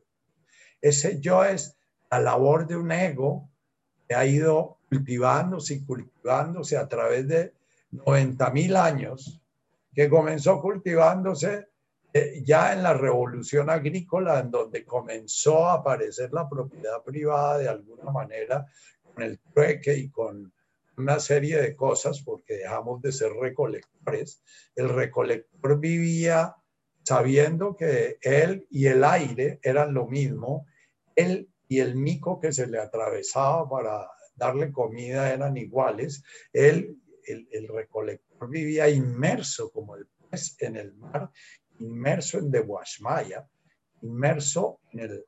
Ese 0.83 1.18
yo 1.18 1.42
es 1.47 1.79
la 2.11 2.21
labor 2.21 2.66
de 2.66 2.77
un 2.77 2.92
ego 2.92 3.51
que 4.07 4.14
ha 4.14 4.27
ido 4.27 4.82
cultivándose 4.93 5.75
y 5.75 5.85
cultivándose 5.85 6.77
a 6.77 6.87
través 6.87 7.27
de 7.27 7.55
90 7.93 8.51
mil 8.51 8.77
años, 8.77 9.41
que 9.95 10.11
comenzó 10.11 10.61
cultivándose 10.61 11.69
eh, 12.13 12.43
ya 12.45 12.75
en 12.75 12.83
la 12.83 12.93
revolución 12.93 13.71
agrícola, 13.71 14.41
en 14.41 14.51
donde 14.51 14.85
comenzó 14.85 15.67
a 15.67 15.75
aparecer 15.75 16.31
la 16.35 16.47
propiedad 16.47 17.03
privada 17.03 17.57
de 17.57 17.69
alguna 17.71 18.11
manera 18.11 18.67
con 19.03 19.23
el 19.23 19.39
trueque 19.55 19.97
y 19.97 20.11
con 20.11 20.53
una 20.99 21.19
serie 21.21 21.57
de 21.63 21.75
cosas 21.75 22.21
porque 22.21 22.59
dejamos 22.59 23.01
de 23.01 23.13
ser 23.13 23.33
recolectores. 23.33 24.43
El 24.77 24.91
recolector 24.91 25.81
vivía 25.81 26.55
sabiendo 27.03 27.77
que 27.77 28.19
él 28.21 28.67
y 28.71 28.87
el 28.87 29.05
aire 29.05 29.59
eran 29.63 29.95
lo 29.95 30.07
mismo, 30.07 30.67
él 31.17 31.49
y 31.67 31.81
el 31.81 31.97
mico 31.97 32.39
que 32.39 32.53
se 32.53 32.67
le 32.67 32.79
atravesaba 32.79 33.67
para 33.67 34.07
darle 34.43 34.73
comida 34.73 35.33
eran 35.33 35.57
iguales. 35.57 36.23
Él, 36.53 36.99
el, 37.25 37.69
recolector 37.69 38.51
vivía 38.51 38.89
inmerso 38.89 39.71
como 39.71 39.95
el 39.95 40.09
pez 40.29 40.57
en 40.59 40.77
el 40.77 40.95
mar, 40.95 41.31
inmerso 41.79 42.39
en 42.39 42.51
Dehuashmaya, 42.51 43.49
inmerso 44.01 44.81
en 44.91 45.01
el 45.01 45.25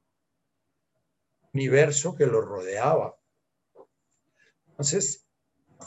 universo 1.53 2.17
que 2.17 2.27
lo 2.27 2.41
rodeaba. 2.41 3.17
Entonces, 4.71 5.25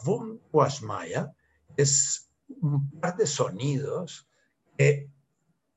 Vum 0.06 0.40
Guasmaya 0.52 1.34
es 1.76 2.30
un 2.62 2.90
par 3.02 3.18
de 3.18 3.28
sonidos 3.28 4.30
que 4.78 5.10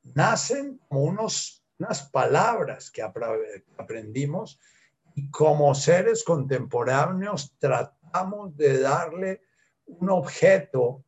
nacen 0.02 0.78
como 0.88 1.02
unos, 1.02 1.64
unas 1.78 2.08
palabras 2.10 2.90
que 2.92 3.02
aprendimos 3.02 4.60
y 5.14 5.30
como 5.30 5.74
seres 5.74 6.24
contemporáneos 6.24 7.54
tratamos 7.58 8.56
de 8.56 8.80
darle 8.80 9.42
un 9.86 10.10
objeto, 10.10 11.04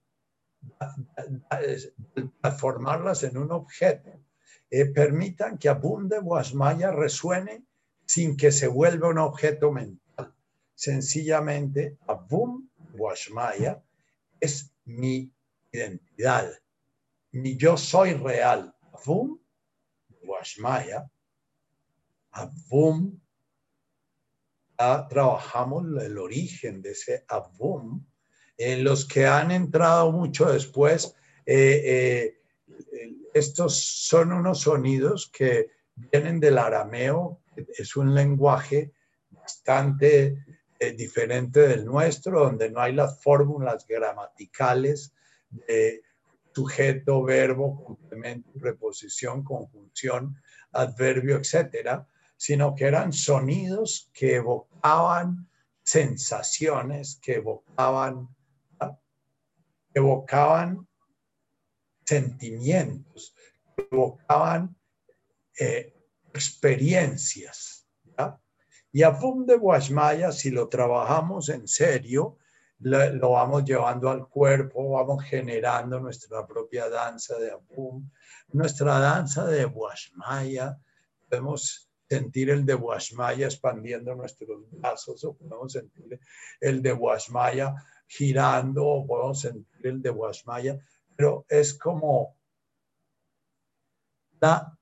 transformarlas 2.40 3.22
en 3.24 3.36
un 3.38 3.52
objeto. 3.52 4.10
Eh, 4.70 4.86
permitan 4.86 5.58
que 5.58 5.68
Abunde 5.68 6.18
Guasmaya 6.18 6.90
resuene 6.90 7.64
sin 8.06 8.36
que 8.36 8.52
se 8.52 8.68
vuelva 8.68 9.08
un 9.08 9.18
objeto 9.18 9.72
mental. 9.72 10.34
Sencillamente, 10.74 11.96
Abum 12.06 12.68
Guashmaya 12.92 13.82
es 14.40 14.74
mi 14.84 15.32
identidad, 15.70 16.50
mi 17.30 17.56
yo 17.56 17.76
soy 17.76 18.14
real. 18.14 18.74
Avum 18.92 19.38
Guashmaya, 20.22 21.10
Avum, 22.32 23.18
trabajamos 25.08 25.84
el 26.02 26.18
origen 26.18 26.82
de 26.82 26.92
ese 26.92 27.24
Avum. 27.28 28.04
En 28.56 28.84
los 28.84 29.06
que 29.06 29.26
han 29.26 29.50
entrado 29.50 30.12
mucho 30.12 30.50
después, 30.52 31.16
eh, 31.46 31.82
eh, 31.84 33.18
estos 33.34 33.82
son 33.82 34.32
unos 34.32 34.60
sonidos 34.60 35.30
que 35.32 35.70
vienen 35.94 36.38
del 36.38 36.58
arameo, 36.58 37.40
es 37.76 37.96
un 37.96 38.14
lenguaje 38.14 38.92
bastante 39.30 40.44
eh, 40.78 40.92
diferente 40.92 41.60
del 41.60 41.84
nuestro, 41.84 42.40
donde 42.40 42.70
no 42.70 42.80
hay 42.80 42.92
las 42.92 43.22
fórmulas 43.22 43.86
gramaticales 43.86 45.12
de 45.50 46.02
sujeto, 46.54 47.22
verbo, 47.22 47.82
complemento, 47.84 48.50
preposición, 48.60 49.42
conjunción, 49.42 50.36
adverbio, 50.72 51.36
etcétera, 51.36 52.06
sino 52.42 52.74
que 52.74 52.86
eran 52.86 53.12
sonidos 53.12 54.10
que 54.12 54.34
evocaban 54.34 55.48
sensaciones, 55.80 57.20
que 57.22 57.34
evocaban, 57.34 58.34
evocaban 59.94 60.88
sentimientos, 62.04 63.32
evocaban 63.76 64.74
eh, 65.56 65.94
experiencias. 66.34 67.86
Y 68.90 69.04
a 69.04 69.14
Fum 69.14 69.46
de 69.46 69.54
Guashmaya, 69.54 70.32
si 70.32 70.50
lo 70.50 70.68
trabajamos 70.68 71.48
en 71.48 71.68
serio, 71.68 72.38
lo, 72.80 73.30
vamos 73.30 73.64
llevando 73.64 74.10
al 74.10 74.28
cuerpo, 74.28 74.90
vamos 74.90 75.22
generando 75.22 76.00
nuestra 76.00 76.44
propia 76.44 76.88
danza 76.88 77.38
de 77.38 77.52
Afum, 77.52 78.10
nuestra 78.48 78.98
danza 78.98 79.46
de 79.46 79.64
Guashmaya, 79.64 80.76
podemos 81.28 81.91
sentir 82.12 82.50
el 82.50 82.66
de 82.66 82.74
Guashmaya 82.74 83.46
expandiendo 83.46 84.14
nuestros 84.14 84.70
brazos, 84.70 85.24
o 85.24 85.34
podemos 85.34 85.72
sentir 85.72 86.20
el 86.60 86.82
de 86.82 86.92
Guashmaya 86.92 87.74
girando, 88.06 88.84
o 88.84 89.06
podemos 89.06 89.40
sentir 89.40 89.86
el 89.86 90.02
de 90.02 90.10
Guashmaya, 90.10 90.78
pero 91.16 91.46
es 91.48 91.72
como 91.72 92.36
la, 94.40 94.76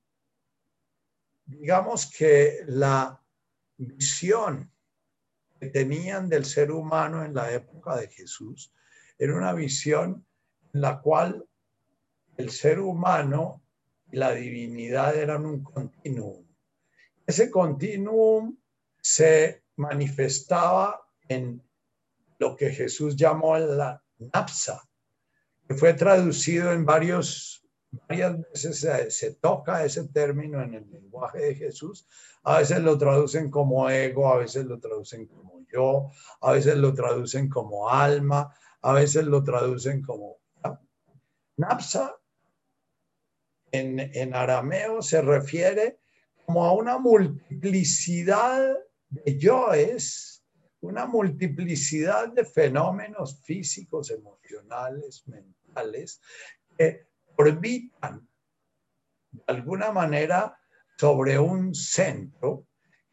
digamos 1.47 2.11
que 2.11 2.65
la 2.67 3.23
visión 3.77 4.73
que 5.61 5.69
tenían 5.69 6.29
del 6.29 6.45
ser 6.45 6.73
humano 6.73 7.25
en 7.25 7.33
la 7.33 7.53
época 7.53 7.95
de 7.95 8.09
Jesús 8.09 8.73
era 9.17 9.37
una 9.37 9.53
visión 9.53 10.27
en 10.73 10.81
la 10.81 11.01
cual 11.01 11.47
el 12.37 12.51
ser 12.51 12.81
humano 12.81 13.63
y 14.11 14.17
la 14.17 14.33
divinidad 14.33 15.15
eran 15.15 15.47
un 15.47 15.63
continuum. 15.63 16.50
Ese 17.31 17.49
continuum 17.49 18.57
se 19.01 19.63
manifestaba 19.77 21.01
en 21.29 21.63
lo 22.41 22.57
que 22.57 22.71
Jesús 22.71 23.15
llamó 23.15 23.57
la 23.57 24.03
napsa, 24.19 24.83
que 25.69 25.75
fue 25.77 25.95
traducido 25.95 26.73
en 26.73 26.85
varios, 26.85 27.65
varias 28.09 28.37
veces 28.41 29.15
se, 29.15 29.35
toca 29.35 29.85
ese 29.85 30.09
término 30.09 30.61
en 30.61 30.75
el 30.75 30.91
lenguaje 30.91 31.39
de 31.39 31.55
Jesús, 31.55 32.05
a 32.43 32.59
veces 32.59 32.81
lo 32.81 32.99
traducen 32.99 33.49
como 33.49 33.89
ego, 33.89 34.33
a 34.33 34.39
veces 34.39 34.65
lo 34.67 34.81
traducen 34.81 35.27
como 35.27 35.65
yo, 35.73 36.11
a 36.41 36.51
veces 36.51 36.79
lo 36.79 36.93
traducen 36.95 37.49
como 37.49 37.89
alma, 37.89 38.53
a 38.83 38.93
veces 38.95 39.25
lo 39.25 39.45
traducen 39.45 40.03
como... 40.03 40.39
Napsa. 41.57 42.17
En, 43.71 44.01
en 44.01 44.35
arameo 44.35 45.01
se 45.01 45.23
refiere 45.23 46.00
como 46.51 46.65
a 46.65 46.73
una 46.73 46.99
multiplicidad 46.99 48.77
de 49.09 49.39
yoes, 49.39 50.45
una 50.81 51.07
multiplicidad 51.07 52.33
de 52.33 52.45
fenómenos 52.45 53.41
físicos, 53.45 54.11
emocionales, 54.11 55.23
mentales, 55.29 56.21
que 56.77 57.07
orbitan 57.37 58.29
de 59.31 59.45
alguna 59.47 59.93
manera 59.93 60.59
sobre 60.99 61.39
un 61.39 61.73
centro, 61.73 62.67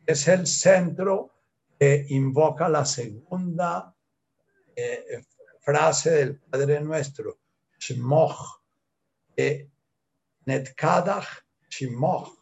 que 0.04 0.14
es 0.14 0.28
el 0.28 0.48
centro 0.48 1.32
que 1.78 2.08
invoca 2.10 2.68
la 2.68 2.86
segunda 2.86 3.96
eh, 4.76 5.22
frase 5.60 6.10
del 6.10 6.40
Padre 6.40 6.82
Nuestro, 6.82 7.38
Shmoch, 7.78 8.64
Netkadach 10.44 11.46
Shimoch, 11.70 12.37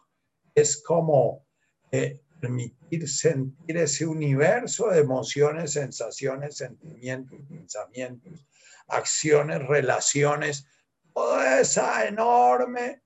es 0.56 0.82
como 0.82 1.46
eh, 1.92 2.20
permitir 2.40 3.08
sentir 3.08 3.76
ese 3.76 4.06
universo 4.06 4.88
de 4.88 5.00
emociones, 5.00 5.72
sensaciones, 5.72 6.56
sentimientos, 6.56 7.38
pensamientos, 7.48 8.46
acciones, 8.88 9.64
relaciones, 9.66 10.66
todo 11.12 11.42
ese 11.42 11.82
enorme 12.08 13.02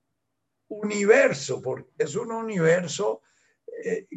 universo, 0.69 1.61
porque 1.61 1.91
es 1.97 2.15
un 2.15 2.31
universo 2.31 3.21
eh, 3.83 4.07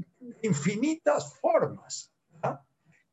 infinitas 0.42 1.34
formas. 1.34 2.10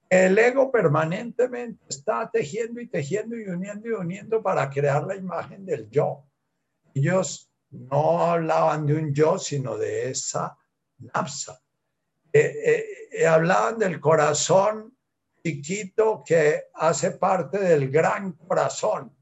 El 0.09 0.37
ego 0.37 0.69
permanentemente 0.69 1.85
está 1.87 2.29
tejiendo 2.29 2.81
y 2.81 2.87
tejiendo 2.87 3.37
y 3.37 3.45
uniendo 3.45 3.87
y 3.87 3.93
uniendo 3.93 4.43
para 4.43 4.69
crear 4.69 5.05
la 5.05 5.15
imagen 5.15 5.65
del 5.65 5.89
yo. 5.89 6.25
Ellos 6.93 7.50
no 7.71 8.21
hablaban 8.21 8.85
de 8.85 8.95
un 8.95 9.13
yo, 9.13 9.37
sino 9.37 9.77
de 9.77 10.11
esa 10.11 10.57
napsa. 10.97 11.61
Eh, 12.33 12.53
eh, 12.65 12.85
eh, 13.11 13.27
hablaban 13.27 13.77
del 13.77 13.99
corazón 13.99 14.95
chiquito 15.43 16.23
que 16.25 16.65
hace 16.73 17.11
parte 17.11 17.59
del 17.59 17.89
gran 17.89 18.33
corazón. 18.33 19.15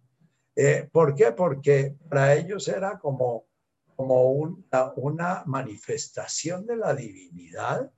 ¿Por 0.92 1.16
qué? 1.16 1.32
Porque 1.32 1.96
para 2.10 2.36
ellos 2.36 2.68
era 2.68 3.00
como, 3.00 3.48
como 3.96 4.34
una, 4.34 4.92
una 4.98 5.44
manifestación 5.46 6.66
de 6.66 6.76
la 6.76 6.94
divinidad 6.94 7.90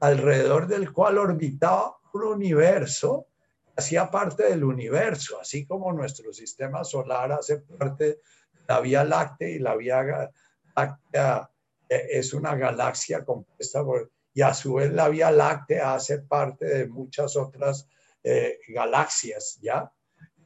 alrededor 0.00 0.66
del 0.66 0.92
cual 0.92 1.16
orbitaba 1.16 1.96
un 2.12 2.24
universo 2.24 3.28
hacía 3.76 4.10
parte 4.10 4.44
del 4.44 4.64
universo, 4.64 5.40
así 5.40 5.64
como 5.66 5.92
nuestro 5.92 6.32
sistema 6.32 6.84
solar 6.84 7.32
hace 7.32 7.58
parte 7.58 8.20
la 8.68 8.80
Vía 8.80 9.04
Láctea 9.04 9.48
y 9.48 9.58
la 9.58 9.76
Vía 9.76 10.30
Láctea 10.76 11.50
eh, 11.88 12.06
es 12.10 12.32
una 12.32 12.54
galaxia 12.54 13.24
compuesta 13.24 13.84
por, 13.84 14.10
y 14.34 14.42
a 14.42 14.54
su 14.54 14.74
vez 14.74 14.92
la 14.92 15.08
Vía 15.08 15.30
Láctea 15.30 15.94
hace 15.94 16.20
parte 16.20 16.66
de 16.66 16.86
muchas 16.86 17.36
otras 17.36 17.88
eh, 18.22 18.58
galaxias, 18.68 19.58
¿ya? 19.60 19.92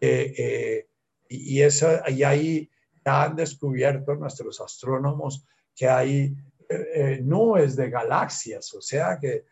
Eh, 0.01 0.87
y, 1.29 1.61
eso, 1.62 1.89
y 2.09 2.23
ahí 2.23 2.71
ya 3.05 3.25
han 3.25 3.37
descubierto 3.37 4.14
nuestros 4.14 4.61
astrónomos 4.61 5.45
que 5.75 5.89
hay 5.89 6.35
nubes 7.23 7.77
de 7.77 7.91
galaxias, 7.91 8.75
o 8.75 8.81
sea 8.81 9.19
que 9.21 9.45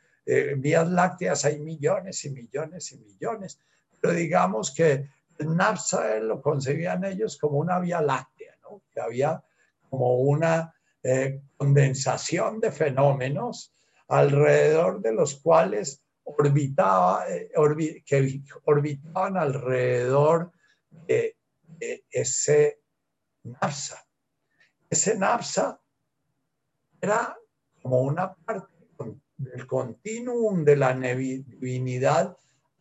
vías 0.57 0.89
lácteas 0.89 1.45
hay 1.45 1.61
millones 1.61 2.25
y 2.25 2.31
millones 2.31 2.93
y 2.93 2.99
millones, 2.99 3.61
pero 4.01 4.15
digamos 4.15 4.73
que 4.73 5.09
NAPSA 5.39 6.19
lo 6.19 6.43
concebían 6.43 7.05
ellos 7.05 7.39
como 7.39 7.59
una 7.59 7.79
vía 7.79 8.01
láctea 8.01 8.54
que 8.93 9.01
había 9.01 9.43
como 9.89 10.17
una 10.17 10.75
eh, 11.03 11.41
condensación 11.57 12.61
de 12.61 12.73
fenómenos 12.73 13.73
alrededor 14.09 15.01
de 15.01 15.13
los 15.13 15.37
cuales 15.37 16.03
orbitaba, 16.25 17.29
eh, 17.29 17.51
que 18.05 18.43
orbitaban 18.65 19.37
alrededor 19.37 20.53
de, 20.91 21.37
ese 22.11 22.81
napsa. 23.43 24.07
Ese 24.89 25.19
napsa 25.19 25.81
era 27.01 27.37
como 27.83 28.03
una 28.03 28.35
parte 28.35 28.69
del 29.37 29.67
continuum 29.67 30.65
de 30.65 30.77
la 30.77 30.95
divinidad 30.95 32.37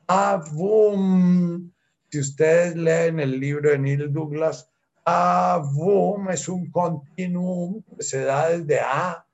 Avum. 0.07 1.71
Si 2.09 2.19
ustedes 2.19 2.75
leen 2.75 3.19
el 3.19 3.39
libro 3.39 3.71
de 3.71 3.79
Neil 3.79 4.13
Douglas, 4.13 4.69
Avum 5.05 6.29
es 6.29 6.47
un 6.47 6.71
continuum 6.71 7.83
que 7.97 8.03
se 8.03 8.23
da 8.23 8.49
desde 8.49 8.79
A, 8.79 9.25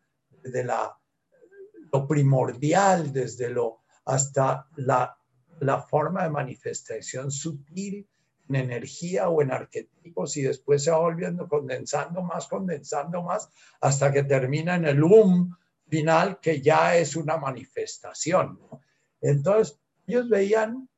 desde 0.41 0.63
la, 0.63 0.97
lo 1.91 2.07
primordial, 2.07 3.13
desde 3.13 3.49
lo 3.49 3.81
hasta 4.05 4.67
la, 4.77 5.15
la 5.59 5.81
forma 5.81 6.23
de 6.23 6.29
manifestación 6.29 7.31
sutil 7.31 8.07
en 8.49 8.55
energía 8.55 9.29
o 9.29 9.41
en 9.43 9.51
arquetipos 9.51 10.35
y 10.37 10.41
después 10.41 10.83
se 10.83 10.91
va 10.91 10.97
volviendo 10.97 11.47
condensando 11.47 12.23
más, 12.23 12.47
condensando 12.47 13.21
más, 13.21 13.49
hasta 13.79 14.11
que 14.11 14.23
termina 14.23 14.75
en 14.75 14.85
el 14.85 15.03
um 15.03 15.55
final 15.87 16.39
que 16.39 16.61
ya 16.61 16.95
es 16.95 17.15
una 17.15 17.37
manifestación. 17.37 18.59
Entonces, 19.21 19.79
ellos 20.07 20.29
veían 20.29 20.89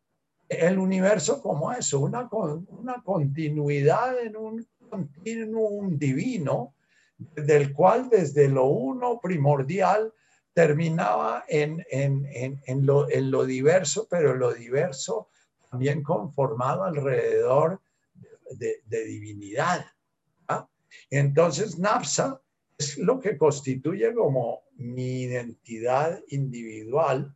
el 0.51 0.79
universo 0.79 1.41
como 1.41 1.71
eso, 1.71 2.01
una, 2.01 2.29
una 2.31 3.01
continuidad 3.03 4.19
en 4.19 4.35
un 4.35 4.67
continuum 4.89 5.97
divino, 5.97 6.75
del 7.17 7.71
cual 7.73 8.09
desde 8.09 8.49
lo 8.49 8.65
uno 8.65 9.19
primordial 9.21 10.13
terminaba 10.53 11.45
en, 11.47 11.85
en, 11.89 12.27
en, 12.31 12.85
lo, 12.85 13.09
en, 13.09 13.31
lo, 13.31 13.45
diverso, 13.45 14.07
pero 14.09 14.35
lo 14.35 14.53
diverso 14.53 15.29
también 15.69 16.03
conformado 16.03 16.83
alrededor 16.83 17.79
de, 18.51 19.05
divinidad. 19.05 19.85
¿ah? 20.49 20.67
Entonces, 21.09 21.79
Napsa 21.79 22.41
es 22.77 22.97
lo 22.97 23.21
que 23.21 23.37
constituye 23.37 24.13
como 24.13 24.63
mi 24.75 25.21
identidad 25.21 26.21
individual 26.27 27.33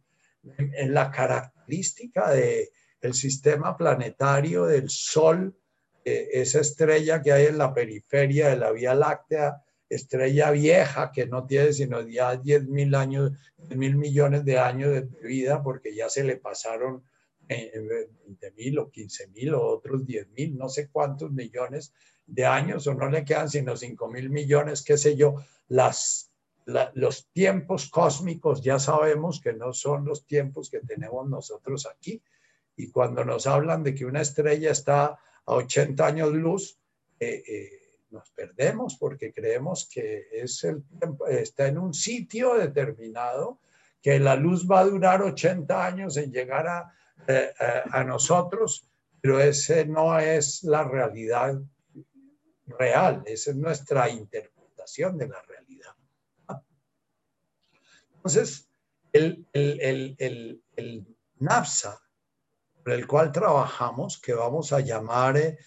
en 0.58 0.94
la 0.94 1.12
característica 1.12 2.32
de, 2.32 2.72
el 3.06 3.14
sistema 3.14 3.78
planetario 3.78 4.66
del 4.66 4.90
Sol, 4.90 5.56
eh, 6.04 6.30
esa 6.34 6.60
estrella 6.60 7.22
que 7.22 7.32
hay 7.32 7.46
en 7.46 7.58
la 7.58 7.74
periferia 7.74 8.50
de 8.50 8.58
la 8.58 8.72
Vía 8.72 8.96
Láctea, 8.96 9.62
estrella 9.90 10.52
vieja 10.52 11.12
que 11.12 11.28
no 11.28 11.46
tiene 11.46 11.72
sino 11.72 12.02
ya 12.02 12.36
10 12.36 12.68
mil 12.68 12.96
años, 12.96 13.32
10 13.58 13.78
mil 13.78 13.96
millones 13.96 14.44
de 14.44 14.58
años 14.58 14.92
de 14.92 15.02
vida 15.22 15.62
porque 15.62 15.96
ya 15.96 16.10
se 16.10 16.24
le 16.24 16.38
pasaron 16.38 17.04
20 17.48 18.48
eh, 18.48 18.52
mil 18.56 18.80
o 18.80 18.90
15 18.90 19.28
mil 19.28 19.54
o 19.54 19.64
otros 19.64 20.06
10 20.06 20.30
mil, 20.30 20.58
no 20.58 20.70
sé 20.70 20.90
cuántos 20.90 21.32
millones 21.32 21.94
de 22.26 22.46
años 22.46 22.88
o 22.88 22.96
no 22.96 23.10
le 23.10 23.24
quedan 23.24 23.50
sino 23.50 23.78
5 23.78 24.08
mil 24.10 24.30
millones, 24.32 24.84
qué 24.84 24.98
sé 24.98 25.16
yo, 25.16 25.36
las, 25.68 26.32
los 26.94 27.28
tiempos 27.32 27.90
cósmicos 27.90 28.62
ya 28.64 28.80
sabemos 28.80 29.40
que 29.40 29.54
no 29.54 29.74
son 29.74 30.06
los 30.06 30.26
tiempos 30.26 30.72
que 30.72 30.80
tenemos 30.80 31.30
nosotros 31.30 31.86
aquí. 31.86 32.22
Y 32.78 32.92
cuando 32.92 33.24
nos 33.24 33.48
hablan 33.48 33.84
de 33.84 33.96
que 33.96 34.06
una 34.06 34.22
estrella 34.22 34.72
está 34.72 35.06
a 35.46 35.54
80 35.54 36.06
años 36.06 36.34
luz, 36.34 36.80
eh, 37.20 37.44
eh, 37.48 37.70
nos 38.10 38.30
perdemos 38.32 38.98
porque 38.98 39.34
creemos 39.34 39.90
que 39.92 40.28
es 40.32 40.64
el 40.64 40.84
está 41.30 41.68
en 41.68 41.78
un 41.78 41.94
sitio 41.94 42.56
determinado, 42.56 43.60
que 44.02 44.20
la 44.20 44.36
luz 44.36 44.70
va 44.70 44.82
a 44.82 44.86
durar 44.86 45.22
80 45.22 45.86
años 45.86 46.18
en 46.18 46.32
llegar 46.32 46.68
a, 46.68 46.94
eh, 47.28 47.52
a 47.92 48.04
nosotros, 48.04 48.90
pero 49.22 49.40
ese 49.40 49.86
no 49.86 50.18
es 50.20 50.64
la 50.64 50.84
realidad 50.84 51.60
real, 52.68 53.24
esa 53.26 53.52
es 53.52 53.58
nuestra 53.58 54.10
interpretación 54.10 55.18
de 55.18 55.28
la 55.28 55.42
realidad. 55.42 55.94
Entonces, 58.16 58.70
el, 59.14 59.46
el, 59.54 60.16
el, 60.20 60.64
el 60.76 61.08
NAPSA, 61.40 62.02
el 62.86 63.08
cual 63.08 63.32
trabajamos, 63.32 64.20
que 64.20 64.34
vamos 64.34 64.72
a 64.74 64.80
llamar, 64.80 65.38
eh, 65.38 65.58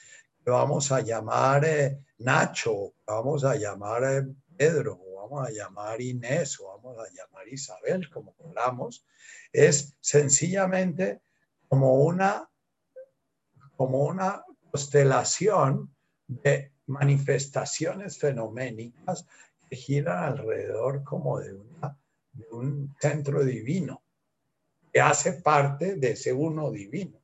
que 0.44 0.50
vamos 0.50 0.92
a 0.92 1.00
llamar 1.00 1.64
eh, 1.64 1.98
Nacho, 2.18 2.94
vamos 3.06 3.44
a 3.44 3.56
llamar 3.56 4.04
eh, 4.04 4.26
Pedro, 4.56 5.00
vamos 5.16 5.46
a 5.46 5.50
llamar 5.50 6.00
Inés, 6.00 6.58
o 6.60 6.68
vamos 6.68 6.96
a 6.98 7.10
llamar 7.12 7.48
Isabel, 7.48 8.08
como 8.10 8.34
queramos, 8.36 9.04
es 9.52 9.96
sencillamente 10.00 11.20
como 11.68 11.94
una, 11.94 12.48
como 13.76 14.04
una 14.04 14.44
constelación 14.70 15.94
de 16.26 16.72
manifestaciones 16.86 18.18
fenoménicas 18.18 19.26
que 19.68 19.76
giran 19.76 20.24
alrededor 20.24 21.04
como 21.04 21.38
de, 21.40 21.56
un 22.52 22.94
centro 23.00 23.44
divino, 23.44 24.02
que 24.93 25.01
hace 25.01 25.34
parte 25.34 25.97
de 25.97 26.12
ese 26.12 26.32
uno 26.32 26.70
divino. 26.70 27.20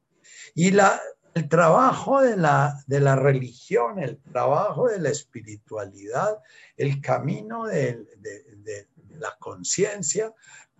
Y 0.54 0.70
la, 0.70 1.00
el 1.34 1.48
trabajo 1.48 2.20
de 2.20 2.36
la, 2.36 2.82
de 2.86 3.00
la 3.00 3.16
religión, 3.16 3.98
el 3.98 4.18
trabajo 4.18 4.88
de 4.88 5.00
la 5.00 5.10
espiritualidad, 5.10 6.38
el 6.76 7.00
camino 7.00 7.66
de, 7.66 8.04
de 8.18 8.88
la 9.18 9.36
conciencia, 9.38 10.32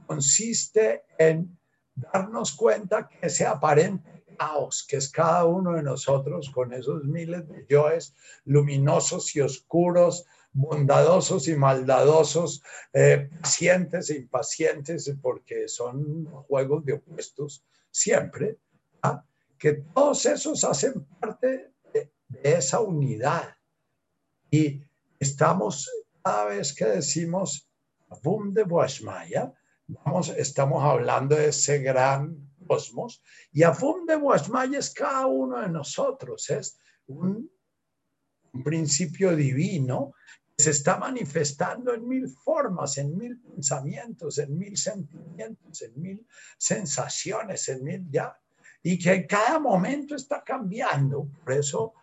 consiste 0.07 1.05
en 1.19 1.59
darnos 1.95 2.53
cuenta 2.53 3.09
que 3.09 3.27
ese 3.27 3.47
aparente 3.47 4.15
caos 4.37 4.85
que 4.87 4.97
es 4.97 5.09
cada 5.11 5.45
uno 5.45 5.73
de 5.73 5.83
nosotros 5.83 6.51
con 6.51 6.73
esos 6.73 7.05
miles 7.05 7.49
de 7.49 7.67
yoes 7.69 8.15
luminosos 8.45 9.35
y 9.37 9.41
oscuros, 9.41 10.27
bondadosos 10.55 11.49
y 11.49 11.57
maldadosos, 11.57 12.63
eh, 12.93 13.29
pacientes 13.41 14.09
e 14.09 14.17
impacientes, 14.17 15.13
porque 15.21 15.69
son 15.69 16.25
juegos 16.47 16.85
de 16.85 16.95
opuestos 16.95 17.65
siempre, 17.91 18.59
¿ah? 19.03 19.23
que 19.59 19.75
todos 19.95 20.25
esos 20.25 20.65
hacen 20.65 21.05
parte 21.21 21.73
de, 21.93 22.11
esa 22.43 22.81
unidad. 22.81 23.55
Y 24.51 24.83
estamos, 25.19 25.91
cada 26.23 26.47
vez 26.47 26.73
que 26.73 26.87
decimos 26.87 27.69
boom 28.23 28.55
de 28.55 28.65
Boashmaya, 28.65 29.53
vamos, 29.87 30.31
estamos 30.31 30.83
hablando 30.83 31.37
de 31.37 31.49
ese 31.49 31.79
gran 31.81 32.45
cosmos 32.67 33.23
y 33.53 33.63
a 33.63 33.73
de 34.07 34.17
Guasmaya 34.17 34.79
es 34.79 34.91
cada 34.91 35.27
uno 35.27 35.61
de 35.61 35.69
nosotros, 35.69 36.49
es 36.51 36.79
un, 37.07 37.51
principio 38.65 39.35
divino 39.35 40.15
se 40.57 40.71
está 40.71 40.97
manifestando 40.99 41.93
en 41.93 42.07
mil 42.07 42.29
formas, 42.29 42.97
en 42.99 43.17
mil 43.17 43.41
pensamientos, 43.41 44.39
en 44.39 44.57
mil 44.57 44.77
sentimientos, 44.77 45.83
en 45.83 46.01
mil 46.01 46.27
sensaciones, 46.57 47.69
en 47.69 47.83
mil 47.83 48.07
ya, 48.11 48.39
y 48.83 48.99
que 48.99 49.13
en 49.13 49.27
cada 49.27 49.59
momento 49.59 50.15
está 50.15 50.45
cambiando. 50.45 51.29
Por 51.43 51.53
eso 51.53 51.95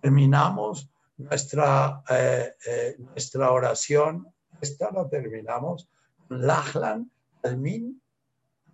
terminamos 0.00 0.90
nuestra, 1.18 2.02
eh, 2.08 2.54
eh, 2.66 2.96
nuestra 2.98 3.50
oración, 3.50 4.26
esta 4.60 4.90
la 4.90 5.08
terminamos, 5.08 5.88
Lachlan, 6.28 7.10
Almin, 7.42 8.00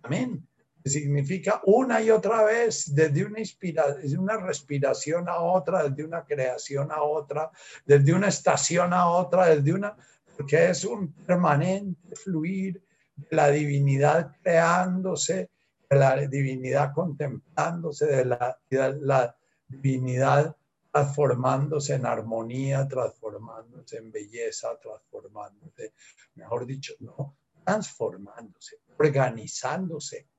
Amén 0.03 0.47
significa 0.89 1.61
una 1.65 2.01
y 2.01 2.11
otra 2.11 2.43
vez, 2.43 2.93
desde 2.93 3.25
una, 3.25 3.39
desde 3.39 4.17
una 4.17 4.37
respiración 4.37 5.27
a 5.27 5.39
otra, 5.39 5.89
desde 5.89 6.03
una 6.03 6.23
creación 6.23 6.91
a 6.91 7.01
otra, 7.01 7.49
desde 7.85 8.13
una 8.13 8.27
estación 8.27 8.93
a 8.93 9.07
otra, 9.07 9.47
desde 9.47 9.73
una, 9.73 9.97
porque 10.37 10.69
es 10.69 10.85
un 10.85 11.11
permanente 11.11 12.15
fluir 12.15 12.83
de 13.15 13.35
la 13.35 13.49
divinidad 13.49 14.35
creándose, 14.43 15.49
de 15.89 15.97
la 15.97 16.17
divinidad 16.27 16.93
contemplándose, 16.93 18.05
de 18.05 18.25
la, 18.25 18.59
de 18.69 18.99
la 19.01 19.35
divinidad 19.67 20.55
transformándose 20.91 21.95
en 21.95 22.05
armonía, 22.05 22.87
transformándose 22.87 23.97
en 23.97 24.11
belleza, 24.11 24.79
transformándose, 24.79 25.93
mejor 26.35 26.65
dicho, 26.65 26.93
no, 26.99 27.35
transformándose, 27.65 28.77
organizándose, 28.97 30.29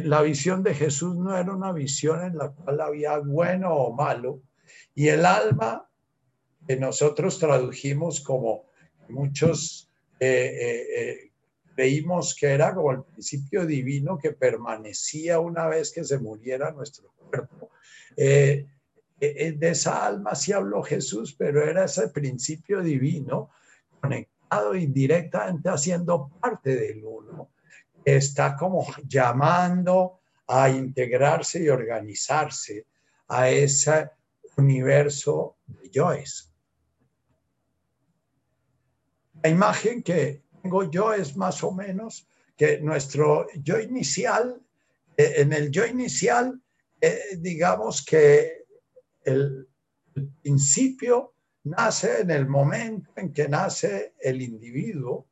la 0.00 0.22
visión 0.22 0.62
de 0.62 0.74
Jesús 0.74 1.16
no 1.16 1.36
era 1.36 1.52
una 1.54 1.72
visión 1.72 2.24
en 2.24 2.38
la 2.38 2.50
cual 2.50 2.80
había 2.80 3.18
bueno 3.18 3.74
o 3.74 3.92
malo, 3.94 4.42
y 4.94 5.08
el 5.08 5.26
alma 5.26 5.88
que 6.66 6.76
nosotros 6.76 7.38
tradujimos 7.38 8.20
como 8.20 8.66
muchos 9.08 9.90
eh, 10.20 10.86
eh, 10.96 11.30
creímos 11.74 12.34
que 12.34 12.46
era 12.46 12.74
como 12.74 12.92
el 12.92 13.02
principio 13.02 13.66
divino 13.66 14.18
que 14.18 14.32
permanecía 14.32 15.40
una 15.40 15.66
vez 15.66 15.92
que 15.92 16.04
se 16.04 16.18
muriera 16.18 16.70
nuestro 16.70 17.12
cuerpo. 17.12 17.70
de 18.16 19.58
esa 19.60 20.06
alma 20.06 20.34
sí 20.34 20.52
habló 20.52 20.82
Jesús, 20.82 21.34
pero 21.36 21.62
era 21.68 21.84
ese 21.84 22.08
principio 22.08 22.82
divino 22.82 23.50
conectado 24.00 24.74
indirectamente 24.74 25.68
haciendo 25.68 26.28
parte 26.40 26.76
del 26.76 27.04
uno 27.04 27.52
está 28.04 28.56
como 28.56 28.86
llamando 29.06 30.20
a 30.46 30.68
integrarse 30.68 31.62
y 31.62 31.68
organizarse 31.68 32.86
a 33.28 33.48
ese 33.48 34.10
universo 34.56 35.56
de 35.66 35.90
yoes. 35.90 36.52
La 39.42 39.48
imagen 39.48 40.02
que 40.02 40.42
tengo 40.62 40.90
yo 40.90 41.12
es 41.12 41.36
más 41.36 41.62
o 41.64 41.72
menos 41.72 42.28
que 42.56 42.80
nuestro 42.80 43.46
yo 43.54 43.80
inicial, 43.80 44.60
eh, 45.16 45.34
en 45.38 45.52
el 45.52 45.70
yo 45.70 45.86
inicial, 45.86 46.60
eh, 47.00 47.36
digamos 47.38 48.04
que 48.04 48.64
el 49.24 49.68
principio 50.42 51.34
nace 51.64 52.20
en 52.20 52.30
el 52.30 52.46
momento 52.46 53.10
en 53.16 53.32
que 53.32 53.48
nace 53.48 54.14
el 54.20 54.42
individuo 54.42 55.26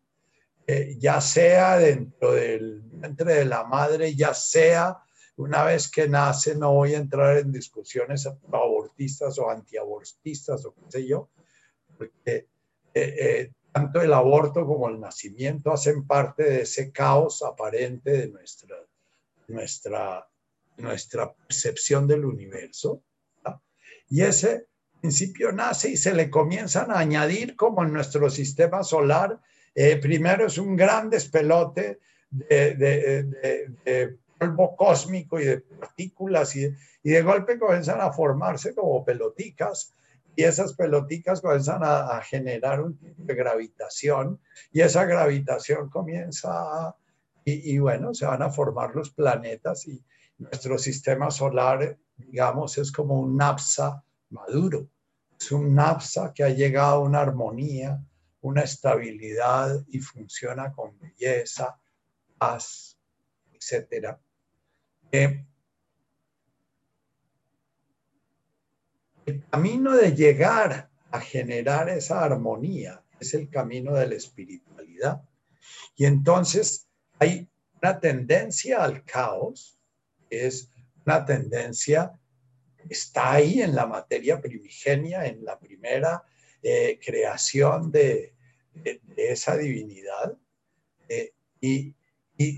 eh, 0.73 0.97
ya 1.01 1.21
sea 1.21 1.79
dentro 1.79 2.31
del 2.31 2.81
vientre 2.83 3.35
de 3.35 3.45
la 3.45 3.65
madre, 3.65 4.15
ya 4.15 4.33
sea 4.33 5.03
una 5.35 5.65
vez 5.65 5.91
que 5.91 6.07
nace, 6.07 6.55
no 6.55 6.75
voy 6.75 6.95
a 6.95 6.99
entrar 6.99 7.39
en 7.39 7.51
discusiones 7.51 8.29
abortistas 8.53 9.37
o 9.41 9.51
antiabortistas 9.51 10.65
o 10.65 10.73
qué 10.73 10.83
sé 10.89 11.07
yo, 11.09 11.29
porque 11.99 12.47
eh, 12.95 13.17
eh, 13.19 13.53
tanto 13.73 14.01
el 14.01 14.13
aborto 14.13 14.65
como 14.65 14.89
el 14.89 15.01
nacimiento 15.01 15.73
hacen 15.73 16.07
parte 16.07 16.45
de 16.45 16.61
ese 16.61 16.93
caos 16.93 17.43
aparente 17.43 18.13
de 18.13 18.29
nuestra, 18.29 18.77
nuestra, 19.49 20.29
nuestra 20.77 21.35
percepción 21.35 22.07
del 22.07 22.25
universo. 22.25 23.03
Y 24.09 24.23
ese 24.23 24.69
principio 25.01 25.51
nace 25.51 25.91
y 25.91 25.97
se 25.97 26.15
le 26.15 26.31
comienzan 26.31 26.93
a 26.93 27.01
añadir, 27.01 27.57
como 27.57 27.83
en 27.83 27.93
nuestro 27.93 28.31
sistema 28.31 28.85
solar, 28.85 29.41
eh, 29.75 29.97
primero 29.97 30.47
es 30.47 30.59
un 30.59 30.77
gran 30.77 31.11
despelote 31.11 32.01
de, 32.31 34.19
polvo 34.39 34.75
cósmico 34.75 35.39
y 35.39 35.45
de 35.45 35.59
partículas 35.59 36.57
y, 36.57 36.73
de 37.03 37.23
golpe 37.23 37.59
comienzan 37.59 38.01
a 38.01 38.13
formarse 38.13 38.75
como 38.75 39.05
peloticas 39.05 39.95
y 40.35 40.45
esas 40.45 40.73
peloticas 40.75 41.41
comienzan 41.41 41.81
a, 41.83 42.21
generar 42.23 42.81
un 42.81 42.97
tipo 42.97 43.23
de 43.25 43.35
gravitación 43.35 44.41
y 44.73 44.81
esa 44.81 45.05
gravitación 45.05 45.91
comienza 45.91 46.51
a, 46.53 46.97
y, 47.45 47.75
y, 47.75 47.79
bueno, 47.79 48.15
se 48.15 48.27
van 48.27 48.43
a 48.43 48.51
formar 48.51 48.95
los 48.95 49.11
planetas 49.11 49.87
y 49.89 50.03
nuestro 50.39 50.79
sistema 50.79 51.31
solar, 51.31 51.99
digamos, 52.17 52.79
es 52.79 52.93
como 52.93 53.21
un 53.21 53.37
napsa 53.37 54.03
maduro. 54.31 54.89
Es 55.39 55.53
un 55.53 55.75
napsa 55.75 56.33
que 56.35 56.45
ha 56.45 56.51
llegado 56.51 56.97
a 56.97 56.99
una 57.01 57.21
armonía 57.21 58.01
una 58.43 58.63
estabilidad 58.63 59.85
y 59.89 59.99
funciona 60.01 60.73
con 60.73 60.99
belleza, 60.99 61.79
paz, 62.39 62.99
etc. 63.53 64.17
Eh, 65.13 65.45
el 69.27 69.45
camino 69.49 69.95
de 69.95 70.15
llegar 70.15 70.91
a 71.11 71.21
generar 71.21 71.89
esa 71.89 72.25
armonía 72.25 73.03
es 73.19 73.35
el 73.35 73.51
camino 73.51 73.95
de 73.95 74.07
la 74.09 74.15
espiritualidad. 74.15 75.23
Y 75.97 76.07
entonces 76.07 76.89
hay 77.19 77.49
una 77.83 78.01
tendencia 78.01 78.83
al 78.83 79.05
caos, 79.05 79.79
es 80.31 80.71
una 81.05 81.25
tendencia, 81.25 82.19
está 82.89 83.33
ahí 83.33 83.61
en 83.61 83.75
la 83.75 83.87
materia 83.87 84.41
primigenia, 84.41 85.27
en 85.27 85.45
la 85.45 85.59
primera 85.59 86.25
eh, 86.63 86.99
creación 87.05 87.91
de, 87.91 88.35
esa 89.17 89.57
divinidad. 89.57 90.37
Eh, 91.09 91.33
y, 91.61 91.95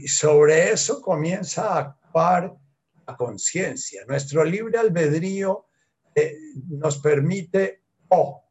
sobre 0.06 0.70
eso 0.70 1.02
comienza 1.02 1.74
a 1.74 1.78
actuar 1.78 2.54
la 3.04 3.16
conciencia. 3.16 4.04
Nuestro 4.06 4.44
libre 4.44 4.78
albedrío 4.78 5.66
eh, 6.14 6.36
nos 6.68 6.98
permite 6.98 7.82
o 8.08 8.44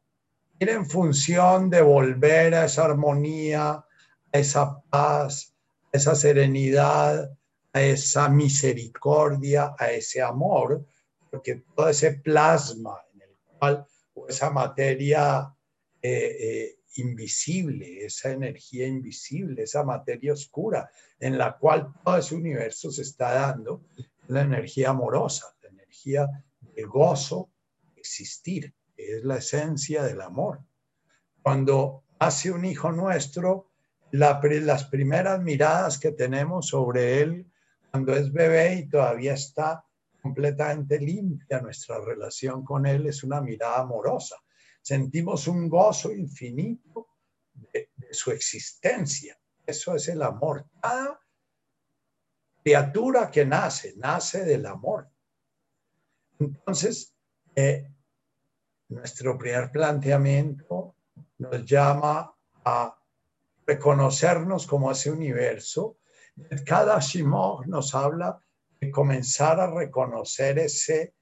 ir 0.58 0.68
en 0.68 0.84
función 0.84 1.70
de 1.70 1.80
volver 1.80 2.54
a 2.54 2.66
esa 2.66 2.84
armonía, 2.84 3.70
a 3.70 4.38
esa 4.38 4.78
paz, 4.90 5.54
a 5.90 5.96
esa 5.96 6.14
serenidad, 6.14 7.30
a 7.72 7.82
esa 7.82 8.28
misericordia, 8.28 9.74
a 9.78 9.90
ese 9.90 10.20
amor, 10.20 10.84
porque 11.30 11.62
todo 11.74 11.88
ese 11.88 12.12
plasma 12.12 12.98
en 13.14 13.22
el 13.22 13.36
cual, 13.58 13.86
esa 14.28 14.50
materia 14.50 15.54
eh, 16.00 16.36
eh, 16.40 16.78
invisible, 16.96 18.04
esa 18.04 18.30
energía 18.30 18.86
invisible, 18.86 19.62
esa 19.62 19.82
materia 19.82 20.32
oscura 20.32 20.90
en 21.18 21.38
la 21.38 21.56
cual 21.56 21.92
todo 22.04 22.18
ese 22.18 22.34
universo 22.34 22.90
se 22.90 23.02
está 23.02 23.32
dando, 23.32 23.84
la 24.28 24.42
energía 24.42 24.90
amorosa, 24.90 25.54
la 25.62 25.70
energía 25.70 26.28
del 26.60 26.86
gozo, 26.86 27.50
existir, 27.96 28.74
es 28.96 29.24
la 29.24 29.36
esencia 29.36 30.02
del 30.02 30.20
amor. 30.20 30.60
Cuando 31.42 32.04
hace 32.18 32.50
un 32.50 32.64
hijo 32.64 32.92
nuestro, 32.92 33.70
las 34.10 34.84
primeras 34.84 35.40
miradas 35.40 35.98
que 35.98 36.12
tenemos 36.12 36.68
sobre 36.68 37.20
él 37.20 37.46
cuando 37.90 38.14
es 38.14 38.32
bebé 38.32 38.74
y 38.74 38.88
todavía 38.88 39.34
está 39.34 39.84
completamente 40.22 41.00
limpia 41.00 41.60
nuestra 41.60 41.98
relación 42.00 42.64
con 42.64 42.86
él 42.86 43.06
es 43.06 43.24
una 43.24 43.40
mirada 43.40 43.80
amorosa. 43.80 44.36
Sentimos 44.80 45.48
un 45.48 45.68
gozo 45.68 46.12
infinito 46.12 47.08
de, 47.52 47.90
su 48.12 48.30
existencia. 48.30 49.36
Eso 49.66 49.96
es 49.96 50.08
el 50.08 50.22
amor. 50.22 50.66
Cada 50.80 51.18
criatura 52.62 53.30
que 53.30 53.44
nace, 53.44 53.94
nace 53.96 54.44
del 54.44 54.66
amor. 54.66 55.10
Entonces, 56.38 57.14
eh, 57.56 57.92
nuestro 58.88 59.36
primer 59.36 59.72
planteamiento 59.72 60.94
nos 61.38 61.64
llama 61.64 62.32
a 62.64 62.96
reconocernos 63.66 64.66
como 64.66 64.92
ese 64.92 65.10
universo. 65.10 65.98
Cada 66.64 66.98
Shimon 67.00 67.68
nos 67.68 67.94
habla 67.94 68.40
comenzar 68.90 69.60
a 69.60 69.70
reconocer 69.70 70.58
ese 70.58 71.14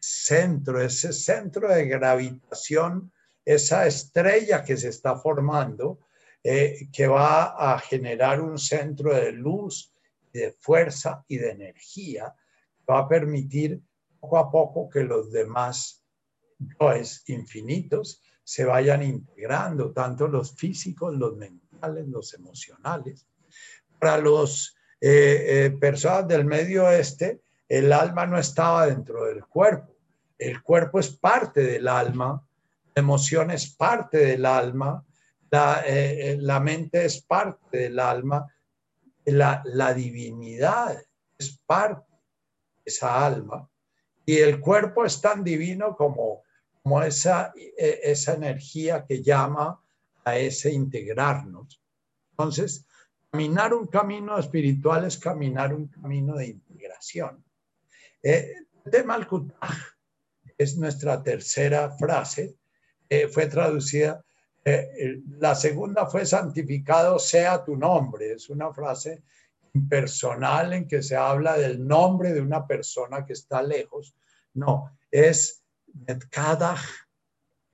centro, 0.00 0.80
ese 0.80 1.12
centro 1.12 1.68
de 1.68 1.86
gravitación, 1.86 3.12
esa 3.44 3.86
estrella 3.86 4.62
que 4.62 4.76
se 4.76 4.88
está 4.88 5.16
formando, 5.16 6.00
eh, 6.42 6.88
que 6.92 7.06
va 7.06 7.74
a 7.74 7.78
generar 7.78 8.40
un 8.40 8.58
centro 8.58 9.14
de 9.14 9.32
luz, 9.32 9.92
de 10.32 10.52
fuerza 10.52 11.24
y 11.26 11.38
de 11.38 11.50
energía, 11.50 12.34
va 12.88 13.00
a 13.00 13.08
permitir 13.08 13.80
poco 14.20 14.38
a 14.38 14.50
poco 14.50 14.88
que 14.88 15.02
los 15.02 15.32
demás 15.32 16.04
yoes 16.80 17.24
infinitos 17.28 18.22
se 18.44 18.64
vayan 18.64 19.02
integrando, 19.02 19.92
tanto 19.92 20.26
los 20.26 20.54
físicos, 20.54 21.14
los 21.14 21.36
mentales, 21.36 22.06
los 22.08 22.32
emocionales. 22.34 23.26
Para 23.98 24.18
los 24.18 24.77
eh, 25.00 25.66
eh, 25.66 25.70
personas 25.78 26.28
del 26.28 26.44
medio 26.44 26.86
oeste, 26.86 27.40
el 27.68 27.92
alma 27.92 28.26
no 28.26 28.38
estaba 28.38 28.86
dentro 28.86 29.24
del 29.24 29.44
cuerpo. 29.44 29.94
El 30.38 30.62
cuerpo 30.62 31.00
es 31.00 31.10
parte 31.10 31.62
del 31.62 31.88
alma, 31.88 32.44
la 32.94 33.00
emoción 33.00 33.50
es 33.50 33.74
parte 33.74 34.18
del 34.18 34.46
alma, 34.46 35.04
la, 35.50 35.82
eh, 35.86 36.36
la 36.40 36.60
mente 36.60 37.04
es 37.04 37.22
parte 37.22 37.78
del 37.78 37.98
alma, 37.98 38.46
la, 39.24 39.62
la 39.64 39.94
divinidad 39.94 40.96
es 41.38 41.58
parte 41.66 42.10
de 42.10 42.82
esa 42.84 43.24
alma. 43.24 43.68
Y 44.24 44.38
el 44.38 44.60
cuerpo 44.60 45.04
es 45.04 45.20
tan 45.20 45.42
divino 45.42 45.96
como 45.96 46.42
como 46.88 47.02
esa, 47.02 47.52
esa 47.76 48.32
energía 48.32 49.04
que 49.04 49.22
llama 49.22 49.78
a 50.24 50.38
ese 50.38 50.72
integrarnos. 50.72 51.82
Entonces, 52.30 52.86
caminar 53.30 53.74
un 53.74 53.86
camino 53.86 54.38
espiritual 54.38 55.04
es 55.04 55.18
caminar 55.18 55.74
un 55.74 55.88
camino 55.88 56.36
de 56.36 56.46
integración. 56.46 57.44
Eh, 58.22 58.54
es 60.56 60.76
nuestra 60.76 61.22
tercera 61.22 61.90
frase, 61.90 62.56
eh, 63.08 63.28
fue 63.28 63.46
traducida, 63.46 64.24
eh, 64.64 65.20
la 65.38 65.54
segunda 65.54 66.06
fue 66.06 66.26
santificado 66.26 67.18
sea 67.18 67.64
tu 67.64 67.76
nombre, 67.76 68.32
es 68.32 68.48
una 68.50 68.72
frase 68.72 69.22
impersonal 69.74 70.72
en 70.72 70.88
que 70.88 71.02
se 71.02 71.16
habla 71.16 71.56
del 71.56 71.86
nombre 71.86 72.32
de 72.32 72.40
una 72.40 72.66
persona 72.66 73.24
que 73.24 73.34
está 73.34 73.62
lejos. 73.62 74.14
No, 74.54 74.98
es 75.10 75.62
cada 76.30 76.76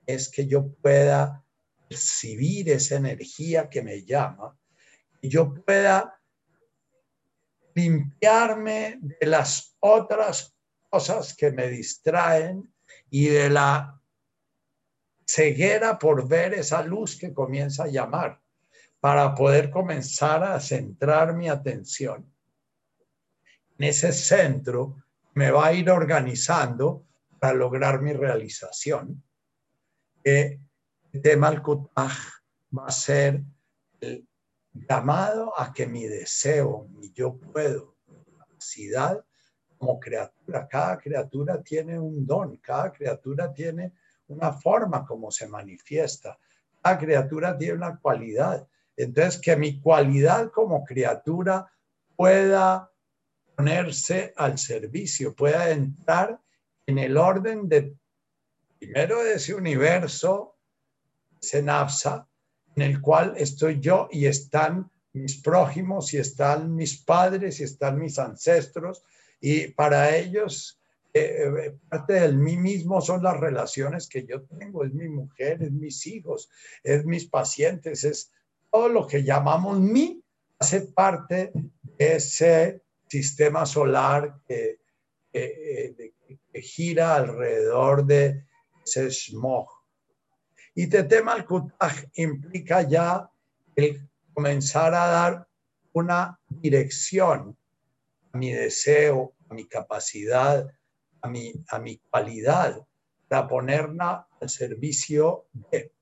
es 0.05 0.29
que 0.29 0.45
yo 0.45 0.67
pueda 0.67 1.43
percibir 1.87 2.69
esa 2.69 2.97
energía 2.97 3.69
que 3.69 3.81
me 3.81 4.03
llama 4.03 4.55
y 5.25 5.29
yo 5.29 5.53
pueda 5.53 6.19
limpiarme 7.73 8.99
de 9.01 9.27
las 9.27 9.75
otras 9.79 10.55
cosas 10.89 11.35
que 11.35 11.51
me 11.51 11.67
distraen 11.67 12.73
y 13.09 13.27
de 13.27 13.49
la 13.49 13.99
ceguera 15.25 15.99
por 15.99 16.27
ver 16.27 16.53
esa 16.53 16.83
luz 16.83 17.17
que 17.17 17.33
comienza 17.33 17.83
a 17.83 17.87
llamar 17.87 18.39
para 18.99 19.35
poder 19.35 19.69
comenzar 19.69 20.43
a 20.43 20.59
centrar 20.59 21.33
mi 21.33 21.49
atención 21.49 22.31
en 23.77 23.87
ese 23.87 24.13
centro 24.13 25.03
me 25.33 25.51
va 25.51 25.67
a 25.67 25.73
ir 25.73 25.89
organizando 25.89 27.05
para 27.39 27.53
lograr 27.53 28.01
mi 28.01 28.13
realización. 28.13 29.21
Eh, 30.23 30.59
tema 31.21 31.47
al 31.47 31.61
va 31.61 32.85
a 32.87 32.91
ser 32.91 33.41
el 33.99 34.27
llamado 34.75 35.57
a 35.57 35.71
que 35.73 35.87
mi 35.87 36.05
deseo, 36.05 36.87
mi 36.97 37.11
yo 37.11 37.37
puedo, 37.37 37.95
mi 38.07 38.23
capacidad 38.37 39.23
como 39.77 39.99
criatura, 39.99 40.67
cada 40.67 40.97
criatura 40.97 41.61
tiene 41.61 41.99
un 41.99 42.25
don, 42.25 42.57
cada 42.57 42.91
criatura 42.91 43.53
tiene 43.53 43.93
una 44.27 44.51
forma 44.51 45.05
como 45.05 45.31
se 45.31 45.47
manifiesta, 45.47 46.37
cada 46.81 46.97
criatura 46.97 47.57
tiene 47.57 47.73
una 47.73 47.99
cualidad. 47.99 48.67
Entonces, 48.97 49.41
que 49.41 49.55
mi 49.55 49.79
cualidad 49.81 50.51
como 50.51 50.83
criatura 50.83 51.69
pueda 52.15 52.89
ponerse 53.55 54.33
al 54.35 54.57
servicio, 54.57 55.35
pueda 55.35 55.69
entrar 55.69 56.39
en 56.85 56.97
el 56.97 57.17
orden 57.17 57.67
de, 57.67 57.95
primero 58.79 59.23
de 59.23 59.33
ese 59.33 59.53
universo, 59.53 60.57
ese 61.41 61.61
napsa, 61.61 62.27
en 62.75 62.81
el 62.81 63.01
cual 63.01 63.33
estoy 63.37 63.79
yo 63.79 64.07
y 64.11 64.25
están 64.25 64.89
mis 65.13 65.41
prójimos 65.41 66.13
y 66.13 66.17
están 66.17 66.75
mis 66.75 67.01
padres 67.01 67.59
y 67.59 67.63
están 67.63 67.99
mis 67.99 68.19
ancestros 68.19 69.03
y 69.39 69.67
para 69.67 70.15
ellos 70.15 70.79
eh, 71.15 71.47
eh, 71.47 71.77
parte 71.87 72.11
del 72.11 72.35
mí 72.35 72.57
mismo 72.57 72.99
son 72.99 73.23
las 73.23 73.39
relaciones 73.39 74.09
que 74.09 74.25
yo 74.25 74.41
tengo, 74.43 74.83
es 74.83 74.93
mi 74.93 75.07
mujer, 75.07 75.63
es 75.63 75.71
mis 75.71 76.05
hijos, 76.07 76.49
es 76.83 77.05
mis 77.05 77.25
pacientes, 77.27 78.03
es 78.03 78.33
todo 78.69 78.89
lo 78.89 79.07
que 79.07 79.23
llamamos 79.23 79.79
mí, 79.79 80.21
hace 80.59 80.81
parte 80.81 81.53
de 81.53 82.15
ese 82.15 82.81
sistema 83.07 83.65
solar 83.65 84.41
que, 84.45 84.79
eh, 85.31 86.11
gira 86.55 87.15
alrededor 87.15 88.05
de 88.05 88.43
ese 88.85 89.09
smog. 89.09 89.69
Y 90.75 90.87
Tetemal 90.87 91.45
Kutaj 91.45 92.09
implica 92.15 92.81
ya 92.81 93.29
el 93.75 94.09
comenzar 94.33 94.93
a 94.93 95.07
dar 95.07 95.47
una 95.93 96.37
dirección 96.49 97.57
a 98.33 98.37
mi 98.37 98.51
deseo, 98.51 99.33
a 99.49 99.53
mi 99.53 99.65
capacidad, 99.67 100.67
a 101.21 101.29
mi, 101.29 101.53
a 101.69 101.79
mi 101.79 101.97
cualidad, 101.97 102.85
para 103.29 103.47
ponerla 103.47 104.27
al 104.41 104.49
servicio 104.49 105.47
de 105.71 105.93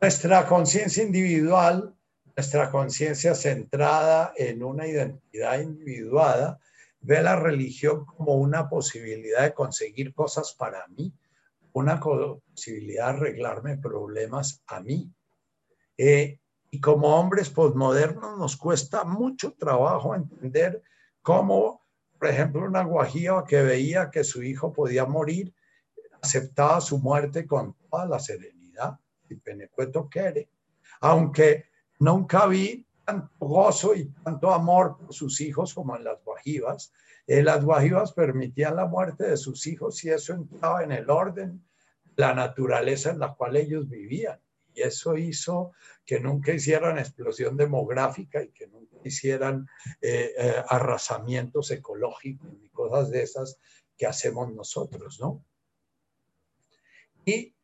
nuestra 0.00 0.44
conciencia 0.46 1.04
individual, 1.04 1.94
nuestra 2.34 2.68
conciencia 2.70 3.36
centrada 3.36 4.32
en 4.36 4.64
una 4.64 4.88
identidad 4.88 5.60
individuada, 5.60 6.58
ve 7.00 7.22
la 7.22 7.36
religión 7.36 8.04
como 8.04 8.34
una 8.34 8.68
posibilidad 8.68 9.42
de 9.42 9.54
conseguir 9.54 10.12
cosas 10.12 10.52
para 10.58 10.84
mí, 10.88 11.14
una 11.76 12.00
posibilidad 12.00 13.12
de 13.12 13.18
arreglarme 13.18 13.76
problemas 13.76 14.62
a 14.66 14.80
mí. 14.80 15.12
Eh, 15.98 16.40
y 16.70 16.80
como 16.80 17.14
hombres 17.14 17.50
posmodernos 17.50 18.38
nos 18.38 18.56
cuesta 18.56 19.04
mucho 19.04 19.52
trabajo 19.52 20.14
entender 20.14 20.82
cómo, 21.20 21.82
por 22.18 22.28
ejemplo, 22.28 22.64
una 22.64 22.82
guajira 22.82 23.44
que 23.46 23.60
veía 23.60 24.08
que 24.10 24.24
su 24.24 24.42
hijo 24.42 24.72
podía 24.72 25.04
morir, 25.04 25.54
aceptaba 26.22 26.80
su 26.80 26.98
muerte 26.98 27.46
con 27.46 27.74
toda 27.90 28.06
la 28.06 28.20
serenidad. 28.20 28.98
Y 29.28 29.34
Penecueto 29.34 30.08
quiere. 30.08 30.48
Aunque 31.02 31.66
nunca 31.98 32.46
vi 32.46 32.86
tanto 33.04 33.34
gozo 33.38 33.94
y 33.94 34.06
tanto 34.24 34.50
amor 34.50 34.96
por 34.96 35.12
sus 35.12 35.42
hijos 35.42 35.74
como 35.74 35.94
en 35.94 36.04
las 36.04 36.24
guajivas. 36.24 36.90
Eh, 37.26 37.42
las 37.42 37.64
guajivas 37.64 38.12
permitían 38.12 38.76
la 38.76 38.86
muerte 38.86 39.24
de 39.24 39.36
sus 39.36 39.66
hijos 39.66 40.02
y 40.04 40.10
eso 40.10 40.32
entraba 40.32 40.84
en 40.84 40.92
el 40.92 41.10
orden, 41.10 41.64
la 42.14 42.34
naturaleza 42.34 43.10
en 43.10 43.18
la 43.18 43.34
cual 43.34 43.56
ellos 43.56 43.88
vivían. 43.88 44.40
Y 44.72 44.82
eso 44.82 45.16
hizo 45.16 45.72
que 46.04 46.20
nunca 46.20 46.52
hicieran 46.52 46.98
explosión 46.98 47.56
demográfica 47.56 48.42
y 48.42 48.50
que 48.50 48.68
nunca 48.68 48.96
hicieran 49.02 49.66
eh, 50.00 50.34
eh, 50.38 50.62
arrasamientos 50.68 51.70
ecológicos 51.70 52.48
y 52.62 52.68
cosas 52.68 53.10
de 53.10 53.22
esas 53.22 53.58
que 53.96 54.06
hacemos 54.06 54.52
nosotros, 54.52 55.18
¿no? 55.18 55.44
Y 57.24 57.56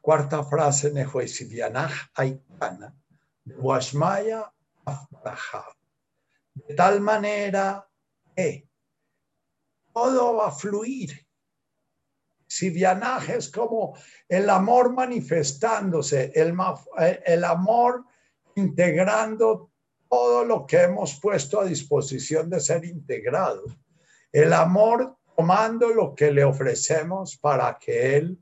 cuarta 0.00 0.44
frase, 0.44 0.92
Nehuesidianaj 0.92 2.10
Aitana, 2.14 2.94
Washmaya 3.44 4.52
De 6.54 6.74
tal 6.74 7.00
manera 7.00 7.88
que 8.36 8.67
todo 9.98 10.36
va 10.36 10.48
a 10.48 10.52
fluir 10.52 11.26
si 12.46 12.70
vianaje 12.70 13.36
es 13.36 13.50
como 13.50 13.96
el 14.28 14.48
amor 14.48 14.94
manifestándose, 14.94 16.32
el, 16.34 16.56
el 17.26 17.44
amor 17.44 18.04
integrando 18.54 19.70
todo 20.08 20.44
lo 20.44 20.64
que 20.66 20.82
hemos 20.82 21.20
puesto 21.20 21.60
a 21.60 21.64
disposición 21.64 22.48
de 22.48 22.60
ser 22.60 22.84
integrado. 22.84 23.64
El 24.32 24.52
amor 24.52 25.16
tomando 25.36 25.90
lo 25.90 26.14
que 26.14 26.30
le 26.30 26.44
ofrecemos 26.44 27.36
para 27.36 27.76
que 27.78 28.16
Él 28.16 28.38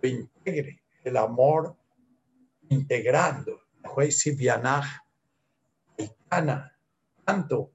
lo 0.00 0.08
integre. 0.08 0.82
El 1.02 1.16
amor 1.16 1.74
integrando. 2.68 3.62
Tanto. 7.24 7.72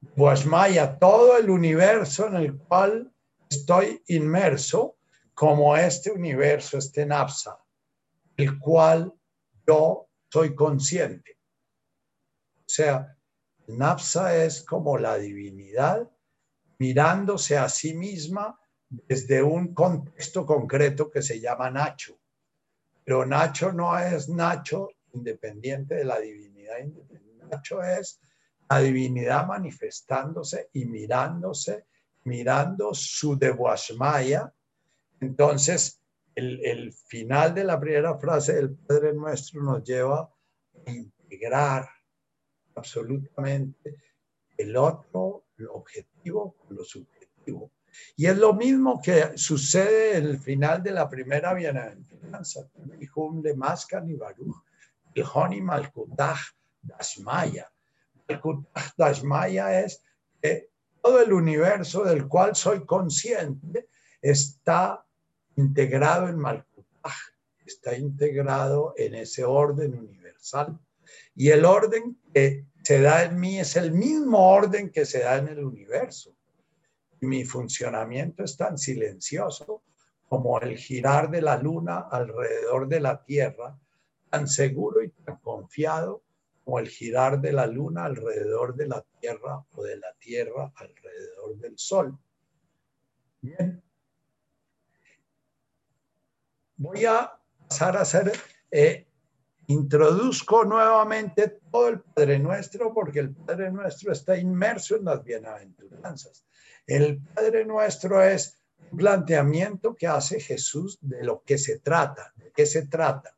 Guasmaya, 0.00 0.98
todo 0.98 1.36
el 1.36 1.50
universo 1.50 2.26
en 2.26 2.36
el 2.36 2.58
cual 2.58 3.12
estoy 3.48 4.02
inmerso 4.08 4.98
como 5.34 5.76
este 5.76 6.10
universo, 6.10 6.78
este 6.78 7.04
napsa, 7.04 7.58
el 8.36 8.58
cual 8.58 9.12
yo 9.66 10.08
soy 10.28 10.54
consciente. 10.54 11.38
O 12.58 12.72
sea, 12.72 13.16
napsa 13.66 14.36
es 14.36 14.62
como 14.62 14.96
la 14.96 15.16
divinidad 15.16 16.10
mirándose 16.78 17.58
a 17.58 17.68
sí 17.68 17.94
misma 17.94 18.58
desde 18.88 19.42
un 19.42 19.74
contexto 19.74 20.46
concreto 20.46 21.10
que 21.10 21.22
se 21.22 21.40
llama 21.40 21.70
Nacho. 21.70 22.18
Pero 23.04 23.26
Nacho 23.26 23.72
no 23.72 23.98
es 23.98 24.28
Nacho 24.28 24.88
independiente 25.12 25.94
de 25.96 26.04
la 26.04 26.18
divinidad. 26.18 26.78
Nacho 27.50 27.82
es 27.82 28.20
la 28.70 28.80
divinidad 28.80 29.48
manifestándose 29.48 30.70
y 30.74 30.84
mirándose 30.84 31.86
mirando 32.24 32.94
su 32.94 33.36
Devoashmaya. 33.36 34.52
Entonces, 35.20 36.00
el, 36.36 36.92
final 36.92 37.52
de 37.52 37.64
la 37.64 37.80
primera 37.80 38.16
frase 38.16 38.54
del 38.54 38.70
Padre 38.70 39.12
Nuestro 39.12 39.62
nos 39.62 39.82
lleva 39.82 40.32
a 40.86 40.90
integrar 40.90 41.88
absolutamente 42.76 43.96
el 44.56 44.76
otro, 44.76 45.46
lo 45.56 45.74
objetivo 45.74 46.56
lo 46.68 46.84
subjetivo. 46.84 47.72
Y 48.16 48.26
es 48.26 48.38
lo 48.38 48.54
mismo 48.54 49.02
que 49.02 49.36
sucede 49.36 50.18
en 50.18 50.26
el 50.26 50.38
final 50.38 50.80
de 50.80 50.92
la 50.92 51.08
primera 51.08 51.52
bienaventuranza. 51.54 52.70
de 52.76 53.54
Maskan 53.56 54.08
y 54.08 54.14
Baruch, 54.14 54.62
el 55.14 55.24
Honi 55.34 55.60
Malkutach 55.60 56.38
Dashmaya. 56.80 57.68
Dashmaya 58.96 59.80
es 59.80 60.02
que 60.40 60.70
todo 61.02 61.22
el 61.22 61.32
universo 61.32 62.04
del 62.04 62.28
cual 62.28 62.54
soy 62.54 62.84
consciente 62.84 63.88
está 64.20 65.04
integrado 65.56 66.28
en 66.28 66.38
Malkutaj, 66.38 67.14
está 67.64 67.96
integrado 67.96 68.94
en 68.96 69.14
ese 69.14 69.44
orden 69.44 69.98
universal. 69.98 70.78
Y 71.34 71.48
el 71.50 71.64
orden 71.64 72.18
que 72.32 72.66
se 72.82 73.00
da 73.00 73.24
en 73.24 73.38
mí 73.38 73.58
es 73.58 73.76
el 73.76 73.92
mismo 73.92 74.50
orden 74.50 74.90
que 74.90 75.04
se 75.04 75.20
da 75.20 75.38
en 75.38 75.48
el 75.48 75.64
universo. 75.64 76.34
mi 77.22 77.44
funcionamiento 77.44 78.44
es 78.44 78.56
tan 78.56 78.78
silencioso 78.78 79.82
como 80.26 80.58
el 80.60 80.78
girar 80.78 81.30
de 81.30 81.42
la 81.42 81.58
luna 81.58 82.06
alrededor 82.10 82.88
de 82.88 83.00
la 83.00 83.22
Tierra, 83.22 83.78
tan 84.30 84.48
seguro 84.48 85.02
y 85.02 85.10
tan 85.10 85.36
confiado 85.36 86.22
como 86.70 86.78
el 86.78 86.88
girar 86.88 87.40
de 87.40 87.50
la 87.50 87.66
luna 87.66 88.04
alrededor 88.04 88.76
de 88.76 88.86
la 88.86 89.04
Tierra 89.18 89.66
o 89.74 89.82
de 89.82 89.96
la 89.96 90.14
Tierra 90.20 90.72
alrededor 90.76 91.56
del 91.56 91.76
Sol. 91.76 92.16
Bien. 93.40 93.82
Voy 96.76 97.04
a 97.06 97.36
pasar 97.66 97.96
a 97.96 98.02
hacer, 98.02 98.30
eh, 98.70 99.04
introduzco 99.66 100.64
nuevamente 100.64 101.58
todo 101.72 101.88
el 101.88 102.02
Padre 102.02 102.38
Nuestro 102.38 102.94
porque 102.94 103.18
el 103.18 103.34
Padre 103.34 103.72
Nuestro 103.72 104.12
está 104.12 104.36
inmerso 104.36 104.94
en 104.94 105.06
las 105.06 105.24
bienaventuranzas. 105.24 106.46
El 106.86 107.20
Padre 107.34 107.64
Nuestro 107.64 108.22
es 108.22 108.62
un 108.92 108.98
planteamiento 108.98 109.96
que 109.96 110.06
hace 110.06 110.38
Jesús 110.38 111.00
de 111.00 111.24
lo 111.24 111.42
que 111.42 111.58
se 111.58 111.80
trata, 111.80 112.32
de 112.36 112.52
qué 112.52 112.64
se 112.64 112.86
trata. 112.86 113.36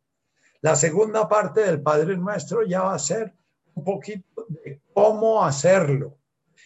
La 0.63 0.77
segunda 0.77 1.29
parte 1.29 1.63
del 1.63 1.83
Padre 1.83 2.17
Nuestro 2.17 2.65
ya 2.65 2.83
va 2.83 2.95
a 2.95 2.99
ser 2.99 3.35
un 3.75 3.85
poquito 3.85 4.47
de 4.49 4.81
cómo 4.95 5.45
hacerlo. 5.45 6.19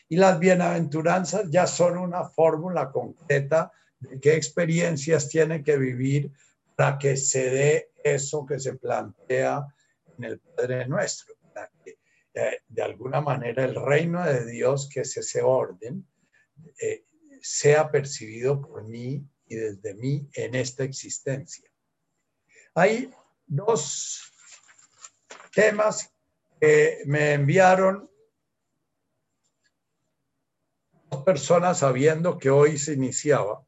Y 0.09 0.17
las 0.17 0.39
bienaventuranzas 0.39 1.51
ya 1.51 1.67
son 1.67 1.97
una 1.97 2.25
fórmula 2.25 2.93
concreta 2.93 3.73
de 3.99 4.21
qué 4.21 4.35
experiencias 4.35 5.31
tiene 5.31 5.65
que 5.65 5.79
vivir 5.79 6.31
para 6.77 6.99
que 6.99 7.17
se 7.17 7.51
dé 7.51 7.91
eso 8.05 8.45
que 8.45 8.61
se 8.61 8.75
plantea 8.75 9.67
en 10.19 10.25
el 10.25 10.41
Padre 10.41 10.87
Nuestro, 10.87 11.35
eh, 12.35 12.61
de 12.69 12.83
alguna 12.83 13.23
manera 13.23 13.65
el 13.65 13.75
reino 13.75 14.23
de 14.23 14.45
Dios, 14.45 14.91
que 14.93 15.01
es 15.01 15.17
ese 15.17 15.41
orden, 15.41 16.07
eh, 16.83 17.05
sea 17.41 17.91
percibido 17.91 18.61
por 18.61 18.85
mí 18.85 19.27
y 19.47 19.55
desde 19.55 19.95
mí 19.95 20.29
en 20.35 20.55
esta 20.55 20.85
existencia. 20.85 21.71
Hay 22.75 23.11
dos 23.47 24.33
temas 25.55 26.13
que 26.61 27.03
me 27.07 27.35
enviaron 27.35 28.11
dos 31.11 31.23
personas 31.23 31.79
sabiendo 31.79 32.39
que 32.39 32.51
hoy 32.51 32.79
se 32.79 32.95
iniciaba. 32.95 33.63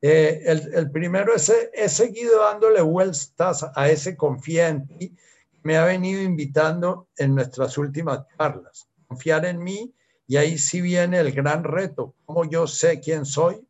Eh, 0.00 0.42
el, 0.46 0.90
primero 0.90 1.32
es, 1.34 1.52
he 1.72 1.88
seguido 1.88 2.40
dándole 2.40 2.82
vueltas 2.82 3.64
a 3.74 3.88
ese 3.88 4.16
confía 4.16 4.68
en 4.68 4.88
ti. 4.88 5.16
Me 5.62 5.76
ha 5.76 5.84
venido 5.84 6.20
invitando 6.20 7.08
en 7.16 7.36
nuestras 7.36 7.78
últimas 7.78 8.26
charlas. 8.36 8.88
Confiar 9.06 9.46
en 9.46 9.62
mí 9.62 9.94
y 10.26 10.36
ahí 10.36 10.58
sí 10.58 10.80
viene 10.80 11.20
el 11.20 11.30
gran 11.30 11.62
reto. 11.62 12.16
Cómo 12.24 12.44
yo 12.44 12.66
sé 12.66 12.98
quién 12.98 13.24
soy, 13.24 13.64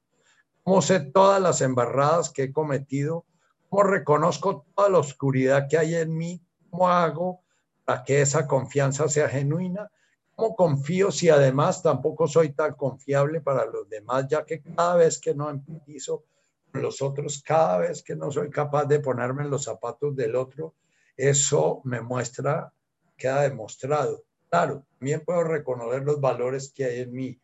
cómo 0.63 0.81
sé 0.81 1.01
todas 1.01 1.43
las 1.43 1.61
embarradas 1.61 2.31
que 2.31 2.45
he 2.45 2.53
cometido, 2.53 3.27
¿Cómo 3.73 3.85
reconozco 3.85 4.66
toda 4.77 4.91
la 4.91 4.99
oscuridad 4.99 5.66
que 5.66 5.79
hay 5.79 5.95
en 5.95 6.14
mí? 6.14 6.45
¿Cómo 6.68 6.91
hago 6.91 7.41
para 7.87 8.05
que 8.05 8.20
esa 8.20 8.47
confianza 8.47 9.09
sea 9.09 9.31
genuina? 9.31 9.91
¿Cómo 10.37 10.55
confío 10.55 11.11
si 11.11 11.31
además 11.31 11.83
tampoco 11.83 12.29
soy 12.29 12.53
tan 12.53 12.75
confiable 12.75 13.41
para 13.41 13.64
los 13.64 13.89
demás, 13.89 14.27
ya 14.29 14.45
que 14.45 14.61
cada 14.61 14.97
vez 14.97 15.18
que 15.18 15.35
no 15.35 15.49
empatizo 15.49 16.23
con 16.70 16.83
los 16.83 17.01
otros, 17.01 17.43
cada 17.43 17.79
vez 17.79 18.03
que 18.03 18.14
no 18.14 18.31
soy 18.31 18.51
capaz 18.51 18.85
de 18.85 19.01
ponerme 19.01 19.45
en 19.45 19.49
los 19.49 19.64
zapatos 19.64 20.14
del 20.14 20.37
otro, 20.37 20.75
eso 21.16 21.81
me 21.85 22.03
muestra, 22.03 22.70
queda 23.16 23.41
demostrado. 23.41 24.23
Claro, 24.51 24.85
también 24.99 25.23
puedo 25.25 25.45
reconocer 25.45 26.03
los 26.03 26.20
valores 26.20 26.70
que 26.75 26.85
hay 26.85 27.01
en 27.01 27.12
mí, 27.14 27.41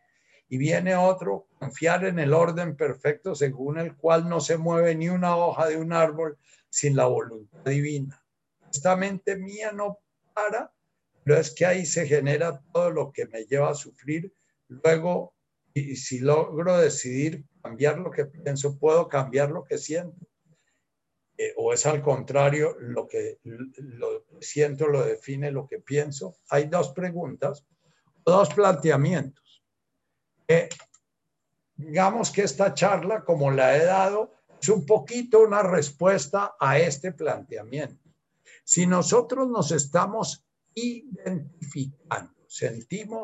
y 0.48 0.58
viene 0.58 0.96
otro, 0.96 1.46
confiar 1.58 2.04
en 2.04 2.18
el 2.18 2.32
orden 2.32 2.76
perfecto 2.76 3.34
según 3.34 3.78
el 3.78 3.96
cual 3.96 4.28
no 4.28 4.40
se 4.40 4.56
mueve 4.56 4.94
ni 4.94 5.08
una 5.08 5.36
hoja 5.36 5.66
de 5.66 5.76
un 5.76 5.92
árbol 5.92 6.38
sin 6.70 6.96
la 6.96 7.06
voluntad 7.06 7.70
divina. 7.70 8.22
Esta 8.72 8.96
mente 8.96 9.36
mía 9.36 9.72
no 9.72 9.98
para, 10.34 10.72
pero 11.24 11.38
es 11.38 11.54
que 11.54 11.66
ahí 11.66 11.84
se 11.84 12.06
genera 12.06 12.62
todo 12.72 12.90
lo 12.90 13.12
que 13.12 13.26
me 13.26 13.44
lleva 13.44 13.70
a 13.70 13.74
sufrir. 13.74 14.32
Luego 14.68 15.34
Y 15.74 15.96
si 15.96 16.20
logro 16.20 16.78
decidir 16.78 17.44
cambiar 17.62 17.98
lo 17.98 18.10
que 18.10 18.24
pienso, 18.24 18.78
puedo 18.78 19.08
cambiar 19.08 19.50
lo 19.50 19.64
que 19.64 19.78
siento. 19.78 20.26
Eh, 21.36 21.52
o 21.56 21.72
es 21.72 21.86
al 21.86 22.02
contrario, 22.02 22.76
lo 22.80 23.06
que 23.06 23.38
lo 23.44 24.24
siento 24.40 24.88
lo 24.88 25.04
define 25.04 25.52
lo 25.52 25.68
que 25.68 25.78
pienso. 25.78 26.38
Hay 26.50 26.64
dos 26.66 26.92
preguntas, 26.92 27.64
dos 28.24 28.52
planteamientos. 28.52 29.47
Digamos 31.76 32.30
que 32.30 32.42
esta 32.42 32.74
charla, 32.74 33.24
como 33.24 33.50
la 33.50 33.76
he 33.76 33.84
dado, 33.84 34.34
es 34.60 34.68
un 34.68 34.84
poquito 34.84 35.40
una 35.40 35.62
respuesta 35.62 36.56
a 36.58 36.78
este 36.78 37.12
planteamiento. 37.12 38.10
Si 38.64 38.86
nosotros 38.86 39.48
nos 39.48 39.70
estamos 39.72 40.44
identificando, 40.74 42.34
sentimos 42.48 43.22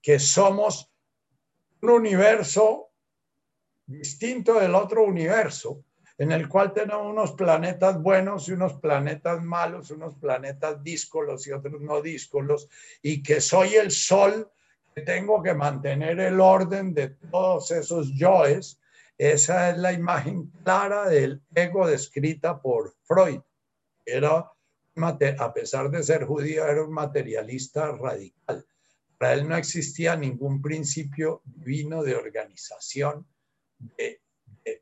que 0.00 0.18
somos 0.18 0.90
un 1.80 1.90
universo 1.90 2.90
distinto 3.86 4.54
del 4.54 4.74
otro 4.74 5.04
universo, 5.04 5.84
en 6.18 6.32
el 6.32 6.48
cual 6.48 6.72
tenemos 6.72 7.06
unos 7.06 7.32
planetas 7.32 8.00
buenos 8.00 8.48
y 8.48 8.52
unos 8.52 8.74
planetas 8.74 9.42
malos, 9.42 9.90
unos 9.90 10.14
planetas 10.14 10.82
díscolos 10.82 11.46
y 11.46 11.52
otros 11.52 11.80
no 11.80 12.00
díscolos, 12.00 12.68
y 13.02 13.22
que 13.22 13.40
soy 13.40 13.74
el 13.74 13.90
sol, 13.90 14.50
tengo 15.04 15.42
que 15.42 15.54
mantener 15.54 16.20
el 16.20 16.40
orden 16.40 16.94
de 16.94 17.08
todos 17.30 17.70
esos 17.70 18.12
yoes. 18.14 18.80
Esa 19.18 19.70
es 19.70 19.78
la 19.78 19.92
imagen 19.92 20.50
clara 20.64 21.08
del 21.08 21.42
ego 21.54 21.86
descrita 21.86 22.60
por 22.60 22.94
Freud. 23.02 23.40
Era, 24.04 24.50
a 25.38 25.54
pesar 25.54 25.90
de 25.90 26.02
ser 26.02 26.24
judío, 26.24 26.66
era 26.66 26.82
un 26.84 26.92
materialista 26.92 27.92
radical. 27.92 28.66
Para 29.18 29.34
él 29.34 29.48
no 29.48 29.56
existía 29.56 30.16
ningún 30.16 30.60
principio 30.60 31.42
divino 31.44 32.02
de 32.02 32.14
organización 32.14 33.26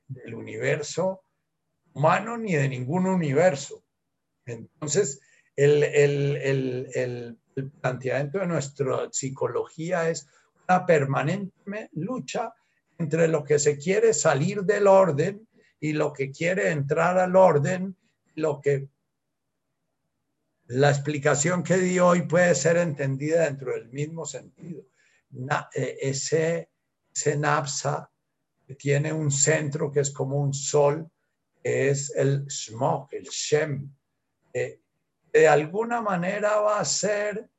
del 0.09 0.35
universo 0.35 1.23
humano 1.93 2.37
ni 2.37 2.55
de 2.55 2.69
ningún 2.69 3.07
universo. 3.07 3.85
Entonces, 4.47 5.21
el, 5.57 5.85
el, 5.85 6.91
el, 6.95 7.39
planteamiento 7.63 8.39
de 8.39 8.47
nuestra 8.47 9.09
psicología 9.11 10.09
es 10.09 10.27
una 10.69 10.85
permanente 10.85 11.89
lucha 11.93 12.53
entre 12.99 13.29
lo 13.29 13.45
que 13.45 13.59
se 13.59 13.79
quiere 13.79 14.13
salir 14.13 14.63
del 14.63 14.87
orden 14.87 15.47
y 15.81 15.93
lo 15.93 16.13
que 16.13 16.31
quiere 16.31 16.71
entrar 16.71 17.19
al 17.19 17.37
orden, 17.37 17.97
lo 18.35 18.61
que 18.61 18.89
la 20.67 20.91
explicación 20.91 21.63
que 21.63 21.77
di 21.77 21.99
hoy 21.99 22.23
puede 22.23 22.55
ser 22.55 22.79
entendida 22.79 23.45
dentro 23.45 23.73
del 23.73 23.89
mismo 23.91 24.25
sentido. 24.25 24.87
Eh, 25.75 25.99
ese, 26.01 26.71
ese 27.15 27.37
napsa 27.37 28.11
tiene 28.79 29.13
un 29.13 29.31
centro 29.31 29.93
que 29.93 30.01
es 30.01 30.11
como 30.11 30.41
un 30.41 30.55
sol, 30.55 31.11
es 31.63 32.15
el 32.17 32.47
smog, 32.49 33.09
el 33.13 33.25
shem. 33.25 33.91
Eh, 34.53 34.81
de 35.35 35.49
alguna 35.49 36.01
manera 36.01 36.61
va 36.61 36.81
a 36.81 36.85
ser 36.87 37.51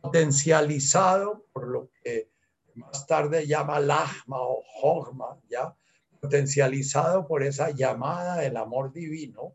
potencializado 0.00 1.46
por 1.52 1.68
lo 1.68 1.90
que 2.02 2.30
más 2.74 3.06
tarde 3.06 3.46
llama 3.46 3.78
lahma 3.78 4.40
o 4.40 4.64
hogma, 4.82 5.38
¿ya? 5.48 5.72
potencializado 6.20 7.26
por 7.28 7.44
esa 7.44 7.70
llamada 7.70 8.38
del 8.38 8.56
amor 8.56 8.92
divino, 8.92 9.54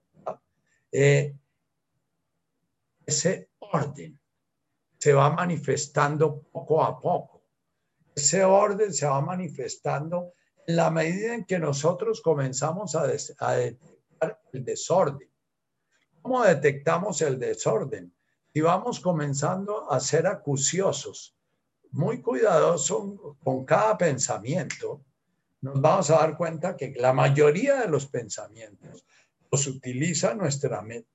eh, 0.91 1.35
ese 3.05 3.49
orden 3.59 4.17
se 4.97 5.13
va 5.13 5.29
manifestando 5.31 6.43
poco 6.43 6.83
a 6.83 6.99
poco 6.99 7.41
ese 8.15 8.43
orden 8.43 8.93
se 8.93 9.05
va 9.05 9.21
manifestando 9.21 10.33
en 10.67 10.75
la 10.75 10.91
medida 10.91 11.33
en 11.33 11.45
que 11.45 11.59
nosotros 11.59 12.21
comenzamos 12.21 12.95
a, 12.95 13.07
detectar 13.07 14.41
el 14.53 14.65
desorden. 14.65 15.30
¿Cómo 16.21 16.43
detectamos 16.43 17.21
el 17.21 17.39
desorden? 17.39 18.13
Si 18.53 18.61
vamos 18.61 18.99
comenzando 18.99 19.91
a 19.91 19.99
ser 19.99 20.27
acuciosos, 20.27 21.35
muy 21.91 22.21
cuidadosos 22.21 23.19
con 23.43 23.65
cada 23.65 23.97
pensamiento, 23.97 25.01
nos 25.61 25.79
vamos 25.79 26.09
a 26.09 26.15
dar 26.15 26.37
cuenta 26.37 26.75
que 26.75 26.93
la 26.97 27.13
mayoría 27.13 27.81
de 27.81 27.87
los 27.87 28.07
pensamientos 28.07 29.05
los 29.51 29.67
utiliza 29.67 30.33
nuestra 30.33 30.81
mente 30.81 31.09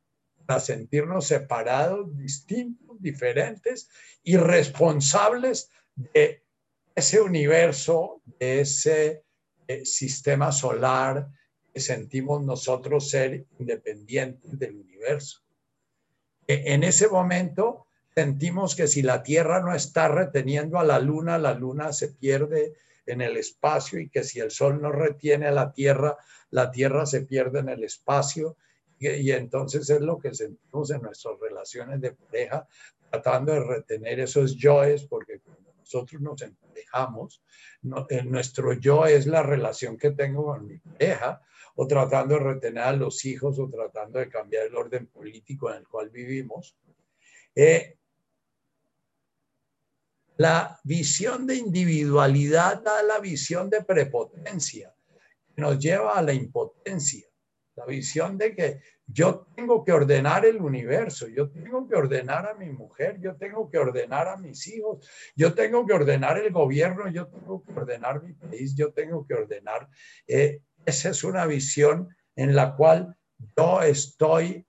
para 0.45 0.61
sentirnos 0.61 1.27
separados, 1.27 2.17
distintos, 2.17 3.01
diferentes 3.01 3.89
y 4.23 4.37
responsables 4.37 5.71
de 5.95 6.43
ese 6.95 7.21
universo, 7.21 8.23
ese 8.39 9.25
eh, 9.67 9.85
sistema 9.85 10.53
solar 10.53 11.29
que 11.73 11.81
sentimos 11.81 12.45
nosotros 12.45 13.11
ser 13.11 13.47
independientes 13.59 14.59
del 14.59 14.77
universo. 14.77 14.96
E, 16.47 16.73
en 16.75 16.85
ese 16.85 17.09
momento 17.09 17.87
sentimos 18.15 18.75
que 18.75 18.87
si 18.87 19.03
la 19.03 19.23
Tierra 19.23 19.61
no 19.61 19.75
está 19.75 20.09
reteniendo 20.09 20.79
a 20.79 20.85
la 20.85 20.99
Luna, 20.99 21.39
la 21.39 21.55
Luna 21.55 21.93
se 21.93 22.09
pierde 22.09 22.75
en 23.07 23.21
el 23.21 23.37
espacio 23.37 24.01
y 24.01 24.09
que 24.09 24.25
si 24.25 24.41
el 24.41 24.51
Sol 24.51 24.81
no 24.81 24.91
retiene 24.91 25.47
a 25.47 25.53
la 25.53 25.73
Tierra, 25.73 26.17
la 26.51 26.71
Tierra 26.71 27.07
se 27.07 27.23
pierde 27.23 27.61
en 27.61 27.69
el 27.69 27.85
espacio. 27.85 28.57
Y, 28.99 29.31
entonces 29.31 29.91
es 29.91 30.01
lo 30.01 30.19
que 30.19 30.35
sentimos 30.35 30.91
en 30.91 31.03
nuestras 31.03 31.39
relaciones 31.39 32.01
de 32.01 32.13
pareja, 32.13 32.67
tratando 33.11 33.53
de 33.53 33.61
retener 33.61 34.21
esos 34.21 34.57
yoes, 34.57 35.05
porque 35.05 35.41
nosotros 35.79 36.21
nos 36.23 36.41
emparejamos, 36.43 37.43
nuestro 37.83 38.73
yo 38.73 39.05
es 39.07 39.27
la 39.27 39.43
relación 39.43 39.99
que 39.99 40.11
tengo 40.11 40.47
con 40.47 40.67
mi 40.67 40.79
pareja, 40.79 41.43
o 41.77 41.87
tratando 41.87 42.35
de 42.35 42.41
retener 42.41 42.83
a 42.83 42.93
los 42.93 43.25
hijos, 43.25 43.59
o 43.59 43.69
tratando 43.69 44.19
de 44.19 44.29
cambiar 44.29 44.67
el 44.67 44.75
orden 44.75 45.07
político 45.07 45.71
en 45.71 45.77
el 45.79 45.89
cual 45.89 46.11
vivimos. 46.11 46.77
Eh, 47.55 47.99
la 50.39 50.79
visión 50.85 51.47
de 51.47 51.57
individualidad 51.57 52.83
da 52.83 53.03
la 53.03 53.21
visión 53.21 53.71
de 53.71 53.83
prepotencia, 53.83 54.95
que 55.55 55.63
nos 55.63 55.79
lleva 55.79 56.19
a 56.19 56.23
la 56.23 56.33
impotencia. 56.33 57.27
La 57.75 57.85
visión 57.85 58.39
de 58.39 58.55
que 58.55 58.81
yo 59.07 59.47
tengo 59.55 59.85
que 59.85 59.93
ordenar 59.93 60.47
el 60.47 60.61
universo, 60.63 61.29
yo 61.29 61.51
tengo 61.51 61.87
que 61.87 61.95
ordenar 61.95 62.49
a 62.49 62.55
mi 62.55 62.71
mujer, 62.71 63.19
yo 63.21 63.37
tengo 63.37 63.71
que 63.71 63.79
ordenar 63.79 64.29
a 64.29 64.37
mis 64.39 64.67
hijos, 64.67 65.07
yo 65.37 65.55
tengo 65.55 65.87
que 65.87 65.93
ordenar 65.93 66.39
el 66.39 66.51
gobierno, 66.53 67.09
yo 67.11 67.29
tengo 67.29 67.63
que 67.63 67.73
ordenar 67.73 68.23
mi 68.23 68.33
país, 68.33 68.75
yo 68.75 68.93
tengo 68.93 69.27
que 69.27 69.35
ordenar. 69.35 69.89
Eh, 70.27 70.63
esa 70.87 71.11
es 71.11 71.25
una 71.25 71.45
visión 71.47 72.09
en 72.35 72.55
la 72.55 72.75
cual 72.75 73.17
yo 73.57 73.83
estoy 73.83 74.67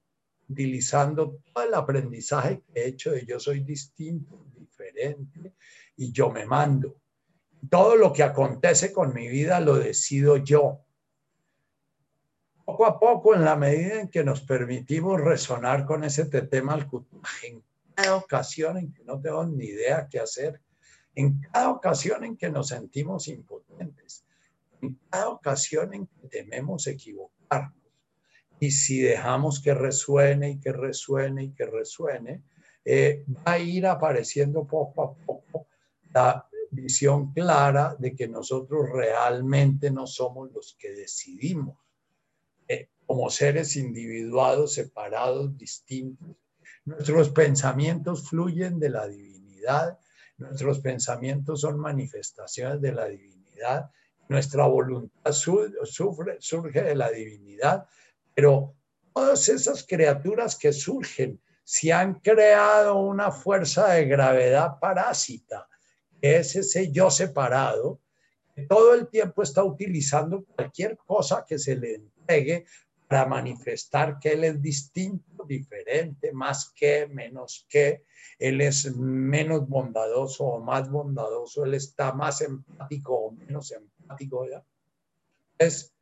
utilizando 0.50 1.40
todo 1.54 1.64
el 1.64 1.74
aprendizaje 1.74 2.62
que 2.62 2.82
he 2.82 2.88
hecho 2.88 3.12
de 3.12 3.26
yo 3.26 3.40
soy 3.40 3.62
distinto, 3.62 4.46
diferente 4.56 5.54
y 5.96 6.12
yo 6.12 6.30
me 6.30 6.46
mando. 6.46 7.00
Todo 7.70 7.96
lo 7.96 8.12
que 8.12 8.24
acontece 8.24 8.92
con 8.92 9.14
mi 9.14 9.28
vida 9.28 9.60
lo 9.60 9.76
decido 9.76 10.38
yo 10.38 10.84
poco 12.68 12.86
a 12.86 13.00
poco, 13.00 13.34
en 13.34 13.46
la 13.46 13.56
medida 13.56 14.02
en 14.02 14.10
que 14.10 14.26
nos 14.26 14.42
permitimos 14.42 15.22
resonar 15.22 15.86
con 15.86 16.04
ese 16.04 16.26
tema 16.26 16.78
en 17.44 17.64
cada 17.96 18.18
ocasión 18.18 18.78
en 18.78 18.94
que 18.94 19.06
no 19.06 19.22
tengo 19.22 19.46
ni 19.46 19.68
idea 19.68 20.10
qué 20.12 20.20
hacer, 20.20 20.60
en 21.16 21.40
cada 21.40 21.70
ocasión 21.70 22.26
en 22.26 22.36
que 22.36 22.50
nos 22.50 22.68
sentimos 22.68 23.30
impotentes, 23.30 24.26
en 24.82 25.00
cada 25.10 25.30
ocasión 25.30 25.94
en 25.94 26.08
que 26.08 26.28
tememos 26.28 26.88
equivocarnos. 26.88 27.74
Y 28.60 28.72
si 28.72 29.00
dejamos 29.00 29.62
que 29.62 29.74
resuene 29.74 30.52
y 30.52 30.60
que 30.60 30.74
resuene 30.74 31.46
y 31.46 31.52
que 31.52 31.66
resuene, 31.66 32.44
eh, 32.84 33.24
va 33.28 33.54
a 33.54 33.60
ir 33.60 33.86
apareciendo 33.86 34.66
poco 34.66 35.04
a 35.04 35.14
poco 35.26 35.68
la 36.14 36.48
visión 36.72 37.34
clara 37.34 37.96
de 38.00 38.16
que 38.16 38.28
nosotros 38.28 38.90
realmente 38.92 39.92
no 39.92 40.08
somos 40.08 40.52
los 40.52 40.76
que 40.80 40.92
decidimos 40.92 41.78
como 43.08 43.30
seres 43.30 43.78
individuados, 43.78 44.74
separados, 44.74 45.58
distintos. 45.58 46.28
Nuestros 46.86 47.30
pensamientos 47.30 48.30
fluyen 48.30 48.80
de 48.80 48.90
la 48.90 49.08
divinidad, 49.08 49.98
nuestros 50.38 50.80
pensamientos 50.80 51.62
son 51.62 51.80
manifestaciones 51.80 52.82
de 52.82 52.92
la 52.92 53.06
divinidad, 53.06 53.90
nuestra 54.30 54.66
voluntad 54.66 55.32
surge 55.32 56.82
de 56.82 56.96
la 56.96 57.10
divinidad, 57.10 57.88
pero 58.34 58.76
todas 59.14 59.50
esas 59.50 59.84
criaturas 59.84 60.56
que 60.56 60.72
surgen, 60.74 61.40
si 61.64 61.92
han 61.92 62.16
creado 62.20 62.98
una 63.00 63.32
fuerza 63.32 63.90
de 63.90 64.06
gravedad 64.06 64.80
parásita, 64.80 65.68
que 66.22 66.38
es 66.38 66.56
ese 66.56 66.92
yo 66.92 67.10
separado, 67.10 68.00
que 68.56 68.64
todo 68.64 68.94
el 68.94 69.08
tiempo 69.08 69.44
está 69.44 69.64
utilizando 69.64 70.46
cualquier 70.46 70.98
cosa 70.98 71.46
que 71.48 71.60
se 71.60 71.76
le 71.76 71.96
entregue 71.96 72.66
para 73.08 73.26
manifestar 73.26 74.20
que 74.20 74.34
él 74.34 74.44
es 74.44 74.62
distinto, 74.62 75.44
diferente, 75.46 76.32
más 76.34 76.72
que, 76.76 77.08
menos 77.08 77.66
que, 77.70 78.04
él 78.38 78.62
es 78.62 78.96
menos 78.96 79.68
bondadoso 79.68 80.44
o 80.44 80.60
más 80.60 80.90
bondadoso, 80.90 81.66
él 81.66 81.74
está 81.74 82.12
más 82.14 82.42
empático 82.42 83.16
o 83.16 83.32
menos 83.32 83.72
empático. 83.72 83.97
¿Ya? 84.52 84.66
Es, 85.58 85.94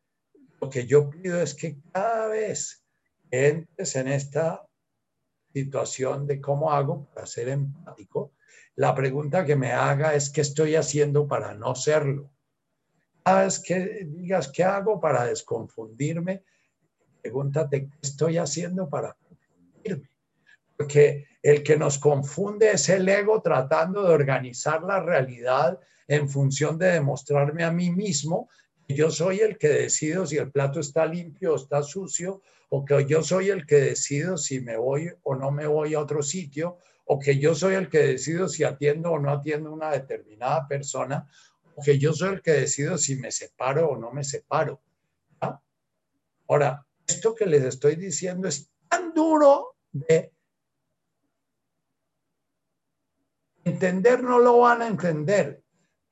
lo 0.62 0.70
que 0.70 0.86
yo 0.86 1.10
pido 1.10 1.42
es 1.42 1.54
que 1.54 1.78
cada 1.92 2.28
vez 2.28 2.86
que 3.30 3.48
entres 3.48 3.96
en 3.96 4.08
esta 4.08 4.68
situación 5.54 6.28
de 6.28 6.42
cómo 6.42 6.72
hago 6.72 7.06
para 7.14 7.26
ser 7.26 7.50
empático, 7.50 8.34
la 8.76 8.94
pregunta 8.94 9.46
que 9.46 9.56
me 9.56 9.72
haga 9.72 10.14
es 10.14 10.30
qué 10.30 10.42
estoy 10.42 10.76
haciendo 10.76 11.28
para 11.28 11.54
no 11.54 11.76
serlo. 11.76 12.32
Cada 13.24 13.46
vez 13.46 13.60
que 13.60 14.06
digas 14.06 14.50
qué 14.50 14.64
hago 14.64 15.00
para 15.00 15.26
desconfundirme, 15.26 16.44
pregúntate 17.22 17.88
qué 17.88 17.98
estoy 18.02 18.38
haciendo 18.38 18.90
para 18.90 19.14
confundirme. 19.14 20.15
Porque 20.78 21.26
el 21.42 21.64
que 21.64 21.78
nos 21.78 21.98
confunde 21.98 22.72
es 22.72 22.90
el 22.90 23.08
ego 23.08 23.42
tratando 23.42 24.04
de 24.04 24.14
organizar 24.14 24.84
la 24.84 25.00
realidad 25.00 25.80
en 26.08 26.30
función 26.30 26.78
de 26.78 26.88
demostrarme 26.88 27.64
a 27.64 27.72
mí 27.72 27.92
mismo 27.92 28.50
que 28.88 28.96
yo 28.96 29.10
soy 29.10 29.40
el 29.40 29.58
que 29.58 29.70
decido 29.70 30.26
si 30.26 30.38
el 30.38 30.52
plato 30.52 30.80
está 30.80 31.06
limpio 31.06 31.54
o 31.54 31.56
está 31.56 31.82
sucio, 31.82 32.42
o 32.70 32.86
que 32.86 33.06
yo 33.06 33.24
soy 33.24 33.50
el 33.50 33.66
que 33.66 33.78
decido 33.78 34.38
si 34.38 34.60
me 34.60 34.78
voy 34.78 35.12
o 35.24 35.36
no 35.36 35.52
me 35.52 35.66
voy 35.66 35.94
a 35.94 36.00
otro 36.00 36.22
sitio, 36.22 36.78
o 37.06 37.20
que 37.20 37.38
yo 37.40 37.56
soy 37.56 37.76
el 37.76 37.90
que 37.90 38.00
decido 38.00 38.48
si 38.48 38.64
atiendo 38.64 39.12
o 39.12 39.20
no 39.20 39.32
atiendo 39.32 39.70
a 39.70 39.74
una 39.74 39.92
determinada 39.92 40.68
persona, 40.68 41.28
o 41.76 41.82
que 41.82 41.98
yo 41.98 42.14
soy 42.14 42.36
el 42.36 42.42
que 42.42 42.52
decido 42.52 42.98
si 42.98 43.16
me 43.16 43.32
separo 43.32 43.90
o 43.90 43.98
no 43.98 44.12
me 44.12 44.24
separo. 44.24 44.82
Ahora, 46.48 46.86
esto 47.08 47.34
que 47.34 47.46
les 47.46 47.64
estoy 47.64 47.96
diciendo 47.96 48.48
es 48.48 48.70
tan 48.88 49.14
duro 49.14 49.76
de 49.92 50.32
entender, 53.66 54.24
no 54.24 54.40
lo 54.40 54.60
van 54.60 54.82
a 54.82 54.88
entender, 54.88 55.62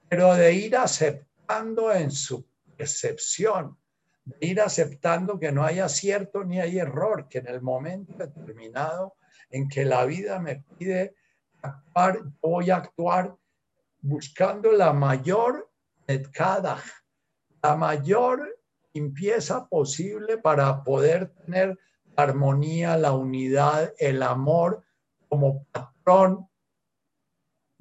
pero 0.10 0.34
de 0.34 0.54
ir 0.54 0.76
aceptando 0.76 1.93
en 1.93 2.12
su 2.12 2.45
percepción, 2.76 3.78
de 4.26 4.47
ir 4.47 4.60
aceptando 4.60 5.39
que 5.39 5.51
no 5.51 5.64
hay 5.64 5.80
acierto 5.80 6.43
ni 6.43 6.60
hay 6.60 6.80
error, 6.80 7.28
que 7.30 7.38
en 7.38 7.47
el 7.47 7.62
momento 7.62 8.14
determinado 8.18 9.16
en 9.49 9.70
que 9.70 9.86
la 9.86 10.04
vida 10.06 10.39
me 10.39 10.66
pide 10.78 11.16
actuar, 11.62 12.20
voy 12.41 12.72
a 12.72 12.78
actuar 12.78 13.36
buscando 14.01 14.72
la 14.72 14.91
mayor 14.91 15.70
cada 16.32 16.84
la 17.62 17.76
mayor 17.76 18.60
limpieza 18.93 19.68
posible 19.68 20.38
para 20.38 20.84
poder 20.84 21.30
tener 21.45 21.80
armonía, 22.16 22.97
la 22.97 23.14
unidad, 23.14 23.93
el 23.97 24.22
amor 24.22 24.84
como 25.30 25.66
patrón 25.72 26.47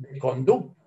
de 0.03 0.19
conducta. 0.19 0.83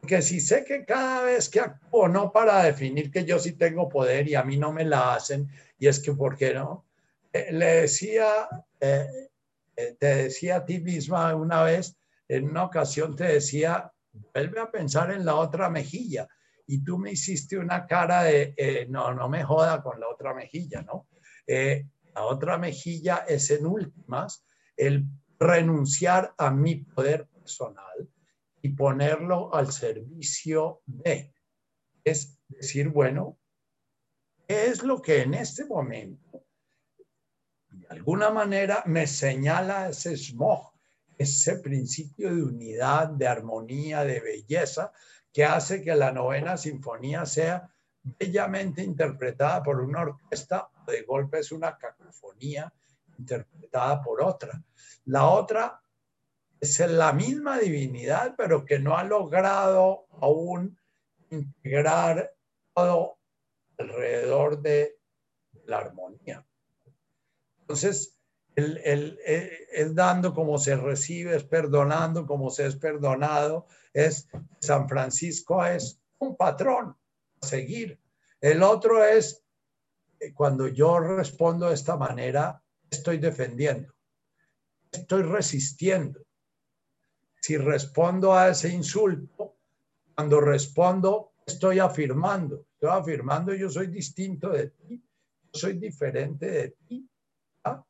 Porque 0.00 0.22
si 0.22 0.40
sé 0.40 0.64
que 0.64 0.84
cada 0.84 1.22
vez 1.24 1.48
que 1.48 1.60
actúo, 1.60 2.08
no 2.08 2.32
para 2.32 2.62
definir 2.62 3.10
que 3.10 3.24
yo 3.24 3.38
sí 3.38 3.52
tengo 3.52 3.88
poder 3.88 4.28
y 4.28 4.34
a 4.34 4.44
mí 4.44 4.56
no 4.56 4.72
me 4.72 4.84
la 4.84 5.14
hacen, 5.14 5.48
y 5.78 5.86
es 5.86 6.00
que, 6.00 6.12
¿por 6.12 6.36
qué 6.36 6.54
no? 6.54 6.86
Eh, 7.32 7.52
le 7.52 7.66
decía, 7.82 8.48
eh, 8.80 9.06
eh, 9.76 9.96
te 9.98 10.06
decía 10.06 10.56
a 10.56 10.64
ti 10.64 10.80
misma 10.80 11.34
una 11.34 11.62
vez, 11.62 11.96
en 12.28 12.48
una 12.48 12.64
ocasión 12.64 13.16
te 13.16 13.24
decía, 13.24 13.92
vuelve 14.34 14.60
a 14.60 14.70
pensar 14.70 15.10
en 15.10 15.24
la 15.24 15.34
otra 15.34 15.68
mejilla. 15.68 16.28
Y 16.66 16.84
tú 16.84 16.98
me 16.98 17.12
hiciste 17.12 17.58
una 17.58 17.86
cara 17.86 18.24
de, 18.24 18.86
no, 18.90 19.14
no 19.14 19.28
me 19.28 19.42
joda 19.42 19.82
con 19.82 19.98
la 19.98 20.08
otra 20.08 20.34
mejilla, 20.34 20.82
¿no? 20.82 21.06
la 21.46 22.24
otra 22.24 22.58
mejilla 22.58 23.24
es 23.26 23.50
en 23.50 23.64
últimas 23.64 24.44
el 24.76 25.06
renunciar 25.38 26.34
a 26.36 26.50
mi 26.50 26.76
poder 26.76 27.26
personal 27.26 28.06
y 28.62 28.70
ponerlo 28.70 29.54
al 29.54 29.72
servicio 29.72 30.82
de. 30.86 31.32
Es 32.04 32.38
decir, 32.48 32.88
bueno, 32.88 33.38
¿qué 34.46 34.66
es 34.66 34.82
lo 34.82 35.00
que 35.00 35.22
en 35.22 35.34
este 35.34 35.66
momento, 35.66 36.44
de 37.70 37.86
alguna 37.90 38.30
manera, 38.30 38.82
me 38.86 39.06
señala 39.06 39.90
ese 39.90 40.16
smog, 40.16 40.72
ese 41.16 41.58
principio 41.58 42.34
de 42.34 42.42
unidad, 42.42 43.08
de 43.08 43.26
armonía, 43.26 44.04
de 44.04 44.20
belleza, 44.20 44.92
que 45.32 45.44
hace 45.44 45.82
que 45.82 45.94
la 45.94 46.12
novena 46.12 46.56
sinfonía 46.56 47.26
sea 47.26 47.70
bellamente 48.02 48.82
interpretada 48.82 49.62
por 49.62 49.80
una 49.80 50.02
orquesta, 50.02 50.70
de 50.86 51.02
golpe 51.02 51.40
es 51.40 51.52
una 51.52 51.76
cacofonía 51.76 52.72
interpretada 53.18 54.02
por 54.02 54.22
otra. 54.22 54.62
La 55.04 55.28
otra 55.28 55.82
es 56.60 56.80
la 56.80 57.12
misma 57.12 57.58
divinidad, 57.58 58.34
pero 58.36 58.64
que 58.64 58.78
no 58.78 58.96
ha 58.96 59.04
logrado 59.04 60.06
aún 60.20 60.78
integrar 61.30 62.34
todo 62.74 63.18
alrededor 63.78 64.60
de 64.60 64.98
la 65.66 65.78
armonía. 65.78 66.44
Entonces, 67.60 68.18
el, 68.56 69.20
es 69.24 69.94
dando 69.94 70.34
como 70.34 70.58
se 70.58 70.74
recibe, 70.74 71.36
es 71.36 71.44
perdonando 71.44 72.26
como 72.26 72.50
se 72.50 72.66
es 72.66 72.76
perdonado, 72.76 73.66
es 73.92 74.28
San 74.60 74.88
Francisco 74.88 75.64
es 75.64 76.00
un 76.18 76.36
patrón 76.36 76.96
a 77.40 77.46
seguir. 77.46 78.00
El 78.40 78.62
otro 78.62 79.04
es, 79.04 79.44
eh, 80.18 80.32
cuando 80.34 80.66
yo 80.66 80.98
respondo 80.98 81.68
de 81.68 81.74
esta 81.74 81.96
manera, 81.96 82.60
estoy 82.90 83.18
defendiendo, 83.18 83.94
estoy 84.90 85.22
resistiendo, 85.22 86.20
si 87.48 87.56
respondo 87.56 88.34
a 88.34 88.50
ese 88.50 88.68
insulto, 88.68 89.56
cuando 90.14 90.38
respondo, 90.38 91.32
estoy 91.46 91.78
afirmando, 91.78 92.66
estoy 92.74 92.90
afirmando 92.90 93.54
yo 93.54 93.70
soy 93.70 93.86
distinto 93.86 94.50
de 94.50 94.68
ti, 94.68 95.02
yo 95.44 95.58
soy 95.58 95.78
diferente 95.78 96.44
de 96.44 96.68
ti. 96.86 97.10
¿ah? 97.64 97.82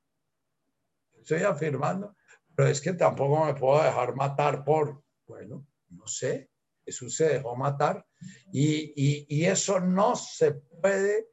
Estoy 1.20 1.42
afirmando, 1.42 2.14
pero 2.54 2.68
es 2.68 2.80
que 2.80 2.92
tampoco 2.92 3.46
me 3.46 3.54
puedo 3.54 3.82
dejar 3.82 4.14
matar 4.14 4.62
por, 4.62 5.02
bueno, 5.26 5.66
no 5.88 6.06
sé, 6.06 6.50
Jesús 6.84 7.16
se 7.16 7.28
dejó 7.28 7.56
matar 7.56 8.06
y, 8.52 8.92
y, 8.94 9.26
y 9.28 9.44
eso 9.46 9.80
no 9.80 10.14
se 10.14 10.52
puede 10.52 11.30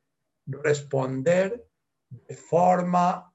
responder 0.48 1.64
de 2.10 2.36
forma 2.36 3.32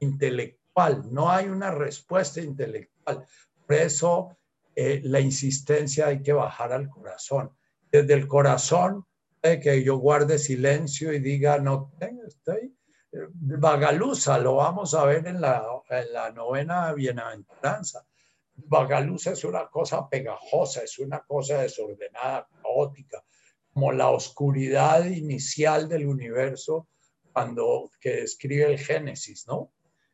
intelectual, 0.00 1.14
no 1.14 1.30
hay 1.30 1.46
una 1.46 1.70
respuesta 1.70 2.40
intelectual 2.40 2.91
por 3.04 3.76
eso 3.76 4.36
eh, 4.74 5.00
la 5.04 5.20
insistencia 5.20 6.06
hay 6.06 6.22
que 6.22 6.32
bajar 6.32 6.72
al 6.72 6.88
corazón. 6.88 7.50
Desde 7.90 8.14
el 8.14 8.26
corazón, 8.26 9.06
que 9.42 9.82
yo 9.82 9.96
guarde 9.96 10.38
silencio 10.38 11.12
y 11.12 11.18
diga, 11.18 11.58
no 11.58 11.92
tengo, 11.98 12.22
estoy 12.24 12.76
eh, 13.12 13.26
vagaluza, 13.34 14.38
lo 14.38 14.56
vamos 14.56 14.94
a 14.94 15.04
ver 15.04 15.26
en 15.26 15.40
la, 15.40 15.66
en 15.90 16.12
la 16.12 16.30
novena 16.30 16.92
bienaventuranza. 16.92 18.06
Vagaluza 18.54 19.32
es 19.32 19.44
una 19.44 19.68
cosa 19.68 20.08
pegajosa, 20.08 20.82
es 20.82 20.98
una 20.98 21.20
cosa 21.20 21.62
desordenada, 21.62 22.46
caótica, 22.62 23.24
como 23.72 23.90
la 23.92 24.10
oscuridad 24.10 25.04
inicial 25.06 25.88
del 25.88 26.06
universo 26.06 26.86
cuando 27.32 27.90
que 28.00 28.16
describe 28.16 28.72
el 28.72 28.78
Génesis, 28.78 29.46
¿no? 29.46 29.72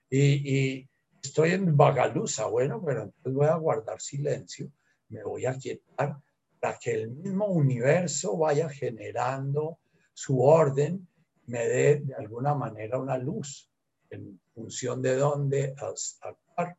Y, 0.09 0.57
y, 0.57 0.89
estoy 1.23 1.53
en 1.53 1.77
vagaluza, 1.77 2.47
bueno, 2.47 2.83
pero 2.85 3.03
entonces 3.03 3.35
voy 3.35 3.47
a 3.47 3.57
guardar 3.57 4.01
silencio, 4.01 4.71
me 5.09 5.23
voy 5.23 5.47
a 5.47 5.57
quietar 5.59 6.17
para 6.61 6.79
que 6.79 6.93
el 6.93 7.11
mismo 7.11 7.47
universo 7.47 8.37
vaya 8.37 8.69
generando 8.69 9.79
su 10.13 10.43
orden, 10.43 11.09
me 11.47 11.67
dé 11.67 12.01
de 12.01 12.15
alguna 12.15 12.55
manera 12.55 12.99
una 12.99 13.17
luz 13.17 13.71
en 14.11 14.41
función 14.55 15.01
de 15.01 15.17
dónde 15.17 15.75
actuar. 16.21 16.77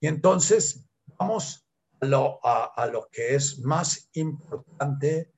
Y 0.00 0.08
entonces 0.08 0.84
vamos 1.18 1.66
a 2.00 2.06
lo, 2.06 2.40
a 2.42 2.86
lo 2.92 3.08
que 3.10 3.34
es 3.34 3.58
más 3.60 4.10
importante 4.14 5.32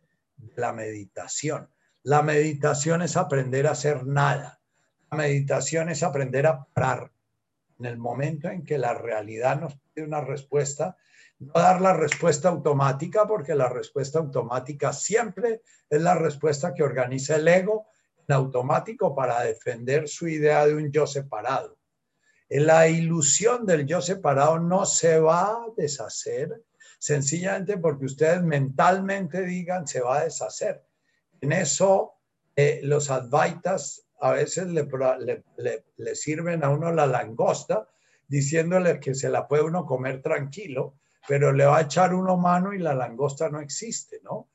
la 0.56 0.72
meditación. 0.72 1.68
La 2.02 2.22
meditación 2.22 3.02
es 3.02 3.16
aprender 3.16 3.66
a 3.66 3.72
hacer 3.72 4.06
nada. 4.06 4.60
La 5.10 5.18
meditación 5.18 5.90
es 5.90 6.02
aprender 6.02 6.46
a 6.46 6.64
parar 6.64 7.12
en 7.78 7.86
el 7.86 7.98
momento 7.98 8.48
en 8.48 8.64
que 8.64 8.78
la 8.78 8.94
realidad 8.94 9.60
nos 9.60 9.74
pide 9.74 10.06
una 10.06 10.20
respuesta, 10.20 10.96
no 11.38 11.52
dar 11.54 11.80
la 11.80 11.92
respuesta 11.92 12.48
automática, 12.48 13.26
porque 13.26 13.54
la 13.54 13.68
respuesta 13.68 14.18
automática 14.18 14.92
siempre 14.92 15.62
es 15.88 16.00
la 16.00 16.14
respuesta 16.14 16.72
que 16.72 16.82
organiza 16.82 17.36
el 17.36 17.46
ego 17.48 17.88
en 18.26 18.34
automático 18.34 19.14
para 19.14 19.42
defender 19.42 20.08
su 20.08 20.28
idea 20.28 20.66
de 20.66 20.74
un 20.74 20.90
yo 20.90 21.06
separado. 21.06 21.76
La 22.48 22.88
ilusión 22.88 23.66
del 23.66 23.86
yo 23.86 24.00
separado 24.00 24.58
no 24.58 24.86
se 24.86 25.18
va 25.18 25.48
a 25.48 25.66
deshacer 25.76 26.62
sencillamente 26.98 27.76
porque 27.76 28.06
ustedes 28.06 28.42
mentalmente 28.42 29.42
digan 29.42 29.86
se 29.86 30.00
va 30.00 30.18
a 30.18 30.24
deshacer. 30.24 30.84
En 31.40 31.52
eso 31.52 32.14
eh, 32.54 32.80
los 32.82 33.10
advaitas 33.10 34.05
a 34.20 34.32
veces 34.32 34.68
le, 34.68 34.88
le, 35.96 36.14
sirven 36.14 36.64
a 36.64 36.70
uno 36.70 36.92
la 36.92 37.06
langosta 37.06 37.88
diciéndole 38.26 38.98
que 38.98 39.14
se 39.14 39.28
la 39.28 39.46
puede 39.46 39.62
uno 39.62 39.84
comer 39.86 40.22
tranquilo, 40.22 40.94
pero 41.28 41.52
le 41.52 41.64
va 41.64 41.78
a 41.78 41.82
echar 41.82 42.14
uno 42.14 42.36
mano 42.36 42.72
y 42.72 42.78
la 42.78 42.94
langosta 42.94 43.48
no 43.48 43.60
existe, 43.60 44.20
¿no? 44.24 44.48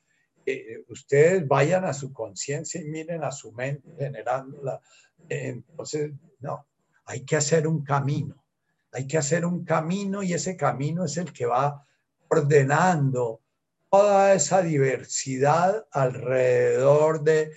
Eh, 0.45 0.83
ustedes 0.89 1.47
vayan 1.47 1.85
a 1.85 1.93
su 1.93 2.11
conciencia 2.11 2.81
y 2.81 2.85
miren 2.85 3.23
a 3.23 3.31
su 3.31 3.51
mente 3.51 3.93
generándola. 3.97 4.81
Entonces, 5.29 6.11
no, 6.39 6.65
hay 7.05 7.23
que 7.23 7.35
hacer 7.35 7.67
un 7.67 7.83
camino, 7.83 8.43
hay 8.91 9.07
que 9.07 9.17
hacer 9.17 9.45
un 9.45 9.63
camino 9.63 10.23
y 10.23 10.33
ese 10.33 10.57
camino 10.57 11.05
es 11.05 11.17
el 11.17 11.31
que 11.31 11.45
va 11.45 11.85
ordenando 12.29 13.41
toda 13.89 14.33
esa 14.33 14.61
diversidad 14.61 15.85
alrededor 15.91 17.23
de 17.23 17.51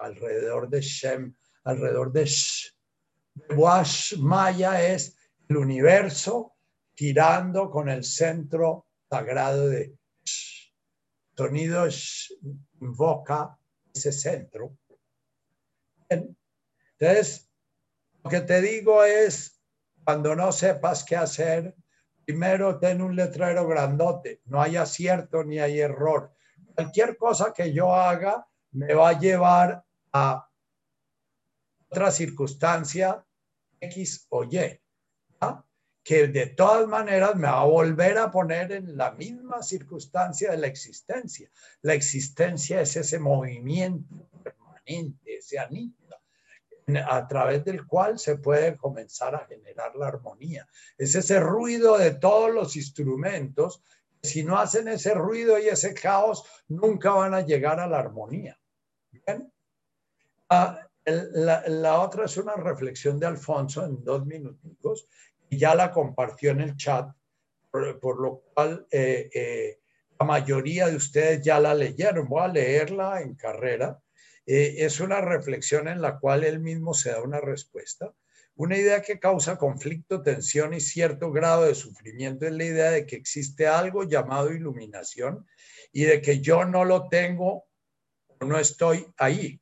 Alrededor 0.00 0.68
de 0.68 0.80
Shem, 0.80 1.34
alrededor 1.64 2.12
de 2.12 2.26
Sh. 2.26 2.74
Wash 3.56 4.16
Maya 4.18 4.82
es 4.92 5.16
el 5.48 5.56
universo 5.56 6.56
girando 6.94 7.70
con 7.70 7.88
el 7.88 8.04
centro 8.04 8.86
sagrado 9.08 9.68
de 9.68 9.96
Sh. 10.24 10.72
Sonido 11.36 11.88
Sh 11.88 12.34
invoca 12.80 13.56
ese 13.94 14.12
centro. 14.12 14.76
Entonces, 16.08 17.50
lo 18.22 18.30
que 18.30 18.40
te 18.42 18.60
digo 18.60 19.04
es, 19.04 19.58
cuando 20.04 20.36
no 20.36 20.52
sepas 20.52 21.02
qué 21.04 21.16
hacer, 21.16 21.74
primero 22.26 22.78
ten 22.78 23.00
un 23.00 23.16
letrero 23.16 23.66
grandote, 23.66 24.42
no 24.44 24.60
hay 24.60 24.76
acierto 24.76 25.42
ni 25.44 25.58
hay 25.58 25.80
error. 25.80 26.34
Cualquier 26.74 27.16
cosa 27.16 27.54
que 27.54 27.72
yo 27.72 27.94
haga 27.94 28.46
me 28.72 28.94
va 28.94 29.10
a 29.10 29.18
llevar 29.18 29.84
a 30.12 30.48
otra 31.88 32.10
circunstancia 32.10 33.24
X 33.80 34.26
o 34.28 34.44
Y, 34.44 34.80
que 36.02 36.28
de 36.28 36.46
todas 36.46 36.88
maneras 36.88 37.36
me 37.36 37.48
va 37.48 37.60
a 37.60 37.64
volver 37.64 38.18
a 38.18 38.30
poner 38.30 38.72
en 38.72 38.96
la 38.96 39.12
misma 39.12 39.62
circunstancia 39.62 40.50
de 40.50 40.56
la 40.56 40.66
existencia. 40.66 41.50
La 41.82 41.94
existencia 41.94 42.80
es 42.80 42.96
ese 42.96 43.18
movimiento 43.18 44.28
permanente, 44.42 45.36
ese 45.36 45.58
anillo 45.58 46.00
a 46.96 47.28
través 47.28 47.64
del 47.64 47.86
cual 47.86 48.18
se 48.18 48.36
puede 48.36 48.76
comenzar 48.76 49.34
a 49.34 49.46
generar 49.46 49.94
la 49.94 50.08
armonía. 50.08 50.66
Es 50.98 51.14
ese 51.14 51.38
ruido 51.40 51.98
de 51.98 52.12
todos 52.12 52.52
los 52.52 52.76
instrumentos. 52.76 53.82
Si 54.22 54.42
no 54.42 54.58
hacen 54.58 54.88
ese 54.88 55.14
ruido 55.14 55.58
y 55.58 55.68
ese 55.68 55.94
caos, 55.94 56.44
nunca 56.68 57.12
van 57.12 57.34
a 57.34 57.42
llegar 57.42 57.80
a 57.80 57.86
la 57.86 57.98
armonía. 57.98 58.59
Ah, 60.48 60.80
la, 61.04 62.00
otra 62.00 62.24
es 62.24 62.36
una 62.36 62.54
reflexión 62.54 63.18
de 63.18 63.26
Alfonso 63.26 63.84
en 63.84 64.02
dos 64.04 64.26
minutos 64.26 65.08
y 65.48 65.58
ya 65.58 65.74
la 65.74 65.90
compartió 65.90 66.50
en 66.50 66.60
el 66.60 66.76
chat, 66.76 67.10
por, 67.70 68.20
lo 68.20 68.42
cual 68.52 68.86
eh, 68.90 69.30
eh, 69.32 69.80
la 70.18 70.26
mayoría 70.26 70.88
de 70.88 70.96
ustedes 70.96 71.42
ya 71.42 71.58
la 71.60 71.74
leyeron. 71.74 72.28
Voy 72.28 72.42
a 72.42 72.48
leerla 72.48 73.20
en 73.20 73.34
carrera 73.34 73.98
eh, 74.52 74.84
es 74.84 74.98
una 74.98 75.20
reflexión 75.20 75.86
en 75.86 76.02
la 76.02 76.18
cual 76.18 76.42
él 76.42 76.58
mismo 76.58 76.92
se 76.92 77.10
da 77.10 77.22
una 77.22 77.40
respuesta. 77.40 78.12
Una 78.56 78.76
idea 78.76 79.00
que 79.00 79.20
causa 79.20 79.56
conflicto, 79.56 80.22
tensión 80.22 80.74
y 80.74 80.80
cierto 80.80 81.30
grado 81.30 81.66
de 81.66 81.74
sufrimiento 81.76 82.46
es 82.46 82.52
la 82.52 82.64
idea 82.64 82.90
de 82.90 83.06
que 83.06 83.14
existe 83.14 83.68
algo 83.68 84.02
llamado 84.02 84.52
iluminación 84.52 85.46
y 85.92 86.02
de 86.02 86.20
que 86.20 86.40
yo 86.40 86.64
no 86.64 86.84
lo 86.84 87.08
tengo 87.08 87.69
no 88.40 88.58
estoy 88.58 89.06
ahí. 89.16 89.60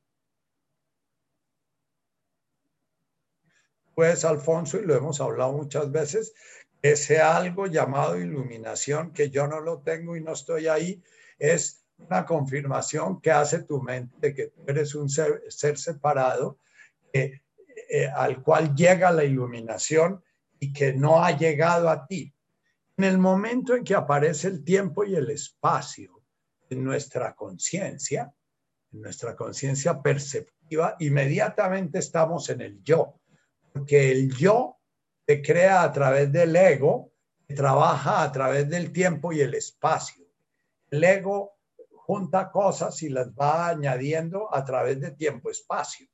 Pues, 3.95 4.25
Alfonso, 4.25 4.79
y 4.79 4.87
lo 4.87 4.95
hemos 4.95 5.21
hablado 5.21 5.53
muchas 5.53 5.91
veces, 5.91 6.33
ese 6.81 7.19
algo 7.21 7.67
llamado 7.67 8.17
iluminación, 8.17 9.13
que 9.13 9.31
yo 9.31 9.49
no 9.49 9.61
lo 9.61 9.81
tengo 9.81 10.17
y 10.17 10.21
no 10.21 10.33
estoy 10.33 10.69
ahí, 10.69 11.03
es 11.39 11.85
una 11.97 12.25
confirmación 12.25 13.21
que 13.21 13.33
hace 13.33 13.65
tu 13.65 13.83
mente 13.83 14.15
de 14.21 14.35
que 14.35 14.47
tú 14.49 14.63
eres 14.69 14.95
un 14.95 15.09
ser, 15.09 15.43
separado 15.49 16.59
eh, 17.13 17.41
al 18.15 18.41
cual 18.43 18.75
llega 18.77 19.11
la 19.11 19.25
iluminación 19.25 20.23
y 20.61 20.73
que 20.73 20.93
no 20.93 21.25
ha 21.25 21.37
llegado 21.37 21.89
a 21.89 22.07
ti. 22.07 22.33
En 22.97 23.05
el 23.05 23.19
momento 23.19 23.75
en 23.75 23.83
que 23.83 23.97
aparece 23.97 24.47
el 24.47 24.63
tiempo 24.63 25.05
y 25.05 25.17
el 25.17 25.31
espacio 25.31 26.23
en 26.71 26.85
nuestra 26.85 27.35
conciencia, 27.35 28.33
en 28.93 29.03
nuestra 29.03 29.37
conciencia 29.37 30.01
perceptiva, 30.01 30.97
inmediatamente 30.99 31.99
estamos 31.99 32.49
en 32.51 32.61
el 32.61 32.83
yo, 32.83 33.21
porque 33.73 34.11
el 34.11 34.35
yo 34.35 34.79
se 35.27 35.43
crea 35.43 35.83
a 35.83 35.93
través 35.93 36.33
del 36.33 36.55
ego, 36.57 37.13
que 37.47 37.55
trabaja 37.55 38.23
a 38.23 38.33
través 38.33 38.69
del 38.69 38.93
tiempo 38.93 39.33
y 39.33 39.41
el 39.41 39.55
espacio. 39.55 40.27
El 40.91 41.05
ego 41.05 41.59
junta 41.93 42.51
cosas 42.51 43.03
y 43.03 43.11
las 43.11 43.29
va 43.31 43.69
añadiendo 43.69 44.55
a 44.55 44.65
través 44.65 45.01
de 45.01 45.11
tiempo-espacio. 45.11 46.07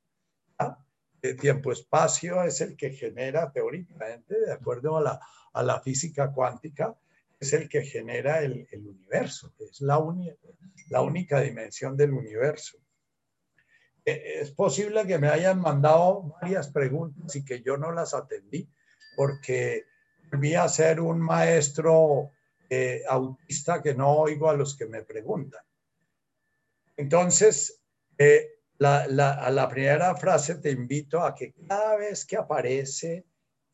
El 1.21 1.37
tiempo-espacio 1.37 2.43
es 2.43 2.61
el 2.61 2.75
que 2.75 2.91
genera 2.91 3.51
teóricamente, 3.51 4.39
de 4.39 4.51
acuerdo 4.51 4.97
a 4.97 5.01
la, 5.01 5.19
a 5.53 5.63
la 5.63 5.79
física 5.81 6.31
cuántica, 6.31 6.95
es 7.39 7.53
el 7.53 7.69
que 7.69 7.83
genera 7.83 8.41
el, 8.41 8.67
el 8.71 8.87
universo, 8.87 9.53
es 9.59 9.81
la, 9.81 9.99
la 10.89 11.01
única 11.01 11.41
dimensión 11.41 11.97
del 11.97 12.13
universo. 12.13 12.77
E, 14.05 14.39
es 14.41 14.51
posible 14.51 15.05
que 15.05 15.17
me 15.17 15.27
hayan 15.27 15.59
mandado 15.59 16.35
varias 16.41 16.69
preguntas 16.69 17.35
y 17.35 17.43
que 17.43 17.61
yo 17.61 17.77
no 17.77 17.91
las 17.91 18.13
atendí 18.13 18.69
porque 19.15 19.85
volví 20.31 20.55
a 20.55 20.67
ser 20.67 20.99
un 20.99 21.19
maestro 21.19 22.31
eh, 22.69 23.03
autista 23.07 23.81
que 23.81 23.93
no 23.93 24.11
oigo 24.11 24.49
a 24.49 24.55
los 24.55 24.75
que 24.75 24.85
me 24.85 25.03
preguntan. 25.03 25.63
Entonces, 26.97 27.81
eh, 28.17 28.59
la, 28.77 29.03
a 29.03 29.49
la 29.51 29.69
primera 29.69 30.15
frase 30.15 30.55
te 30.55 30.71
invito 30.71 31.21
a 31.21 31.33
que 31.33 31.53
cada 31.67 31.95
vez 31.97 32.25
que 32.25 32.37
aparece 32.37 33.25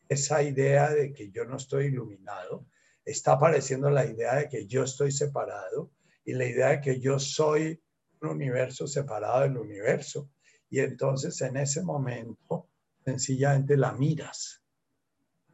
esa 0.07 0.43
idea 0.43 0.89
de 0.89 1.13
que 1.13 1.31
yo 1.31 1.45
no 1.45 1.57
estoy 1.57 1.85
iluminado, 1.85 2.65
está 3.05 3.33
apareciendo 3.33 3.89
la 3.89 4.05
idea 4.05 4.35
de 4.35 4.49
que 4.49 4.67
yo 4.67 4.83
estoy 4.83 5.11
separado 5.11 5.91
y 6.23 6.33
la 6.33 6.45
idea 6.45 6.69
de 6.69 6.81
que 6.81 6.99
yo 6.99 7.19
soy 7.19 7.81
un 8.21 8.29
universo 8.29 8.87
separado 8.87 9.41
del 9.41 9.57
universo. 9.57 10.29
Y 10.69 10.79
entonces 10.79 11.39
en 11.41 11.57
ese 11.57 11.81
momento 11.83 12.69
sencillamente 13.03 13.75
la 13.75 13.91
miras. 13.93 14.63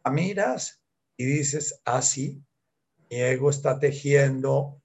La 0.03 0.11
miras 0.11 0.81
y 1.15 1.25
dices, 1.25 1.81
así, 1.85 2.39
ah, 2.39 3.05
mi 3.09 3.21
ego 3.21 3.49
está 3.49 3.79
tejiendo 3.79 4.81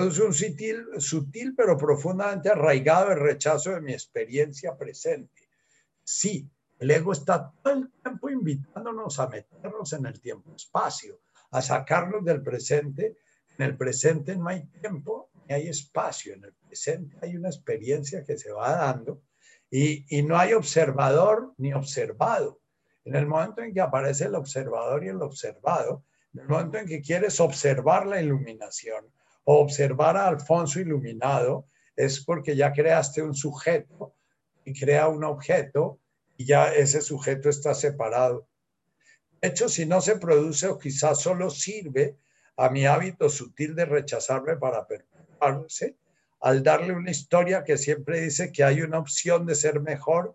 yo 0.00 0.06
es 0.08 0.18
un 0.18 0.32
sutil, 0.32 0.86
sutil, 0.98 1.54
pero 1.54 1.76
profundamente 1.76 2.48
arraigado 2.48 3.12
el 3.12 3.20
rechazo 3.20 3.70
de 3.70 3.82
mi 3.82 3.92
experiencia 3.92 4.76
presente. 4.76 5.48
Sí, 6.02 6.48
el 6.80 6.90
ego 6.90 7.12
está 7.12 7.52
todo 7.62 7.74
el 7.74 7.90
tiempo 8.02 8.30
invitándonos 8.30 9.20
a 9.20 9.28
meternos 9.28 9.92
en 9.92 10.06
el 10.06 10.18
tiempo-espacio, 10.18 11.20
a 11.50 11.60
sacarnos 11.60 12.24
del 12.24 12.42
presente. 12.42 13.18
En 13.58 13.66
el 13.66 13.76
presente 13.76 14.34
no 14.34 14.48
hay 14.48 14.62
tiempo 14.80 15.28
ni 15.46 15.54
hay 15.54 15.68
espacio. 15.68 16.32
En 16.32 16.44
el 16.44 16.54
presente 16.54 17.18
hay 17.20 17.36
una 17.36 17.50
experiencia 17.50 18.24
que 18.24 18.38
se 18.38 18.50
va 18.50 18.76
dando 18.76 19.20
y, 19.70 20.22
no 20.22 20.38
hay 20.38 20.54
observador 20.54 21.52
ni 21.58 21.74
observado. 21.74 22.62
En 23.04 23.14
el 23.14 23.26
momento 23.26 23.60
en 23.60 23.74
que 23.74 23.82
aparece 23.82 24.24
el 24.24 24.34
observador 24.34 25.04
y 25.04 25.08
el 25.08 25.20
observado, 25.20 26.04
en 26.32 26.40
el 26.40 26.48
momento 26.48 26.78
en 26.78 26.86
que 26.86 27.02
quieres 27.02 27.40
observar 27.40 28.06
la 28.06 28.22
iluminación, 28.22 29.04
observar 29.44 30.16
a 30.16 30.28
Alfonso 30.28 30.80
iluminado 30.80 31.66
es 31.94 32.24
porque 32.24 32.56
ya 32.56 32.72
creaste 32.72 33.22
un 33.22 33.34
sujeto 33.34 34.14
y 34.64 34.72
crea 34.72 35.08
un 35.08 35.24
objeto 35.24 36.00
y 36.40 36.46
ya 36.46 36.72
ese 36.72 37.02
sujeto 37.02 37.50
está 37.50 37.74
separado. 37.74 38.48
De 39.42 39.48
hecho, 39.48 39.68
si 39.68 39.84
no 39.84 40.00
se 40.00 40.16
produce 40.16 40.68
o 40.68 40.78
quizás 40.78 41.20
solo 41.20 41.50
sirve 41.50 42.16
a 42.56 42.70
mi 42.70 42.86
hábito 42.86 43.28
sutil 43.28 43.74
de 43.74 43.84
rechazarme 43.84 44.56
para 44.56 44.86
perpetuarse, 44.86 45.98
al 46.40 46.62
darle 46.62 46.94
una 46.94 47.10
historia 47.10 47.62
que 47.62 47.76
siempre 47.76 48.22
dice 48.22 48.50
que 48.52 48.64
hay 48.64 48.80
una 48.80 49.00
opción 49.00 49.44
de 49.44 49.54
ser 49.54 49.80
mejor 49.80 50.34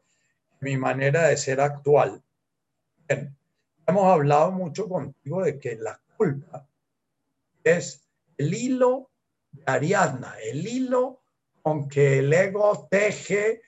mi 0.60 0.78
manera 0.78 1.28
de 1.28 1.38
ser 1.38 1.60
actual. 1.60 2.24
hemos 3.08 4.06
hablado 4.06 4.52
mucho 4.52 4.88
contigo 4.88 5.44
de 5.44 5.58
que 5.58 5.76
la 5.76 6.00
culpa 6.18 6.70
es 7.64 8.08
el 8.38 8.54
hilo 8.54 9.10
de 9.52 9.64
Ariadna, 9.66 10.36
el 10.44 10.68
hilo 10.68 11.24
con 11.64 11.90
que 11.90 12.20
el 12.20 12.32
ego 12.32 12.88
teje 12.92 13.64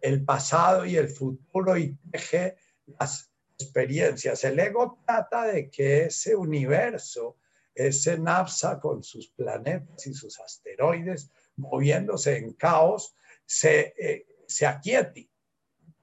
el 0.00 0.24
pasado 0.24 0.84
y 0.84 0.96
el 0.96 1.08
futuro 1.08 1.76
y 1.76 1.96
teje 2.10 2.56
las 2.98 3.30
experiencias. 3.58 4.44
El 4.44 4.58
ego 4.58 4.98
trata 5.06 5.46
de 5.46 5.70
que 5.70 6.04
ese 6.04 6.36
universo, 6.36 7.36
ese 7.74 8.18
napsa 8.18 8.78
con 8.80 9.02
sus 9.02 9.28
planetas 9.28 10.06
y 10.06 10.14
sus 10.14 10.38
asteroides 10.40 11.30
moviéndose 11.56 12.36
en 12.36 12.52
caos, 12.52 13.14
se, 13.44 13.94
eh, 13.98 14.26
se 14.46 14.66
aquiete, 14.66 15.30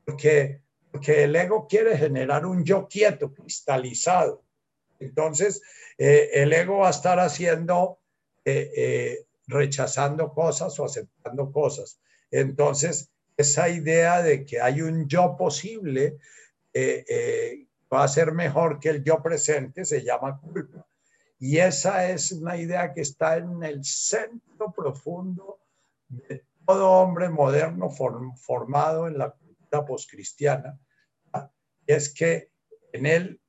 porque, 0.03 0.61
porque 0.91 1.23
el 1.23 1.35
ego 1.35 1.67
quiere 1.67 1.97
generar 1.97 2.45
un 2.45 2.63
yo 2.63 2.87
quieto, 2.87 3.31
cristalizado. 3.33 4.43
Entonces, 4.99 5.61
eh, 5.97 6.29
el 6.33 6.53
ego 6.53 6.79
va 6.79 6.87
a 6.87 6.91
estar 6.91 7.19
haciendo, 7.19 7.99
eh, 8.45 9.25
rechazando 9.45 10.33
cosas 10.33 10.79
o 10.79 10.85
aceptando 10.85 11.51
cosas. 11.51 11.99
Entonces, 12.31 13.12
esa 13.37 13.69
idea 13.69 14.21
de 14.21 14.45
que 14.45 14.61
hay 14.61 14.81
un 14.81 15.07
yo 15.07 15.35
posible 15.37 16.17
va 17.91 18.03
a 18.03 18.07
ser 18.07 18.31
mejor 18.31 18.79
que 18.79 18.89
el 18.89 19.03
yo 19.03 19.21
presente 19.21 19.85
se 19.85 20.03
llama 20.03 20.39
culpa. 20.39 20.87
Y 21.39 21.57
esa 21.57 22.09
es 22.09 22.31
una 22.31 22.55
idea 22.57 22.93
que 22.93 23.01
está 23.01 23.37
en 23.37 23.63
el 23.63 23.83
centro 23.83 24.71
profundo 24.71 25.59
de 26.07 26.43
todo 26.65 26.89
hombre 26.91 27.29
moderno 27.29 27.89
formado 27.89 29.07
en 29.07 29.17
la 29.17 29.31
cultura 29.31 29.85
poscristiana. 29.85 30.79
Es 31.85 32.13
que 32.13 32.49
en 32.93 33.05
él 33.05 33.41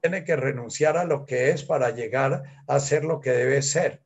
tiene 0.00 0.24
que 0.24 0.36
renunciar 0.36 0.96
a 0.96 1.04
lo 1.04 1.26
que 1.26 1.50
es 1.50 1.62
para 1.62 1.90
llegar 1.90 2.42
a 2.66 2.80
ser 2.80 3.04
lo 3.04 3.20
que 3.20 3.32
debe 3.32 3.60
ser. 3.60 4.05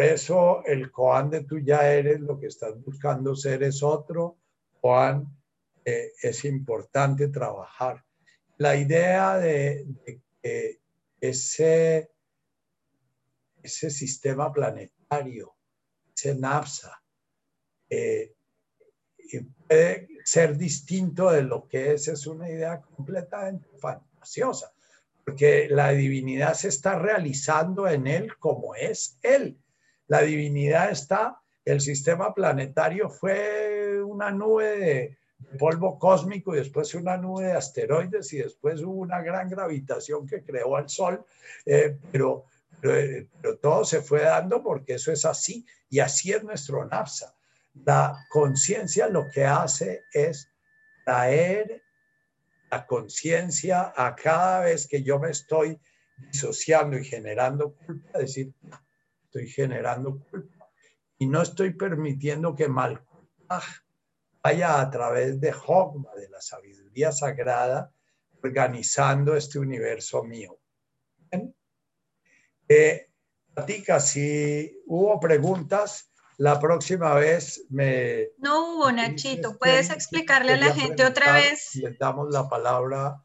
Eso 0.00 0.64
el 0.64 0.90
Koan 0.90 1.30
de 1.30 1.44
tú 1.44 1.58
ya 1.58 1.90
eres, 1.90 2.20
lo 2.20 2.38
que 2.38 2.46
estás 2.46 2.82
buscando 2.82 3.34
ser 3.34 3.62
es 3.62 3.82
otro. 3.82 4.36
Koan 4.80 5.26
eh, 5.84 6.12
es 6.22 6.44
importante 6.44 7.28
trabajar. 7.28 8.04
La 8.58 8.76
idea 8.76 9.38
de, 9.38 9.84
de 10.04 10.20
que 10.42 10.80
ese 11.20 12.10
ese 13.62 13.90
sistema 13.90 14.52
planetario, 14.52 15.54
ese 16.14 16.34
NAPSA, 16.34 17.02
eh, 17.90 18.34
puede 19.66 20.08
ser 20.24 20.56
distinto 20.56 21.30
de 21.30 21.42
lo 21.42 21.68
que 21.68 21.92
es, 21.92 22.08
es 22.08 22.26
una 22.26 22.48
idea 22.48 22.80
completamente 22.80 23.68
fantasiosa, 23.78 24.72
porque 25.24 25.68
la 25.70 25.90
divinidad 25.90 26.54
se 26.54 26.68
está 26.68 26.98
realizando 26.98 27.86
en 27.88 28.06
él 28.06 28.36
como 28.38 28.74
es 28.74 29.18
él. 29.22 29.58
La 30.08 30.22
divinidad 30.22 30.90
está, 30.90 31.40
el 31.64 31.80
sistema 31.80 32.34
planetario 32.34 33.08
fue 33.08 34.02
una 34.02 34.30
nube 34.30 34.78
de, 34.78 35.18
polvo 35.58 35.98
cósmico 35.98 36.54
y 36.54 36.58
después 36.58 36.94
una 36.94 37.16
nube 37.16 37.46
de 37.46 37.52
asteroides 37.52 38.32
y 38.32 38.38
después 38.38 38.82
hubo 38.82 39.00
una 39.00 39.22
gran 39.22 39.48
gravitación 39.48 40.26
que 40.26 40.42
creó 40.42 40.76
al 40.76 40.88
Sol, 40.88 41.24
eh, 41.64 41.96
pero 42.10 42.44
todo 43.60 43.84
se 43.84 44.02
fue 44.02 44.22
dando 44.22 44.62
porque 44.62 44.94
eso 44.94 45.12
es 45.12 45.24
así 45.24 45.64
y 45.88 46.00
así 46.00 46.32
es 46.32 46.42
nuestro 46.42 46.84
NAFSA. 46.84 47.34
La 47.84 48.26
conciencia 48.28 49.08
lo 49.08 49.28
que 49.28 49.44
hace 49.44 50.04
es 50.12 50.50
traer 51.04 51.82
la 52.70 52.86
conciencia 52.86 53.92
a 53.96 54.14
cada 54.14 54.60
vez 54.60 54.86
que 54.86 55.02
yo 55.02 55.18
me 55.18 55.30
estoy 55.30 55.80
disociando 56.30 56.98
y 56.98 57.04
generando 57.04 57.74
culpa, 57.86 58.18
decir, 58.18 58.52
estoy 59.28 59.46
generando 59.46 60.18
culpa 60.30 60.70
y 61.18 61.26
no 61.26 61.42
estoy 61.42 61.74
permitiendo 61.74 62.54
que 62.54 62.68
mal 62.68 63.04
vaya 64.42 64.80
a 64.80 64.90
través 64.90 65.38
de 65.40 65.52
Hogma, 65.66 66.14
de 66.14 66.28
la 66.30 66.40
sabiduría 66.40 67.12
sagrada, 67.12 67.92
organizando 68.42 69.36
este 69.36 69.58
universo 69.58 70.22
mío. 70.22 70.58
Eh, 72.68 73.10
Tica, 73.66 74.00
si 74.00 74.80
hubo 74.86 75.18
preguntas, 75.18 76.10
la 76.38 76.60
próxima 76.60 77.14
vez 77.14 77.64
me... 77.68 78.28
No 78.38 78.76
hubo, 78.76 78.92
Nachito. 78.92 79.58
¿Puedes 79.58 79.90
explicarle 79.90 80.52
a 80.52 80.56
la 80.56 80.74
gente 80.74 81.04
otra 81.04 81.32
vez? 81.32 81.74
Le 81.74 81.96
damos 81.98 82.30
la 82.30 82.48
palabra. 82.48 83.22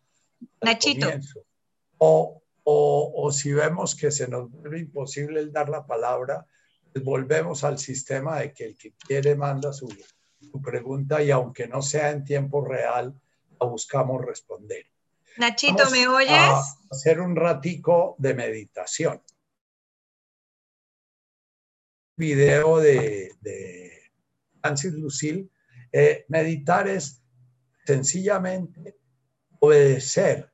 Nachito. 0.61 1.07
O, 1.99 2.42
o, 2.63 3.13
o, 3.15 3.31
si 3.31 3.51
vemos 3.51 3.95
que 3.95 4.11
se 4.11 4.27
nos 4.27 4.49
vuelve 4.49 4.79
imposible 4.79 5.39
el 5.39 5.51
dar 5.51 5.69
la 5.69 5.85
palabra, 5.85 6.45
pues 6.91 7.03
volvemos 7.03 7.63
al 7.63 7.77
sistema 7.77 8.39
de 8.39 8.53
que 8.53 8.65
el 8.65 8.77
que 8.77 8.93
quiere 8.93 9.35
manda 9.35 9.73
su, 9.73 9.87
su 10.39 10.61
pregunta 10.61 11.21
y 11.21 11.31
aunque 11.31 11.67
no 11.67 11.81
sea 11.81 12.11
en 12.11 12.23
tiempo 12.23 12.63
real, 12.63 13.13
la 13.59 13.67
buscamos 13.67 14.23
responder. 14.23 14.85
Nachito, 15.37 15.89
¿me 15.89 16.07
oyes? 16.07 16.77
hacer 16.91 17.19
un 17.19 17.35
ratico 17.35 18.15
de 18.19 18.33
meditación 18.35 19.21
video 22.15 22.79
de, 22.79 24.11
Francis 24.61 24.93
Lucille, 24.93 25.49
eh, 25.91 26.25
meditar 26.29 26.87
es 26.87 27.21
sencillamente 27.85 28.97
obedecer 29.59 30.52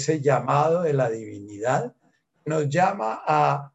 ese 0.00 0.20
llamado 0.20 0.82
de 0.82 0.94
la 0.94 1.10
divinidad, 1.10 1.94
nos 2.46 2.68
llama 2.68 3.22
a 3.26 3.72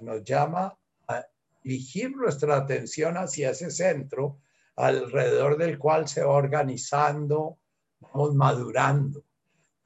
nos 0.00 0.24
llama 0.24 0.78
a 1.08 1.26
dirigir 1.62 2.16
nuestra 2.16 2.56
atención 2.56 3.16
hacia 3.16 3.50
ese 3.50 3.70
centro 3.70 4.38
alrededor 4.76 5.58
del 5.58 5.78
cual 5.78 6.08
se 6.08 6.22
va 6.22 6.32
organizando, 6.32 7.58
vamos 8.00 8.34
madurando. 8.34 9.24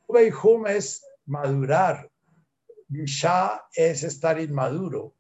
Hum 0.07 0.67
es 0.67 1.05
madurar, 1.27 2.11
ya 2.89 3.65
es 3.75 4.03
estar 4.05 4.39
inmaduro. 4.39 5.15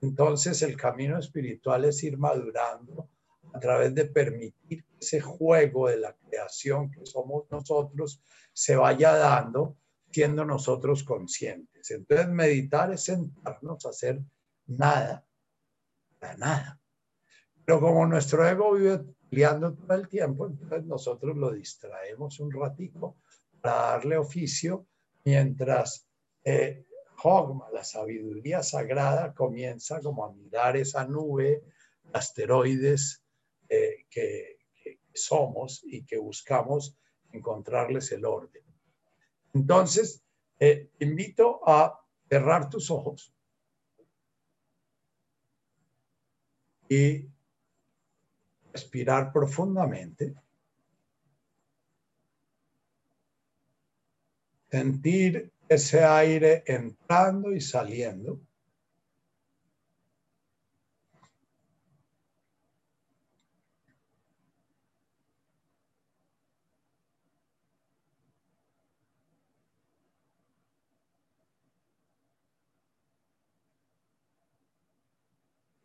Entonces 0.00 0.62
el 0.62 0.76
camino 0.76 1.18
espiritual 1.18 1.84
es 1.84 2.02
ir 2.02 2.16
madurando 2.16 3.08
a 3.52 3.60
través 3.60 3.94
de 3.94 4.06
permitir 4.06 4.84
ese 5.00 5.20
juego 5.20 5.88
de 5.88 5.98
la 5.98 6.14
creación 6.14 6.90
que 6.90 7.04
somos 7.06 7.44
nosotros 7.50 8.20
se 8.58 8.74
vaya 8.74 9.14
dando 9.14 9.76
siendo 10.10 10.44
nosotros 10.44 11.04
conscientes. 11.04 11.92
Entonces 11.92 12.28
meditar 12.28 12.92
es 12.92 13.04
sentarnos 13.04 13.86
a 13.86 13.90
hacer 13.90 14.20
nada, 14.66 15.24
para 16.18 16.36
nada. 16.36 16.80
Pero 17.64 17.80
como 17.80 18.04
nuestro 18.04 18.48
ego 18.48 18.72
vive 18.72 18.98
peleando 19.30 19.74
todo 19.74 19.94
el 19.94 20.08
tiempo, 20.08 20.48
entonces 20.48 20.84
nosotros 20.86 21.36
lo 21.36 21.52
distraemos 21.52 22.40
un 22.40 22.50
ratito 22.50 23.18
para 23.60 23.92
darle 23.92 24.16
oficio 24.16 24.88
mientras 25.24 26.08
eh, 26.42 26.84
Hogma, 27.22 27.70
la 27.72 27.84
sabiduría 27.84 28.64
sagrada, 28.64 29.34
comienza 29.34 30.00
como 30.00 30.24
a 30.24 30.32
mirar 30.32 30.76
esa 30.76 31.04
nube, 31.04 31.62
asteroides 32.12 33.22
eh, 33.68 34.06
que, 34.10 34.58
somos 35.14 35.80
y 35.84 36.04
que 36.04 36.18
buscamos 36.18 36.96
encontrarles 37.32 38.12
el 38.12 38.24
orden. 38.24 38.62
Entonces, 39.54 40.22
eh, 40.58 40.90
te 40.98 41.04
invito 41.04 41.60
a 41.68 42.04
cerrar 42.28 42.68
tus 42.68 42.90
ojos 42.90 43.32
y 46.88 47.28
respirar 48.72 49.32
profundamente. 49.32 50.34
Sentir 54.70 55.52
ese 55.68 56.04
aire 56.04 56.62
entrando 56.66 57.52
y 57.52 57.60
saliendo. 57.60 58.40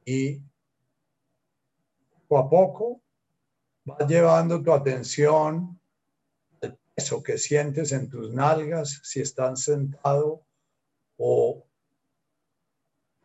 Y 0.06 0.42
poco 2.28 2.38
a 2.38 2.50
poco 2.50 3.02
vas 3.86 4.08
llevando 4.08 4.62
tu 4.62 4.72
atención 4.74 5.80
eso 6.96 7.24
que 7.24 7.38
sientes 7.38 7.92
en 7.92 8.10
tus 8.10 8.32
nalgas, 8.32 9.02
si 9.04 9.22
estás 9.22 9.64
sentado 9.64 10.46
o 11.18 11.66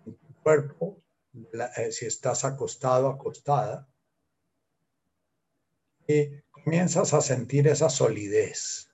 en 0.07 0.17
tu 0.17 0.35
cuerpo, 0.43 1.03
eh, 1.77 1.93
si 1.93 2.07
estás 2.07 2.45
acostado, 2.45 3.09
acostada. 3.09 3.89
Y 6.07 6.41
comienzas 6.51 7.13
a 7.13 7.21
sentir 7.21 7.69
esa 7.69 7.91
solidez. 7.91 8.91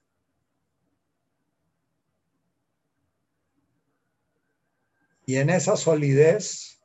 Y 5.27 5.37
en 5.37 5.51
esa 5.51 5.77
solidez 5.77 6.84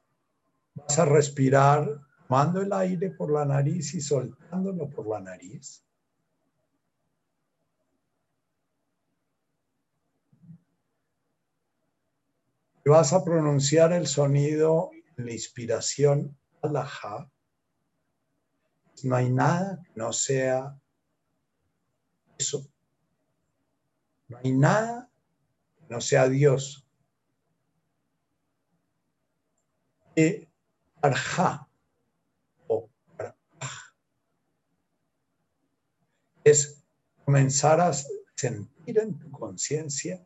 a 0.97 1.05
respirar 1.05 1.87
tomando 2.27 2.61
el 2.61 2.73
aire 2.73 3.11
por 3.11 3.31
la 3.31 3.45
nariz 3.45 3.93
y 3.93 4.01
soltándolo 4.01 4.89
por 4.89 5.07
la 5.07 5.19
nariz. 5.19 5.83
vas 12.89 13.13
a 13.13 13.23
pronunciar 13.23 13.93
el 13.93 14.07
sonido 14.07 14.89
en 15.17 15.27
la 15.27 15.33
inspiración 15.33 16.35
alajá 16.61 17.29
No 19.03 19.15
hay 19.15 19.29
nada 19.29 19.81
que 19.83 19.91
no 19.95 20.11
sea 20.11 20.77
eso. 22.37 22.67
No 24.27 24.37
hay 24.37 24.51
nada 24.51 25.09
que 25.77 25.93
no 25.93 26.01
sea 26.01 26.27
Dios. 26.27 26.85
Y 30.15 30.48
arja 31.01 31.67
o 32.67 32.89
es 36.43 36.83
comenzar 37.25 37.79
a 37.79 37.91
sentir 38.35 38.99
en 38.99 39.17
tu 39.19 39.31
conciencia 39.31 40.25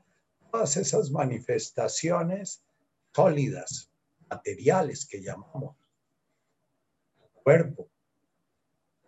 todas 0.52 0.78
esas 0.78 1.12
manifestaciones 1.12 2.64
sólidas, 3.14 3.90
materiales 4.30 5.06
que 5.06 5.22
llamamos 5.22 5.76
cuerpo, 7.44 7.90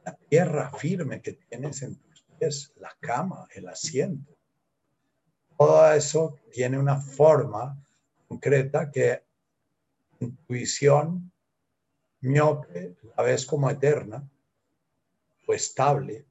la 0.04 0.16
tierra 0.16 0.72
firme 0.72 1.22
que 1.22 1.34
tienes 1.34 1.82
en 1.82 1.96
tus 1.96 2.24
pies, 2.38 2.74
la 2.76 2.96
cama, 3.00 3.48
el 3.56 3.68
asiento. 3.68 4.38
Todo 5.58 5.94
eso 5.94 6.38
tiene 6.52 6.78
una 6.78 7.00
forma 7.00 7.82
concreta 8.28 8.92
que 8.92 9.24
en 10.20 10.36
tu 10.36 10.54
visión 10.54 11.32
miope 12.26 12.98
la 13.16 13.24
ves 13.24 13.46
como 13.46 13.70
eterna 13.70 14.28
o 15.48 15.54
estable. 15.54 16.26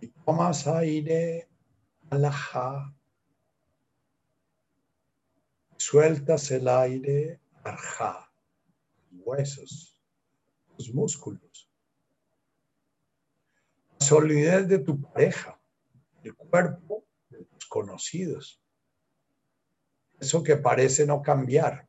Y 0.00 0.08
tomas 0.08 0.66
aire, 0.66 1.48
alajá, 2.10 2.94
sueltas 5.76 6.50
el 6.50 6.68
aire, 6.68 7.40
arjá 7.64 8.26
huesos, 9.26 10.00
tus 10.76 10.94
músculos. 10.94 11.68
La 13.98 14.06
solidez 14.06 14.68
de 14.68 14.78
tu 14.78 15.00
pareja, 15.00 15.60
el 16.22 16.34
cuerpo 16.34 17.04
de 17.28 17.44
tus 17.44 17.66
conocidos. 17.66 18.62
Eso 20.20 20.42
que 20.42 20.56
parece 20.56 21.06
no 21.06 21.20
cambiar. 21.20 21.85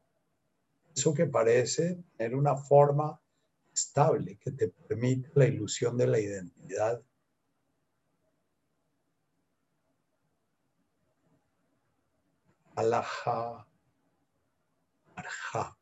Eso 0.98 1.14
que 1.14 1.28
parece 1.28 2.04
tener 2.18 2.34
una 2.34 2.56
forma 2.56 3.22
estable 3.72 4.40
que 4.40 4.50
te 4.50 4.70
permite 4.70 5.30
la 5.36 5.46
ilusión 5.46 5.96
de 5.96 6.08
la 6.08 6.20
identidad. 6.20 7.04
Alaha, 12.76 13.68
Arja. 15.14 15.78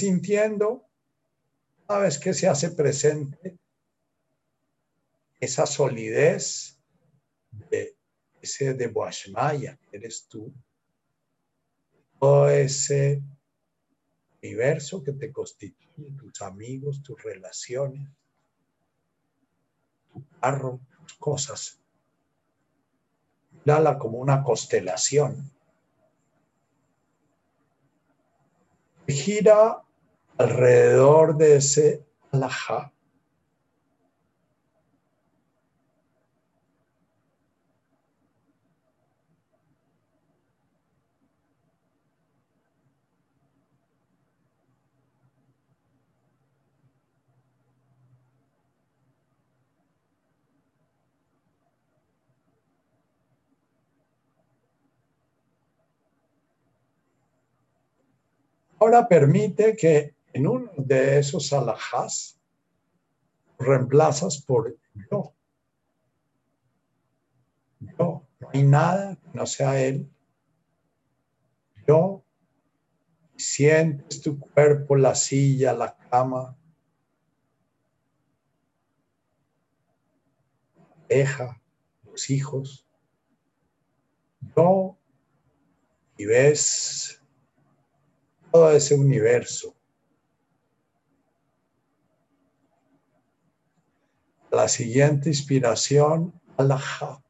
Sintiendo 0.00 0.88
cada 1.86 2.00
vez 2.00 2.18
que 2.18 2.32
se 2.32 2.48
hace 2.48 2.70
presente 2.70 3.58
esa 5.38 5.66
solidez 5.66 6.78
de 7.50 7.96
ese 8.40 8.74
de 8.74 8.86
Boashmaya, 8.86 9.78
que 9.90 9.96
eres 9.98 10.26
tú, 10.26 10.52
todo 12.18 12.48
ese 12.48 13.22
universo 14.42 15.02
que 15.02 15.12
te 15.12 15.30
constituye, 15.30 16.12
tus 16.16 16.40
amigos, 16.40 17.02
tus 17.02 17.22
relaciones, 17.22 18.08
tu 20.10 20.24
carro, 20.40 20.80
tus 20.98 21.14
cosas. 21.14 21.80
Dala 23.64 23.98
como 23.98 24.18
una 24.18 24.42
constelación. 24.42 25.50
Gira 29.06 29.84
alrededor 30.40 31.36
de 31.36 31.56
ese 31.56 32.02
alajá. 32.32 32.90
Ahora 58.78 59.06
permite 59.06 59.76
que 59.76 60.14
en 60.32 60.46
uno 60.46 60.70
de 60.76 61.18
esos 61.18 61.52
alajás 61.52 62.40
reemplazas 63.58 64.42
por 64.42 64.76
yo. 65.10 65.34
Yo, 67.98 68.26
no 68.38 68.48
hay 68.52 68.62
nada 68.62 69.16
que 69.16 69.28
no 69.32 69.46
sea 69.46 69.80
él. 69.80 70.10
Yo, 71.86 72.24
sientes 73.36 74.20
tu 74.20 74.38
cuerpo, 74.38 74.96
la 74.96 75.14
silla, 75.14 75.72
la 75.72 75.96
cama, 75.96 76.56
la 81.08 81.16
hija, 81.16 81.62
los 82.04 82.30
hijos. 82.30 82.86
Yo, 84.56 84.96
y 86.16 86.26
ves 86.26 87.22
todo 88.50 88.70
ese 88.72 88.94
universo 88.94 89.79
la 94.50 94.68
siguiente 94.68 95.28
inspiración, 95.28 96.32
Allah. 96.56 97.22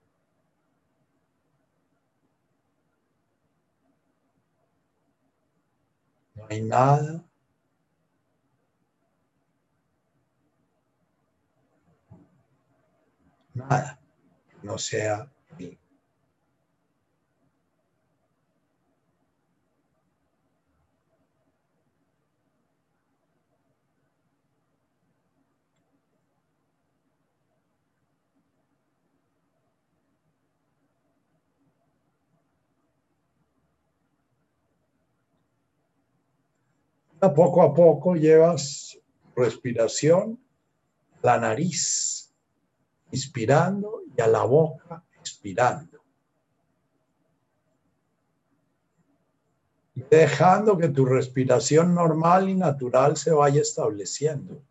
No 6.34 6.46
hay 6.48 6.62
nada. 6.62 7.24
Nada 13.54 14.00
no 14.62 14.78
sea 14.78 15.30
poco 37.28 37.62
a 37.62 37.74
poco 37.74 38.14
llevas 38.14 38.98
respiración 39.36 40.38
la 41.22 41.38
nariz, 41.38 42.32
inspirando 43.10 44.02
y 44.16 44.20
a 44.20 44.26
la 44.26 44.44
boca 44.44 45.04
expirando. 45.18 46.00
Dejando 49.94 50.78
que 50.78 50.88
tu 50.88 51.04
respiración 51.04 51.94
normal 51.94 52.48
y 52.48 52.54
natural 52.54 53.16
se 53.16 53.32
vaya 53.32 53.60
estableciendo. 53.60 54.62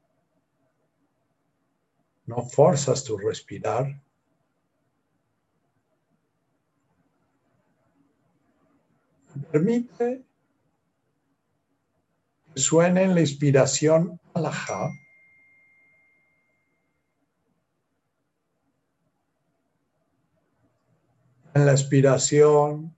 No 2.26 2.44
forzas 2.44 3.04
tu 3.04 3.18
respirar. 3.18 4.02
Permite 9.52 10.29
suene 12.56 13.04
en 13.04 13.16
la 13.16 13.22
inspiración 13.22 14.20
alajá. 14.34 14.90
En 21.54 21.66
la 21.66 21.72
expiración 21.72 22.96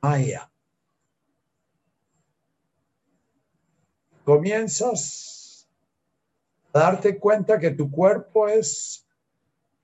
maya. 0.00 0.50
Comienzas 4.24 5.68
a 6.72 6.78
darte 6.78 7.18
cuenta 7.18 7.58
que 7.58 7.70
tu 7.70 7.90
cuerpo 7.90 8.48
es 8.48 9.06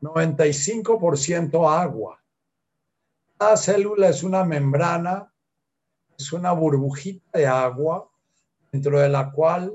95% 0.00 1.68
agua. 1.68 2.22
Cada 3.36 3.56
célula 3.56 4.08
es 4.08 4.22
una 4.22 4.44
membrana, 4.44 5.32
es 6.18 6.32
una 6.32 6.52
burbujita 6.52 7.38
de 7.38 7.46
agua 7.46 8.10
dentro 8.72 8.98
de 8.98 9.08
la 9.08 9.30
cual 9.30 9.72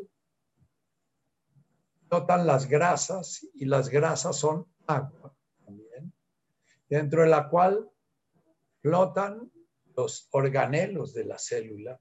flotan 2.10 2.46
las 2.46 2.68
grasas 2.68 3.48
y 3.56 3.66
las 3.66 3.90
grasas 3.90 4.36
son 4.36 4.68
agua 4.86 5.34
también, 5.66 6.14
dentro 6.90 7.22
de 7.22 7.30
la 7.30 7.50
cual 7.50 7.90
flotan 8.82 9.50
los 9.96 10.28
organelos 10.32 11.14
de 11.14 11.24
la 11.24 11.40
célula. 11.40 12.00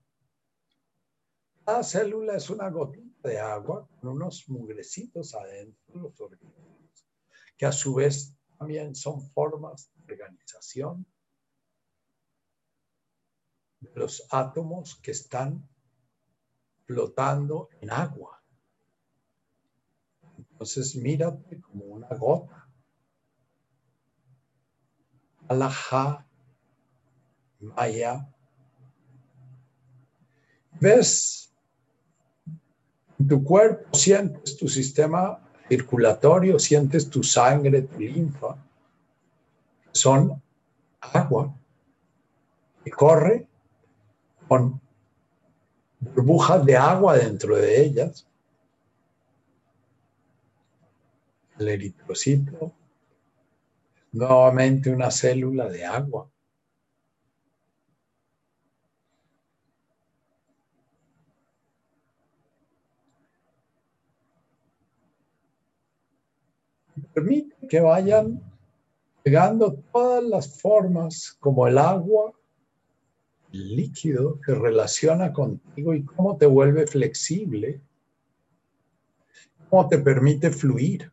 Cada 1.65 1.85
célula 1.85 2.35
es 2.35 2.51
una 2.51 2.69
gotita 2.69 3.29
de 3.29 3.39
agua 3.39 3.89
con 4.01 4.11
unos 4.11 4.49
mugrecitos 4.49 5.35
adentro, 5.35 5.95
los 5.95 6.21
organelos, 6.21 7.07
que 7.57 7.67
a 7.67 7.73
su 7.73 7.95
vez 7.95 8.35
también 8.59 8.97
son 8.97 9.23
formas 9.31 9.93
de 9.95 10.15
organización 10.15 11.07
los 13.95 14.27
átomos 14.31 14.97
que 14.97 15.11
están 15.11 15.69
flotando 16.87 17.69
en 17.81 17.91
agua. 17.91 18.43
Entonces 20.39 20.95
mírate 20.97 21.61
como 21.61 21.85
una 21.87 22.09
gota. 22.09 22.69
Alaha, 25.49 26.27
Maya. 27.61 28.29
¿Ves? 30.81 31.53
En 33.19 33.29
tu 33.29 33.45
cuerpo 33.45 33.95
sientes 33.95 34.57
tu 34.57 34.69
sistema 34.69 35.39
circulatorio, 35.69 36.59
sientes 36.59 37.09
tu 37.09 37.23
sangre, 37.23 37.83
tu 37.83 38.01
linfa. 38.01 38.57
Son 39.93 40.43
agua 41.01 41.55
que 42.85 42.91
corre 42.91 43.49
con 44.53 44.79
burbujas 45.99 46.67
de 46.67 46.77
agua 46.77 47.17
dentro 47.17 47.57
de 47.57 47.85
ellas. 47.85 48.27
El 51.59 51.69
eritrocito 51.69 52.71
nuevamente 54.13 54.91
una 54.91 55.11
célula 55.11 55.71
de 55.71 55.87
agua. 55.87 56.29
Permite 67.15 67.57
que 67.69 67.81
vayan 67.81 68.39
llegando 69.25 69.73
todas 69.91 70.23
las 70.25 70.61
formas 70.61 71.39
como 71.41 71.67
el 71.67 71.79
agua, 71.79 72.35
líquido 73.53 74.41
que 74.41 74.55
relaciona 74.55 75.33
contigo 75.33 75.95
y 75.95 76.05
cómo 76.05 76.37
te 76.37 76.47
vuelve 76.47 76.87
flexible, 76.87 77.81
cómo 79.69 79.89
te 79.89 79.99
permite 79.99 80.51
fluir. 80.51 81.13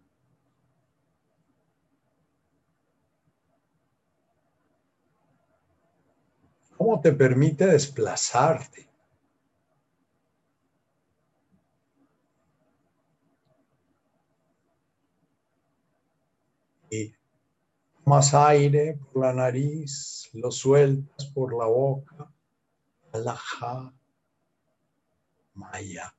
cómo 6.79 7.01
te 7.01 7.11
permite 7.11 7.67
desplazarte. 7.67 8.87
Y 16.89 17.13
más 18.10 18.34
aire 18.34 18.99
por 19.14 19.23
la 19.23 19.34
nariz, 19.34 20.30
lo 20.34 20.49
sueltas 20.49 21.27
por 21.27 21.56
la 21.56 21.68
boca, 21.68 22.31
alaja, 23.14 23.94
maya. 25.53 26.14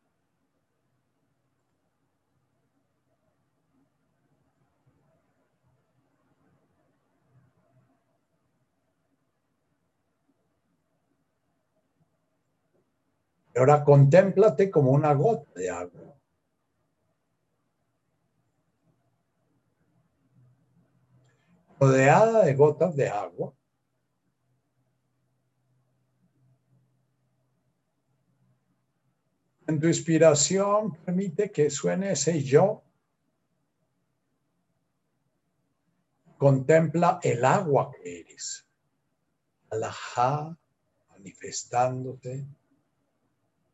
ahora 13.57 13.85
contémplate 13.85 14.71
como 14.71 14.93
una 14.93 15.13
gota 15.13 15.51
de 15.55 15.69
agua. 15.69 16.20
Rodeada 21.81 22.45
de 22.45 22.55
gotas 22.55 22.95
de 22.95 23.09
agua. 23.09 23.55
En 29.67 29.81
tu 29.81 29.87
inspiración 29.87 30.95
permite 31.07 31.51
que 31.51 31.71
suene 31.71 32.13
ese 32.13 32.43
yo. 32.43 32.83
Contempla 36.37 37.19
el 37.23 37.43
agua 37.47 37.91
que 37.91 38.21
eres. 38.21 38.69
Alajá 39.71 40.55
manifestándote 41.09 42.47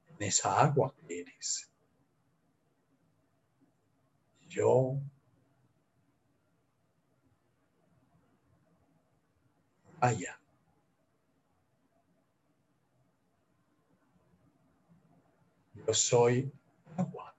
en 0.06 0.16
esa 0.20 0.60
agua 0.60 0.94
que 0.94 1.22
eres. 1.22 1.68
Yo 4.42 5.00
vaya. 10.00 10.40
Yo 15.74 15.94
soy 15.94 16.52
agua. 16.96 17.34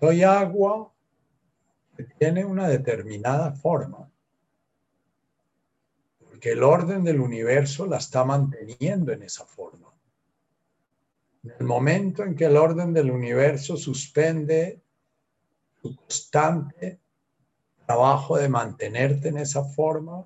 Soy 0.00 0.22
agua 0.22 0.92
que 1.96 2.04
tiene 2.04 2.44
una 2.44 2.68
determinada 2.68 3.52
forma 3.52 4.08
que 6.40 6.52
el 6.52 6.62
orden 6.62 7.04
del 7.04 7.20
universo 7.20 7.86
la 7.86 7.98
está 7.98 8.24
manteniendo 8.24 9.12
en 9.12 9.22
esa 9.22 9.44
forma. 9.44 9.92
En 11.42 11.52
el 11.58 11.66
momento 11.66 12.22
en 12.22 12.34
que 12.34 12.46
el 12.46 12.56
orden 12.56 12.92
del 12.92 13.10
universo 13.10 13.76
suspende 13.76 14.80
su 15.80 15.96
constante 15.96 17.00
trabajo 17.88 18.36
de 18.36 18.50
mantenerte 18.50 19.28
en 19.28 19.38
esa 19.38 19.64
forma, 19.64 20.22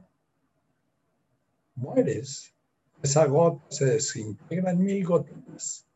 mueres. 1.77 2.53
Esa 3.01 3.25
gota 3.27 3.65
se 3.69 3.85
desintegra 3.85 4.73
en 4.73 4.83
mil 4.83 5.07
gotitas. 5.07 5.87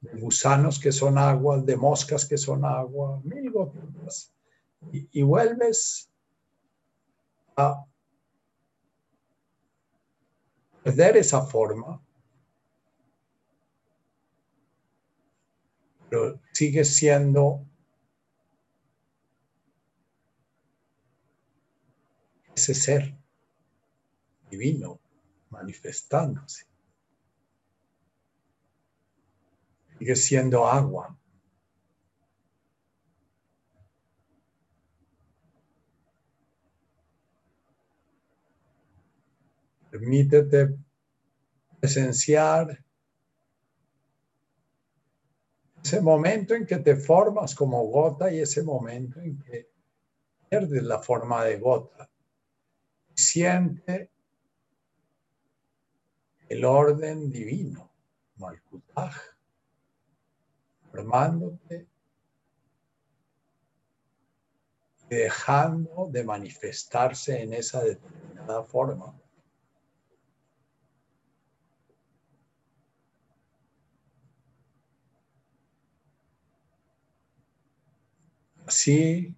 De 0.00 0.20
gusanos 0.20 0.78
que 0.78 0.92
son 0.92 1.18
agua, 1.18 1.58
de 1.58 1.76
moscas 1.76 2.24
que 2.24 2.38
son 2.38 2.64
agua, 2.64 3.20
mil 3.24 3.50
gotitas. 3.50 4.32
Y, 4.92 5.08
y 5.18 5.22
vuelves 5.22 6.08
a 7.56 7.84
perder 10.84 11.16
esa 11.16 11.42
forma, 11.42 12.00
pero 16.08 16.40
sigue 16.52 16.84
siendo 16.84 17.66
ese 22.54 22.74
ser 22.74 23.14
divino 24.50 25.00
manifestándose. 25.50 26.66
Sigue 29.98 30.16
siendo 30.16 30.66
agua. 30.66 31.16
Permítete 39.90 40.76
presenciar 41.78 42.82
ese 45.82 46.00
momento 46.00 46.54
en 46.54 46.64
que 46.66 46.78
te 46.78 46.96
formas 46.96 47.54
como 47.54 47.86
gota 47.88 48.32
y 48.32 48.40
ese 48.40 48.62
momento 48.62 49.20
en 49.20 49.38
que 49.38 49.68
pierdes 50.48 50.82
la 50.82 50.98
forma 50.98 51.44
de 51.44 51.58
gota. 51.58 52.11
Siente 53.14 54.10
el 56.48 56.64
orden 56.64 57.30
divino, 57.30 57.90
Malkutaj, 58.36 59.14
formándote 60.90 61.86
y 65.10 65.14
dejando 65.14 66.08
de 66.10 66.24
manifestarse 66.24 67.42
en 67.42 67.54
esa 67.54 67.82
determinada 67.82 68.62
forma. 68.64 69.18
Así 78.66 79.36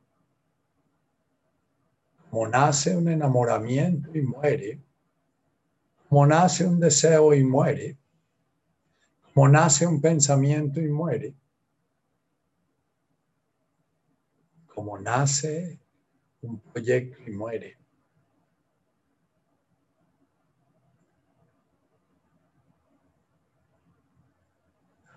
como 2.34 2.48
nace 2.48 2.96
un 2.96 3.06
enamoramiento 3.08 4.10
y 4.12 4.20
muere, 4.20 4.82
como 6.08 6.26
nace 6.26 6.66
un 6.66 6.80
deseo 6.80 7.32
y 7.32 7.44
muere, 7.44 7.96
Como 9.32 9.48
nace 9.48 9.86
un 9.86 10.00
pensamiento 10.00 10.80
y 10.80 10.88
muere. 10.88 11.32
Como 14.66 14.98
nace 14.98 15.78
un 16.42 16.58
proyecto 16.58 17.22
y 17.24 17.30
muere. 17.30 17.78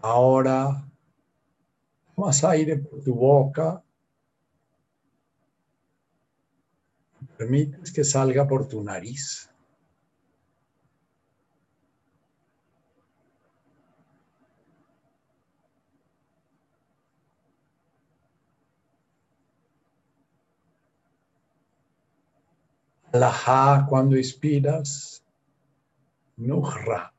Ahora 0.02 0.88
más 2.16 2.44
aire 2.44 2.78
por 2.78 3.04
tu 3.04 3.16
boca. 3.16 3.84
Permites 7.38 7.92
que 7.92 8.04
salga 8.04 8.48
por 8.48 8.68
tu 8.68 8.84
nariz. 8.84 9.50
Alajá 23.14 23.86
cuando 23.88 24.18
inspiras, 24.18 25.24
Nuhra 26.38 27.14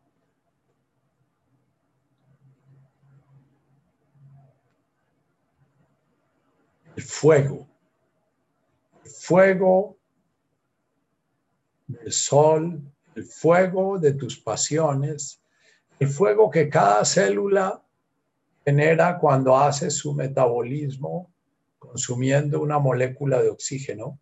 el 6.98 7.04
fuego, 7.04 7.68
el 9.04 9.10
fuego 9.10 9.97
del 11.88 12.12
sol, 12.12 12.80
el 13.14 13.24
fuego 13.24 13.98
de 13.98 14.12
tus 14.12 14.38
pasiones, 14.38 15.42
el 15.98 16.08
fuego 16.08 16.50
que 16.50 16.68
cada 16.68 17.04
célula 17.04 17.82
genera 18.64 19.18
cuando 19.18 19.56
hace 19.56 19.90
su 19.90 20.14
metabolismo 20.14 21.32
consumiendo 21.78 22.60
una 22.60 22.78
molécula 22.78 23.42
de 23.42 23.48
oxígeno. 23.48 24.20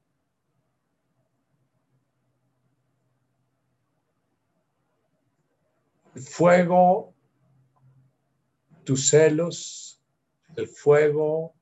El 6.14 6.22
fuego, 6.22 7.12
tus 8.84 9.08
celos, 9.08 10.00
el 10.56 10.68
fuego, 10.68 11.54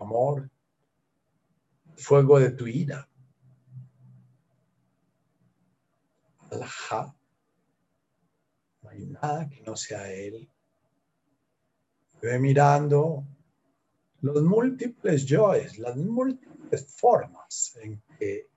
amor, 0.00 0.50
fuego 1.96 2.40
de 2.40 2.50
tu 2.50 2.66
ira. 2.66 3.08
No 8.82 8.88
hay 8.88 9.06
nada 9.06 9.48
que 9.48 9.62
no 9.62 9.76
sea 9.76 10.10
Él. 10.12 10.48
Ve 12.20 12.38
mirando 12.38 13.24
los 14.20 14.42
múltiples 14.42 15.24
yoes, 15.24 15.78
las 15.78 15.96
múltiples 15.96 16.86
formas 16.94 17.76
en 17.82 18.00
que 18.18 18.48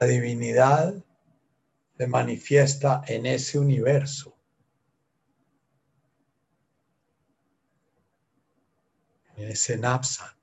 la 0.00 0.06
divinidad 0.06 0.94
se 1.96 2.06
manifiesta 2.06 3.02
en 3.06 3.26
ese 3.26 3.58
universo. 3.58 4.36
en 9.36 9.50
ese 9.50 9.76
napsa, 9.76 10.35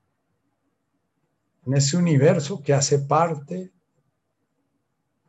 en 1.65 1.73
ese 1.75 1.97
universo 1.97 2.61
que 2.61 2.73
hace 2.73 2.99
parte 2.99 3.55
de 3.55 3.71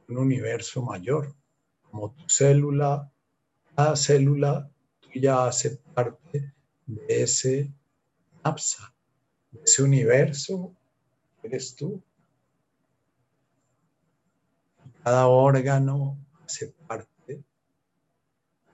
un 0.08 0.18
universo 0.18 0.82
mayor, 0.82 1.34
como 1.82 2.12
tu 2.12 2.28
célula, 2.28 3.10
cada 3.74 3.96
célula 3.96 4.68
tuya 5.00 5.46
hace 5.46 5.76
parte 5.94 6.52
de 6.86 7.22
ese 7.22 7.72
napsa, 8.42 8.92
de 9.52 9.62
ese 9.64 9.82
universo 9.82 10.74
eres 11.42 11.74
tú. 11.74 12.02
Cada 15.02 15.26
órgano 15.28 16.18
hace 16.44 16.68
parte 16.86 17.08
de 17.26 17.44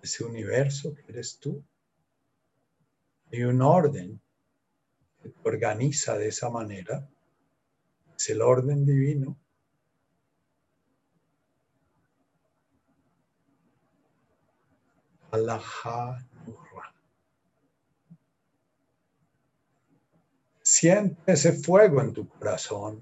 ese 0.02 0.24
universo 0.24 0.94
que 0.94 1.12
eres 1.12 1.38
tú. 1.38 1.62
Hay 3.32 3.42
un 3.42 3.60
orden 3.62 4.20
organiza 5.42 6.16
de 6.16 6.28
esa 6.28 6.48
manera, 6.50 7.06
es 8.20 8.28
el 8.28 8.42
orden 8.42 8.84
divino. 8.84 9.38
Allah 15.30 16.26
Siente 20.60 21.32
ese 21.32 21.54
fuego 21.54 22.02
en 22.02 22.12
tu 22.12 22.28
corazón. 22.28 23.00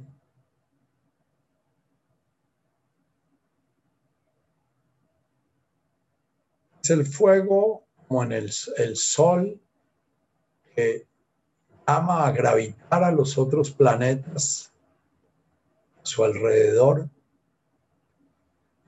Es 6.81 6.91
el 6.91 7.05
fuego 7.05 7.89
como 8.07 8.23
en 8.23 8.33
el, 8.33 8.53
el 8.77 8.97
sol 8.97 9.61
que 10.77 11.09
ama 11.87 12.25
a 12.25 12.31
gravitar 12.31 13.03
a 13.03 13.11
los 13.11 13.37
otros 13.37 13.73
planetas 13.73 14.73
su 16.09 16.25
alrededor. 16.25 17.09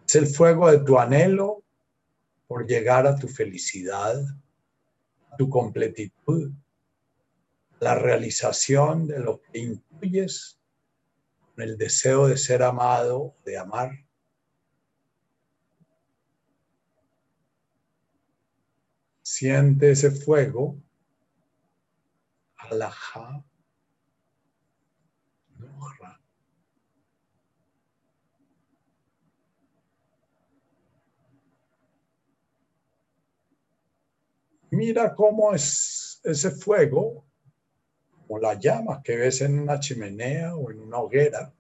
Es 0.07 0.17
el 0.17 0.27
fuego 0.27 0.71
de 0.71 0.81
tu 0.81 0.99
anhelo 0.99 1.63
por 2.49 2.67
llegar 2.67 3.07
a 3.07 3.15
tu 3.15 3.29
felicidad, 3.29 4.21
a 5.31 5.37
tu 5.37 5.49
completitud, 5.49 6.51
la 7.79 7.95
realización 7.95 9.07
de 9.07 9.21
lo 9.21 9.41
que 9.41 9.59
incluyes 9.61 10.59
con 11.55 11.63
el 11.63 11.79
deseo 11.79 12.27
de 12.27 12.37
ser 12.37 12.63
amado, 12.63 13.37
de 13.45 13.57
amar. 13.57 13.93
Siente 19.23 19.93
ese 19.93 20.11
fuego 20.11 20.77
Mira 34.71 35.15
cómo 35.15 35.53
es 35.53 36.21
ese 36.23 36.51
fuego, 36.53 37.25
como 38.27 38.39
la 38.39 38.55
llama 38.55 39.03
que 39.03 39.17
ves 39.17 39.41
en 39.41 39.59
una 39.59 39.81
chimenea 39.81 40.55
o 40.55 40.71
en 40.71 40.81
una 40.81 40.99
hoguera. 40.99 41.53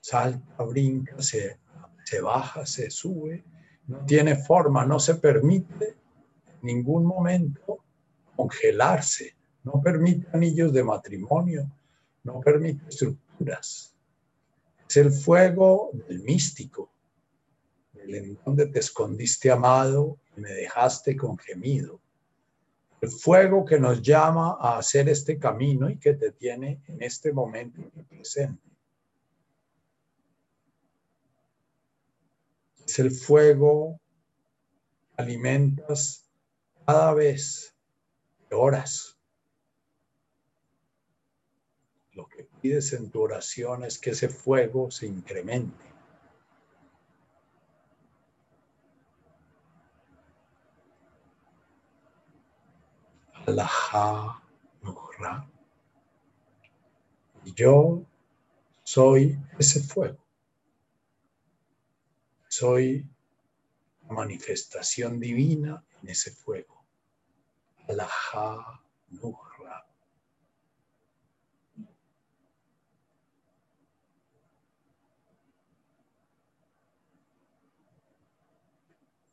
Salta, 0.00 0.62
brinca, 0.62 1.20
se, 1.20 1.58
se 2.04 2.20
baja, 2.20 2.64
se 2.64 2.90
sube, 2.90 3.44
no 3.88 4.04
tiene 4.04 4.36
forma, 4.36 4.84
no 4.86 5.00
se 5.00 5.16
permite 5.16 5.96
en 6.46 6.60
ningún 6.62 7.04
momento 7.04 7.78
congelarse, 8.36 9.34
no 9.64 9.80
permite 9.82 10.28
anillos 10.32 10.72
de 10.72 10.84
matrimonio, 10.84 11.70
no 12.22 12.40
permite 12.40 12.88
estructuras. 12.88 13.94
Es 14.88 14.96
el 14.96 15.10
fuego 15.10 15.90
del 16.08 16.22
místico, 16.22 16.91
el 18.04 18.14
en 18.14 18.38
donde 18.44 18.66
te 18.66 18.80
escondiste 18.80 19.50
amado 19.50 20.18
y 20.36 20.40
me 20.40 20.50
dejaste 20.50 21.16
con 21.16 21.38
gemido. 21.38 22.00
El 23.00 23.10
fuego 23.10 23.64
que 23.64 23.80
nos 23.80 24.00
llama 24.00 24.56
a 24.60 24.78
hacer 24.78 25.08
este 25.08 25.38
camino 25.38 25.90
y 25.90 25.98
que 25.98 26.14
te 26.14 26.30
tiene 26.30 26.80
en 26.86 27.02
este 27.02 27.32
momento 27.32 27.80
presente. 28.08 28.62
Es 32.86 32.98
el 32.98 33.10
fuego 33.10 34.00
que 35.16 35.22
alimentas 35.22 36.30
cada 36.86 37.14
vez 37.14 37.74
horas. 38.52 39.18
Lo 42.12 42.28
que 42.28 42.44
pides 42.60 42.92
en 42.92 43.10
tu 43.10 43.22
oración 43.22 43.84
es 43.84 43.98
que 43.98 44.10
ese 44.10 44.28
fuego 44.28 44.90
se 44.90 45.06
incremente. 45.06 45.91
Alajá 53.46 54.40
Y 57.44 57.54
yo 57.54 58.04
soy 58.84 59.36
ese 59.58 59.80
fuego. 59.80 60.18
Soy 62.48 63.04
manifestación 64.08 65.18
divina 65.18 65.82
en 66.02 66.10
ese 66.10 66.30
fuego. 66.30 66.84
Alaha 67.88 68.80
Nuhra. 69.10 69.86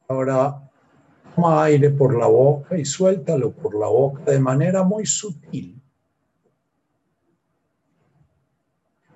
Ahora 0.08 0.72
toma 1.40 1.64
aire 1.64 1.90
por 1.92 2.18
la 2.18 2.28
boca 2.28 2.78
y 2.78 2.84
suéltalo 2.84 3.54
por 3.54 3.74
la 3.80 3.88
boca 3.88 4.30
de 4.30 4.40
manera 4.40 4.84
muy 4.84 5.06
sutil. 5.06 5.82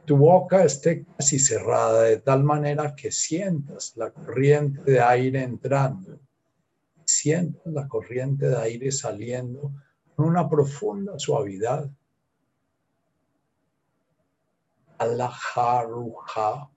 Tu 0.05 0.15
boca 0.15 0.63
esté 0.63 1.05
casi 1.17 1.37
cerrada 1.37 2.03
de 2.03 2.17
tal 2.17 2.43
manera 2.43 2.95
que 2.95 3.11
sientas 3.11 3.97
la 3.97 4.11
corriente 4.11 4.89
de 4.89 5.01
aire 5.01 5.43
entrando, 5.43 6.19
sientas 7.03 7.73
la 7.73 7.89
corriente 7.89 8.47
de 8.47 8.55
aire 8.55 8.91
saliendo 8.91 9.73
con 10.15 10.25
una 10.25 10.49
profunda 10.49 11.19
suavidad. 11.19 11.89
Alaharuha. 14.97 16.72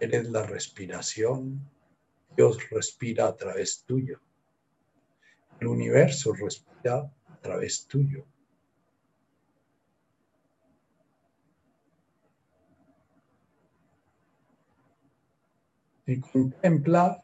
Eres 0.00 0.30
la 0.30 0.42
respiración. 0.44 1.60
Dios 2.34 2.70
respira 2.70 3.26
a 3.26 3.36
través 3.36 3.84
tuyo. 3.84 4.18
El 5.60 5.66
universo 5.66 6.32
respira 6.32 7.12
a 7.28 7.36
través 7.40 7.86
tuyo. 7.86 8.24
Y 16.06 16.18
contempla 16.18 17.22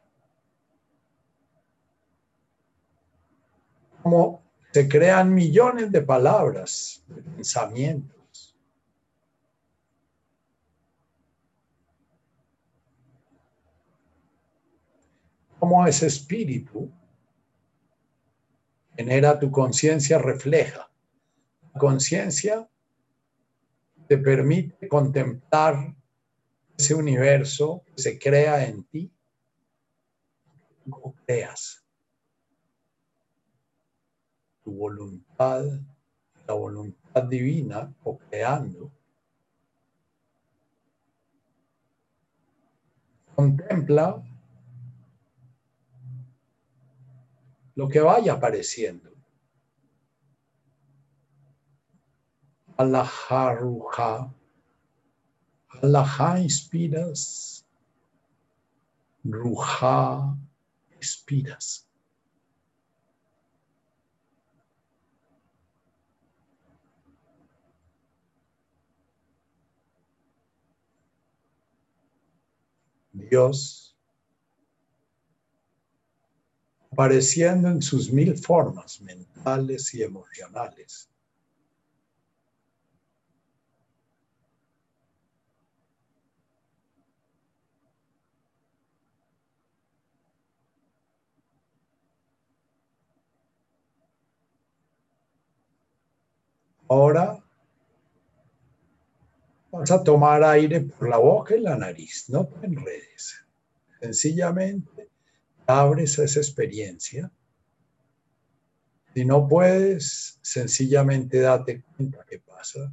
cómo 4.02 4.42
se 4.70 4.86
crean 4.86 5.34
millones 5.34 5.90
de 5.90 6.02
palabras, 6.02 7.02
de 7.08 7.22
pensamientos. 7.22 8.15
Cómo 15.58 15.86
ese 15.86 16.06
espíritu 16.06 16.90
genera 18.96 19.38
tu 19.38 19.50
conciencia, 19.50 20.18
refleja. 20.18 20.90
La 21.74 21.80
conciencia 21.80 22.68
te 24.06 24.18
permite 24.18 24.88
contemplar 24.88 25.94
ese 26.76 26.94
universo 26.94 27.82
que 27.86 28.02
se 28.02 28.18
crea 28.18 28.64
en 28.66 28.84
ti. 28.84 29.12
Tú 30.84 31.14
creas. 31.26 31.84
Tu 34.62 34.72
voluntad, 34.72 35.64
la 36.46 36.54
voluntad 36.54 37.24
divina, 37.24 37.92
o 38.04 38.18
creando. 38.18 38.92
Contempla 43.34 44.22
lo 47.76 47.88
que 47.88 48.00
vaya 48.00 48.32
apareciendo. 48.32 49.12
Alaharuja. 52.76 54.34
Alaha 55.82 56.40
inspiras. 56.40 57.64
Ruja 59.24 60.36
expiras. 60.90 61.86
Dios 73.12 73.95
apareciendo 76.96 77.68
en 77.68 77.82
sus 77.82 78.10
mil 78.10 78.38
formas 78.38 79.02
mentales 79.02 79.92
y 79.92 80.02
emocionales. 80.02 81.10
Ahora 96.88 97.44
vas 99.70 99.90
a 99.90 100.02
tomar 100.02 100.42
aire 100.44 100.80
por 100.80 101.10
la 101.10 101.18
boca 101.18 101.54
y 101.54 101.60
la 101.60 101.76
nariz, 101.76 102.30
no 102.30 102.46
te 102.46 102.64
enredes. 102.64 103.44
Sencillamente 104.00 105.10
abres 105.66 106.18
a 106.18 106.24
esa 106.24 106.40
experiencia. 106.40 107.30
Si 109.14 109.24
no 109.24 109.48
puedes, 109.48 110.38
sencillamente 110.42 111.40
date 111.40 111.82
cuenta 111.96 112.24
qué 112.28 112.38
pasa. 112.38 112.92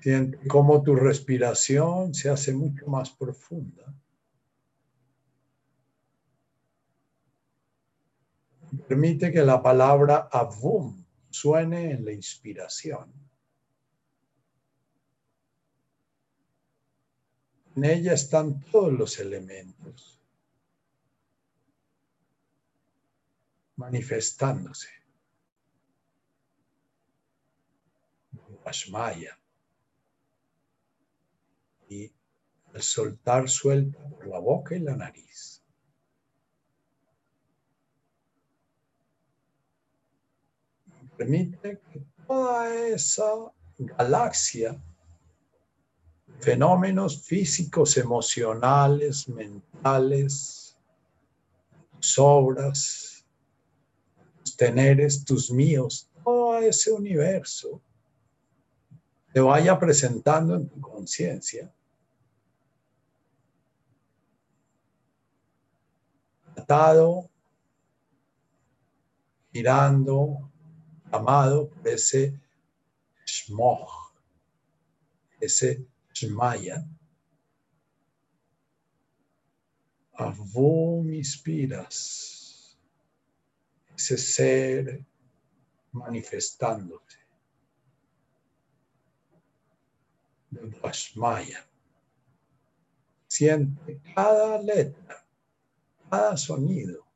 Siente 0.00 0.46
cómo 0.46 0.82
tu 0.82 0.94
respiración 0.94 2.14
se 2.14 2.30
hace 2.30 2.52
mucho 2.52 2.86
más 2.86 3.10
profunda. 3.10 3.94
Permite 8.86 9.32
que 9.32 9.42
la 9.42 9.62
palabra 9.62 10.28
avum 10.30 11.04
suene 11.30 11.92
en 11.92 12.04
la 12.04 12.12
inspiración. 12.12 13.27
En 17.78 17.84
ella 17.84 18.14
están 18.14 18.60
todos 18.72 18.92
los 18.92 19.20
elementos 19.20 20.20
manifestándose. 23.76 24.88
Ashmaya. 28.64 29.38
Y 31.88 32.12
al 32.74 32.82
soltar 32.82 33.48
suelta 33.48 33.96
por 34.08 34.26
la 34.26 34.40
boca 34.40 34.74
y 34.74 34.80
la 34.80 34.96
nariz. 34.96 35.62
Permite 41.16 41.78
que 41.92 42.02
toda 42.26 42.74
esa 42.88 43.52
galaxia 43.78 44.82
fenómenos 46.40 47.22
físicos, 47.22 47.96
emocionales, 47.96 49.28
mentales, 49.28 50.76
tus 51.96 52.18
obras, 52.18 53.26
tus 54.38 54.56
teneres, 54.56 55.24
tus 55.24 55.50
míos, 55.50 56.08
todo 56.22 56.58
ese 56.58 56.92
universo 56.92 57.80
te 59.32 59.40
vaya 59.40 59.78
presentando 59.78 60.54
en 60.54 60.68
tu 60.68 60.80
conciencia. 60.80 61.72
Atado, 66.56 67.28
girando, 69.52 70.50
amado 71.10 71.70
ese 71.84 72.38
shmoch, 73.24 74.12
ese 75.40 75.86
Shmaya. 76.18 76.84
Avum 80.14 81.12
inspiras 81.12 82.76
ese 83.96 84.18
ser 84.18 85.04
manifestándose. 85.92 87.18
Vashmaya. 90.82 91.64
Siente 93.28 94.00
cada 94.14 94.60
letra, 94.62 95.24
cada 96.10 96.36
sonido 96.36 97.07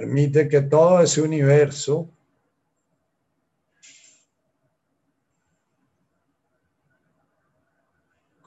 Permite 0.00 0.48
que 0.48 0.62
todo 0.62 1.02
ese 1.02 1.20
universo 1.20 2.08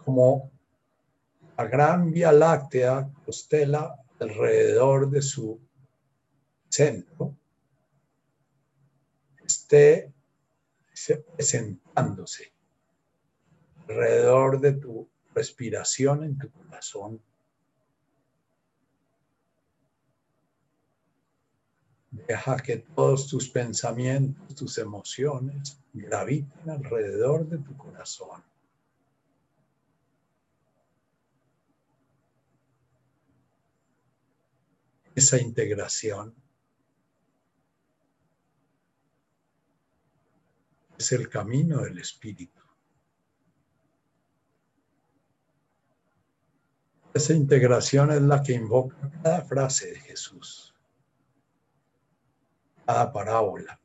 como 0.03 0.51
la 1.55 1.65
gran 1.65 2.11
vía 2.11 2.31
láctea 2.31 3.07
costela 3.23 3.95
alrededor 4.19 5.11
de 5.11 5.21
su 5.21 5.59
centro 6.69 7.37
esté 9.45 10.11
sentándose 11.37 12.51
alrededor 13.87 14.59
de 14.59 14.73
tu 14.73 15.07
respiración 15.35 16.23
en 16.23 16.35
tu 16.39 16.49
corazón. 16.49 17.21
Deja 22.13 22.57
que 22.57 22.77
todos 22.77 23.27
tus 23.27 23.49
pensamientos, 23.49 24.55
tus 24.55 24.77
emociones 24.77 25.79
graviten 25.93 26.69
alrededor 26.69 27.47
de 27.47 27.57
tu 27.57 27.75
corazón. 27.75 28.43
Esa 35.15 35.39
integración 35.39 36.35
es 40.97 41.11
el 41.11 41.27
camino 41.29 41.81
del 41.81 41.97
espíritu. 41.97 42.61
Esa 47.11 47.33
integración 47.33 48.11
es 48.11 48.21
la 48.21 48.41
que 48.41 48.53
invoca 48.53 49.11
cada 49.23 49.41
frase 49.41 49.91
de 49.91 49.99
Jesús, 49.99 50.72
cada 52.85 53.11
parábola. 53.11 53.79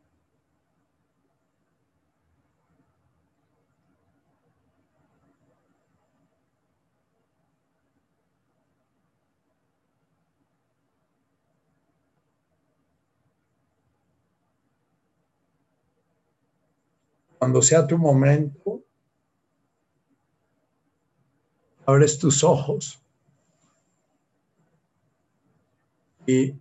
Cuando 17.39 17.63
sea 17.63 17.87
tu 17.87 17.97
momento, 17.97 18.83
abres 21.87 22.19
tus 22.19 22.43
ojos 22.43 23.01
y 26.27 26.53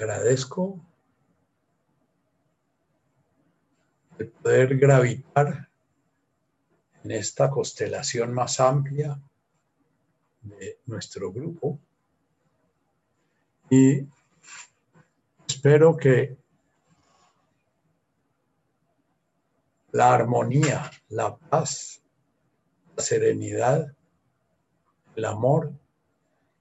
agradezco 0.00 0.80
el 4.18 4.28
poder 4.28 4.78
gravitar 4.78 5.68
en 7.04 7.10
esta 7.10 7.50
constelación 7.50 8.32
más 8.32 8.60
amplia 8.60 9.20
de 10.40 10.78
nuestro 10.86 11.30
grupo. 11.30 11.78
Y 13.68 14.06
espero 15.46 15.96
que 15.98 16.36
la 19.92 20.14
armonía, 20.14 20.90
la 21.10 21.36
paz, 21.36 22.00
la 22.96 23.02
serenidad, 23.02 23.94
el 25.14 25.24
amor, 25.26 25.72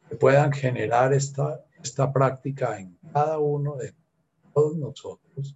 que 0.09 0.15
puedan 0.17 0.51
generar 0.51 1.13
esta, 1.13 1.63
esta 1.83 2.11
práctica 2.11 2.79
en 2.79 2.97
cada 3.13 3.39
uno 3.39 3.75
de 3.75 3.93
todos 4.53 4.77
nosotros, 4.77 5.55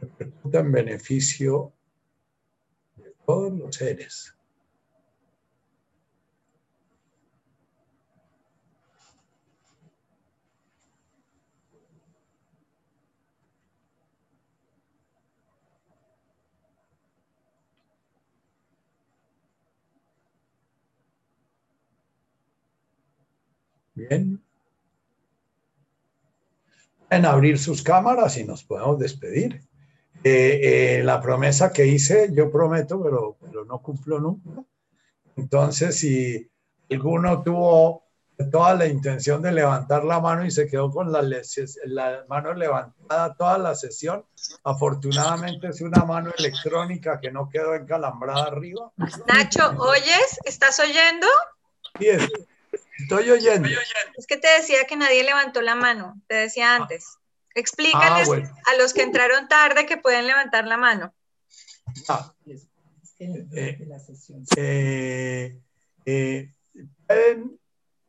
repercuta 0.00 0.60
en 0.60 0.72
beneficio 0.72 1.72
de 2.96 3.14
todos 3.26 3.52
los 3.52 3.74
seres. 3.74 4.34
Bien. 24.08 24.42
En 27.10 27.26
abrir 27.26 27.58
sus 27.58 27.82
cámaras 27.82 28.36
y 28.36 28.44
nos 28.44 28.62
podemos 28.64 28.98
despedir. 28.98 29.62
Eh, 30.22 30.98
eh, 30.98 31.02
la 31.02 31.20
promesa 31.20 31.72
que 31.72 31.86
hice, 31.86 32.30
yo 32.32 32.50
prometo, 32.50 33.02
pero, 33.02 33.36
pero 33.40 33.64
no 33.64 33.80
cumplo 33.80 34.20
nunca. 34.20 34.62
Entonces, 35.36 35.96
si 35.96 36.50
alguno 36.90 37.42
tuvo 37.42 38.04
toda 38.50 38.74
la 38.74 38.86
intención 38.86 39.42
de 39.42 39.52
levantar 39.52 40.04
la 40.04 40.20
mano 40.20 40.44
y 40.44 40.50
se 40.50 40.66
quedó 40.66 40.90
con 40.90 41.12
la, 41.12 41.22
la, 41.22 42.24
mano 42.28 42.54
levantada 42.54 43.34
toda 43.34 43.58
la 43.58 43.74
sesión. 43.74 44.24
Afortunadamente 44.64 45.68
es 45.68 45.80
una 45.80 46.04
mano 46.04 46.32
electrónica 46.38 47.20
que 47.20 47.30
no 47.30 47.48
quedó 47.48 47.74
encalambrada 47.74 48.44
arriba. 48.44 48.92
Nacho, 49.26 49.74
¿oyes? 49.78 50.38
¿Estás 50.44 50.78
oyendo? 50.80 51.26
Sí, 51.98 52.06
Estoy 53.02 53.30
oyendo. 53.30 53.68
Es 54.16 54.26
que 54.26 54.36
te 54.36 54.48
decía 54.48 54.84
que 54.86 54.96
nadie 54.96 55.24
levantó 55.24 55.62
la 55.62 55.74
mano, 55.74 56.20
te 56.26 56.34
decía 56.34 56.72
ah. 56.72 56.76
antes. 56.76 57.16
Explícales 57.54 58.28
ah, 58.28 58.72
a 58.72 58.76
los 58.76 58.94
que 58.94 59.02
entraron 59.02 59.48
tarde 59.48 59.86
que 59.86 59.96
pueden 59.96 60.26
levantar 60.26 60.66
la 60.66 60.76
mano. 60.76 61.14
Ah. 62.08 62.32
Eh, 64.56 65.58
eh, 66.06 67.44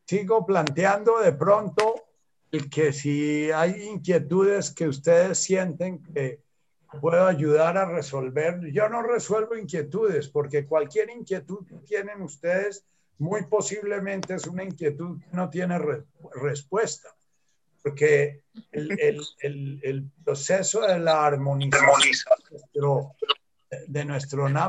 sigo 0.06 0.46
planteando 0.46 1.20
de 1.20 1.34
pronto 1.34 1.96
que 2.70 2.94
si 2.94 3.52
hay 3.52 3.84
inquietudes 3.84 4.72
que 4.72 4.88
ustedes 4.88 5.40
sienten 5.40 6.04
que 6.04 6.42
puedo 7.00 7.26
ayudar 7.26 7.78
a 7.78 7.86
resolver, 7.86 8.60
yo 8.72 8.90
no 8.90 9.02
resuelvo 9.02 9.56
inquietudes 9.56 10.28
porque 10.28 10.66
cualquier 10.66 11.10
inquietud 11.10 11.66
que 11.66 11.76
tienen 11.78 12.22
ustedes 12.22 12.86
muy 13.22 13.46
posiblemente 13.46 14.34
es 14.34 14.48
una 14.48 14.64
inquietud 14.64 15.20
que 15.22 15.38
no 15.38 15.48
tiene 15.48 15.80
respuesta, 16.42 17.16
porque 17.84 18.44
el, 18.72 20.12
proceso 20.26 20.82
de 20.82 21.00
la 21.00 21.28
armonización 21.28 22.02
de 22.02 22.50
nuestro, 22.50 23.16
de 23.88 24.06
nuestro 24.06 24.50